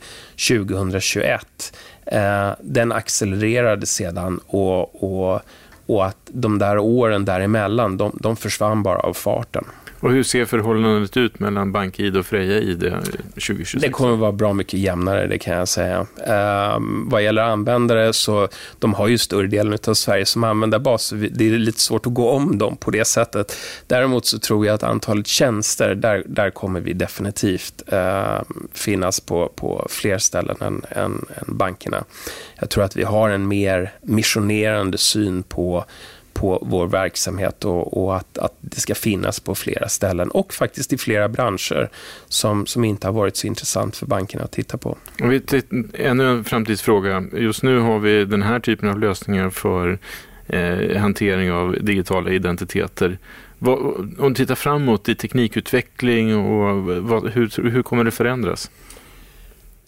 2021, 0.49 1.73
eh, 2.05 2.49
den 2.61 2.91
accelererade 2.91 3.85
sedan 3.85 4.39
och, 4.47 5.03
och, 5.03 5.41
och 5.85 6.05
att 6.05 6.17
de 6.27 6.59
där 6.59 6.77
åren 6.77 7.25
däremellan, 7.25 7.97
de, 7.97 8.17
de 8.21 8.35
försvann 8.35 8.83
bara 8.83 8.99
av 8.99 9.13
farten. 9.13 9.65
Och 10.05 10.11
hur 10.11 10.23
ser 10.23 10.45
förhållandet 10.45 11.17
ut 11.17 11.39
mellan 11.39 11.71
BankID 11.71 12.17
och 12.17 12.25
Freja-ID 12.25 12.93
2026? 13.33 13.81
Det 13.81 13.89
kommer 13.89 14.13
att 14.13 14.19
vara 14.19 14.31
bra 14.31 14.53
mycket 14.53 14.79
jämnare, 14.79 15.27
det 15.27 15.37
kan 15.37 15.53
jag 15.53 15.67
säga. 15.67 16.05
Um, 16.75 17.09
vad 17.09 17.23
gäller 17.23 17.41
användare 17.41 18.13
så 18.13 18.47
de 18.79 18.93
har 18.93 19.07
ju 19.07 19.17
större 19.17 19.47
delen 19.47 19.77
av 19.87 19.93
Sverige 19.93 20.25
som 20.25 20.43
användarbas, 20.43 21.03
så 21.03 21.15
det 21.15 21.47
är 21.47 21.51
lite 21.51 21.79
svårt 21.79 22.05
att 22.05 22.13
gå 22.13 22.29
om 22.29 22.57
dem 22.57 22.77
på 22.77 22.91
det 22.91 23.05
sättet. 23.05 23.57
Däremot 23.87 24.25
så 24.25 24.39
tror 24.39 24.65
jag 24.65 24.73
att 24.73 24.83
antalet 24.83 25.27
tjänster, 25.27 25.95
där, 25.95 26.23
där 26.25 26.49
kommer 26.49 26.79
vi 26.79 26.93
definitivt 26.93 27.83
uh, 27.93 28.41
finnas 28.73 29.19
på, 29.19 29.51
på 29.55 29.87
fler 29.89 30.17
ställen 30.17 30.55
än, 30.61 30.81
än, 30.89 31.25
än 31.35 31.57
bankerna. 31.57 32.03
Jag 32.59 32.69
tror 32.69 32.83
att 32.83 32.95
vi 32.95 33.03
har 33.03 33.29
en 33.29 33.47
mer 33.47 33.93
missionerande 34.01 34.97
syn 34.97 35.43
på 35.43 35.85
på 36.35 36.59
vår 36.61 36.87
verksamhet 36.87 37.65
och, 37.65 38.03
och, 38.03 38.15
att, 38.15 38.37
att 38.37 38.53
det 38.59 38.79
ska 38.79 38.95
finnas 38.95 39.39
på 39.39 39.55
flera 39.55 39.89
ställen 39.89 40.29
och 40.29 40.53
faktiskt 40.53 40.93
i 40.93 40.97
flera 40.97 41.29
branscher 41.29 41.89
som, 42.27 42.65
som 42.65 42.83
inte 42.83 43.07
har 43.07 43.13
varit 43.13 43.35
så 43.35 43.47
intressant 43.47 43.95
för 43.95 44.05
bankerna 44.05 44.43
att 44.43 44.51
titta 44.51 44.77
på. 44.77 44.97
Vi 45.17 45.41
ännu 45.93 46.29
en 46.29 46.43
framtidsfråga. 46.43 47.23
Just 47.33 47.63
nu 47.63 47.79
har 47.79 47.99
vi 47.99 48.25
den 48.25 48.41
här 48.41 48.59
typen 48.59 48.89
av 48.89 48.99
lösningar 48.99 49.49
för 49.49 49.99
eh, 50.47 50.97
hantering 50.97 51.51
av 51.51 51.77
digitala 51.81 52.29
identiteter. 52.29 53.17
Vad, 53.59 53.77
om 54.19 54.29
du 54.29 54.33
tittar 54.33 54.55
framåt 54.55 55.09
i 55.09 55.15
teknikutveckling, 55.15 56.35
och 56.35 56.85
vad, 57.03 57.29
hur, 57.29 57.69
hur 57.69 57.83
kommer 57.83 58.03
det 58.03 58.11
förändras? 58.11 58.71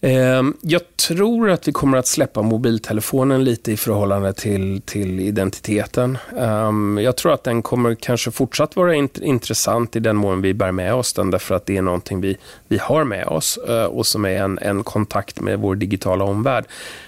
Ehm, 0.00 0.56
jag 0.60 0.96
tror 0.96 1.50
att 1.50 1.68
vi 1.68 1.72
kommer 1.72 1.98
att 1.98 2.06
släppa 2.06 2.42
mobiltelefonen 2.42 3.44
lite 3.44 3.72
i 3.72 3.76
förhållande 3.76 4.32
till, 4.32 4.82
till 4.84 5.20
identiteten. 5.20 6.18
Ehm, 6.38 6.98
jag 7.02 7.16
tror 7.16 7.32
att 7.32 7.44
den 7.44 7.62
kommer 7.62 7.94
kanske 7.94 8.30
fortsatt 8.30 8.76
vara 8.76 8.94
intressant 8.94 9.96
i 9.96 10.00
den 10.00 10.16
mån 10.16 10.42
vi 10.42 10.54
bär 10.54 10.72
med 10.72 10.94
oss 10.94 11.12
den, 11.12 11.30
därför 11.30 11.54
att 11.54 11.66
det 11.66 11.76
är 11.76 11.82
någonting 11.82 12.20
vi, 12.20 12.36
vi 12.68 12.78
har 12.78 13.04
med 13.04 13.26
oss 13.26 13.58
eh, 13.68 13.84
och 13.84 14.06
som 14.06 14.24
är 14.24 14.42
en, 14.42 14.58
en 14.58 14.84
kontakt 14.84 15.40
med 15.40 15.58
vår 15.58 15.74
digitala 15.74 16.24
omvärld. 16.24 16.64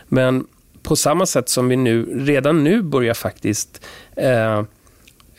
Men 0.08 0.46
på 0.82 0.96
samma 0.96 1.26
sätt 1.26 1.48
som 1.48 1.68
vi 1.68 1.76
nu, 1.76 2.24
redan 2.26 2.64
nu 2.64 2.82
börjar 2.82 3.14
faktiskt 3.14 3.86
eh, 4.16 4.62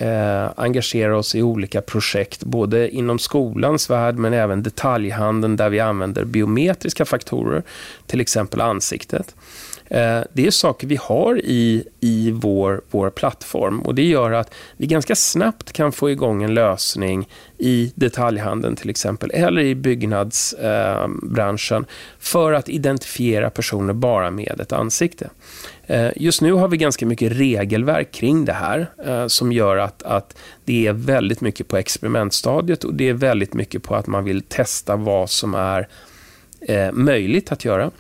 eh, 0.01 0.49
engagera 0.55 1.17
oss 1.17 1.35
i 1.35 1.41
olika 1.41 1.81
projekt, 1.81 2.43
både 2.43 2.89
inom 2.89 3.19
skolans 3.19 3.89
värld 3.89 4.15
men 4.15 4.33
även 4.33 4.63
detaljhandeln 4.63 5.55
där 5.55 5.69
vi 5.69 5.79
använder 5.79 6.25
biometriska 6.25 7.05
faktorer, 7.05 7.63
till 8.07 8.21
exempel 8.21 8.61
ansiktet. 8.61 9.35
Eh, 9.91 10.21
det 10.33 10.47
är 10.47 10.51
saker 10.51 10.87
vi 10.87 10.95
har 10.95 11.37
i, 11.37 11.83
i 11.99 12.31
vår, 12.31 12.81
vår 12.91 13.09
plattform 13.09 13.81
och 13.81 13.95
det 13.95 14.03
gör 14.03 14.31
att 14.31 14.53
vi 14.77 14.87
ganska 14.87 15.15
snabbt 15.15 15.71
kan 15.71 15.91
få 15.91 16.11
igång 16.11 16.43
en 16.43 16.53
lösning 16.53 17.27
i 17.57 17.93
detaljhandeln 17.95 18.75
till 18.75 18.89
exempel, 18.89 19.31
eller 19.33 19.61
i 19.61 19.75
byggnadsbranschen, 19.75 21.83
eh, 21.83 21.89
för 22.19 22.53
att 22.53 22.69
identifiera 22.69 23.49
personer 23.49 23.93
bara 23.93 24.31
med 24.31 24.61
ett 24.61 24.71
ansikte. 24.71 25.29
Eh, 25.91 26.11
just 26.15 26.41
nu 26.41 26.51
har 26.51 26.67
vi 26.67 26.77
ganska 26.77 27.05
mycket 27.05 27.31
regelverk 27.31 28.11
kring 28.11 28.45
det 28.45 28.53
här 28.53 28.87
eh, 29.05 29.27
som 29.27 29.51
gör 29.51 29.77
att, 29.77 30.03
att 30.03 30.37
det 30.65 30.87
är 30.87 30.93
väldigt 30.93 31.41
mycket 31.41 31.67
på 31.67 31.77
experimentstadiet 31.77 32.83
och 32.83 32.93
det 32.93 33.09
är 33.09 33.13
väldigt 33.13 33.53
mycket 33.53 33.83
på 33.83 33.95
att 33.95 34.07
man 34.07 34.23
vill 34.23 34.41
testa 34.41 34.95
vad 34.95 35.29
som 35.29 35.53
är 35.55 35.87
eh, 36.61 36.91
möjligt 36.91 37.51
att 37.51 37.65
göra. 37.65 37.91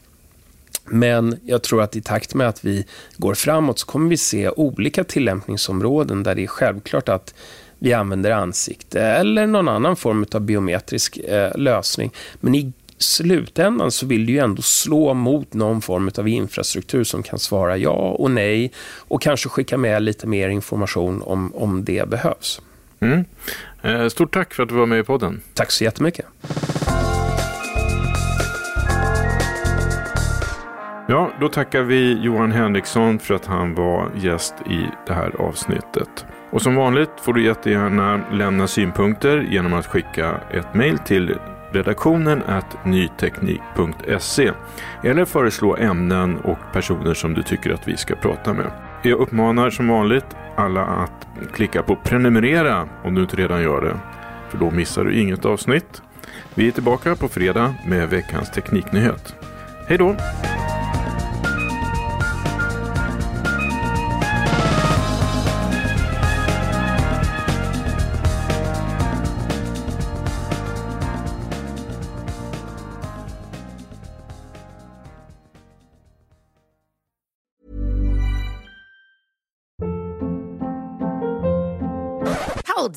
Men 0.85 1.39
jag 1.45 1.63
tror 1.63 1.81
att 1.81 1.95
i 1.95 2.01
takt 2.01 2.33
med 2.33 2.47
att 2.47 2.65
vi 2.65 2.85
går 3.17 3.33
framåt 3.33 3.79
så 3.79 3.85
kommer 3.85 4.09
vi 4.09 4.17
se 4.17 4.49
olika 4.49 5.03
tillämpningsområden 5.03 6.23
där 6.23 6.35
det 6.35 6.43
är 6.43 6.47
självklart 6.47 7.09
att 7.09 7.33
vi 7.79 7.93
använder 7.93 8.31
ansikte 8.31 9.01
eller 9.01 9.47
någon 9.47 9.67
annan 9.67 9.95
form 9.95 10.25
av 10.33 10.41
biometrisk 10.41 11.17
eh, 11.17 11.57
lösning. 11.57 12.11
Men 12.39 12.55
i 12.55 12.73
slutändan 13.01 13.91
så 13.91 14.05
vill 14.05 14.25
du 14.25 14.33
ju 14.33 14.39
ändå 14.39 14.61
slå 14.61 15.13
mot 15.13 15.53
någon 15.53 15.81
form 15.81 16.11
av 16.17 16.27
infrastruktur 16.27 17.03
som 17.03 17.23
kan 17.23 17.39
svara 17.39 17.77
ja 17.77 17.91
och 17.91 18.31
nej 18.31 18.71
och 18.97 19.21
kanske 19.21 19.49
skicka 19.49 19.77
med 19.77 20.03
lite 20.03 20.27
mer 20.27 20.49
information 20.49 21.21
om, 21.21 21.55
om 21.55 21.85
det 21.85 22.09
behövs. 22.09 22.61
Mm. 22.99 23.25
Eh, 23.81 24.07
stort 24.07 24.33
tack 24.33 24.53
för 24.53 24.63
att 24.63 24.69
du 24.69 24.75
var 24.75 24.85
med 24.85 24.99
i 24.99 25.03
podden. 25.03 25.41
Tack 25.53 25.71
så 25.71 25.83
jättemycket. 25.83 26.25
Ja, 31.07 31.31
då 31.39 31.49
tackar 31.49 31.81
vi 31.81 32.17
Johan 32.21 32.51
Henriksson 32.51 33.19
för 33.19 33.33
att 33.33 33.45
han 33.45 33.75
var 33.75 34.11
gäst 34.15 34.55
i 34.69 34.85
det 35.07 35.13
här 35.13 35.41
avsnittet. 35.41 36.25
Och 36.51 36.61
som 36.61 36.75
vanligt 36.75 37.09
får 37.21 37.33
du 37.33 37.45
jättegärna 37.45 38.21
lämna 38.31 38.67
synpunkter 38.67 39.47
genom 39.51 39.73
att 39.73 39.87
skicka 39.87 40.41
ett 40.51 40.73
mejl 40.73 40.97
till 40.97 41.35
redaktionen 41.71 42.43
nyteknik.se 42.85 44.51
eller 45.03 45.25
föreslå 45.25 45.75
ämnen 45.75 46.37
och 46.37 46.57
personer 46.73 47.13
som 47.13 47.33
du 47.33 47.43
tycker 47.43 47.73
att 47.73 47.87
vi 47.87 47.97
ska 47.97 48.15
prata 48.15 48.53
med. 48.53 48.71
Jag 49.03 49.19
uppmanar 49.19 49.69
som 49.69 49.87
vanligt 49.87 50.25
alla 50.55 50.85
att 50.85 51.27
klicka 51.53 51.83
på 51.83 51.95
prenumerera 51.95 52.87
om 53.03 53.15
du 53.15 53.21
inte 53.21 53.35
redan 53.35 53.61
gör 53.61 53.81
det, 53.81 53.97
för 54.49 54.57
då 54.57 54.71
missar 54.71 55.03
du 55.03 55.19
inget 55.19 55.45
avsnitt. 55.45 56.01
Vi 56.55 56.67
är 56.67 56.71
tillbaka 56.71 57.15
på 57.15 57.27
fredag 57.27 57.75
med 57.87 58.09
veckans 58.09 58.51
tekniknyhet. 58.51 59.35
Hej 59.87 59.97
då! 59.97 60.15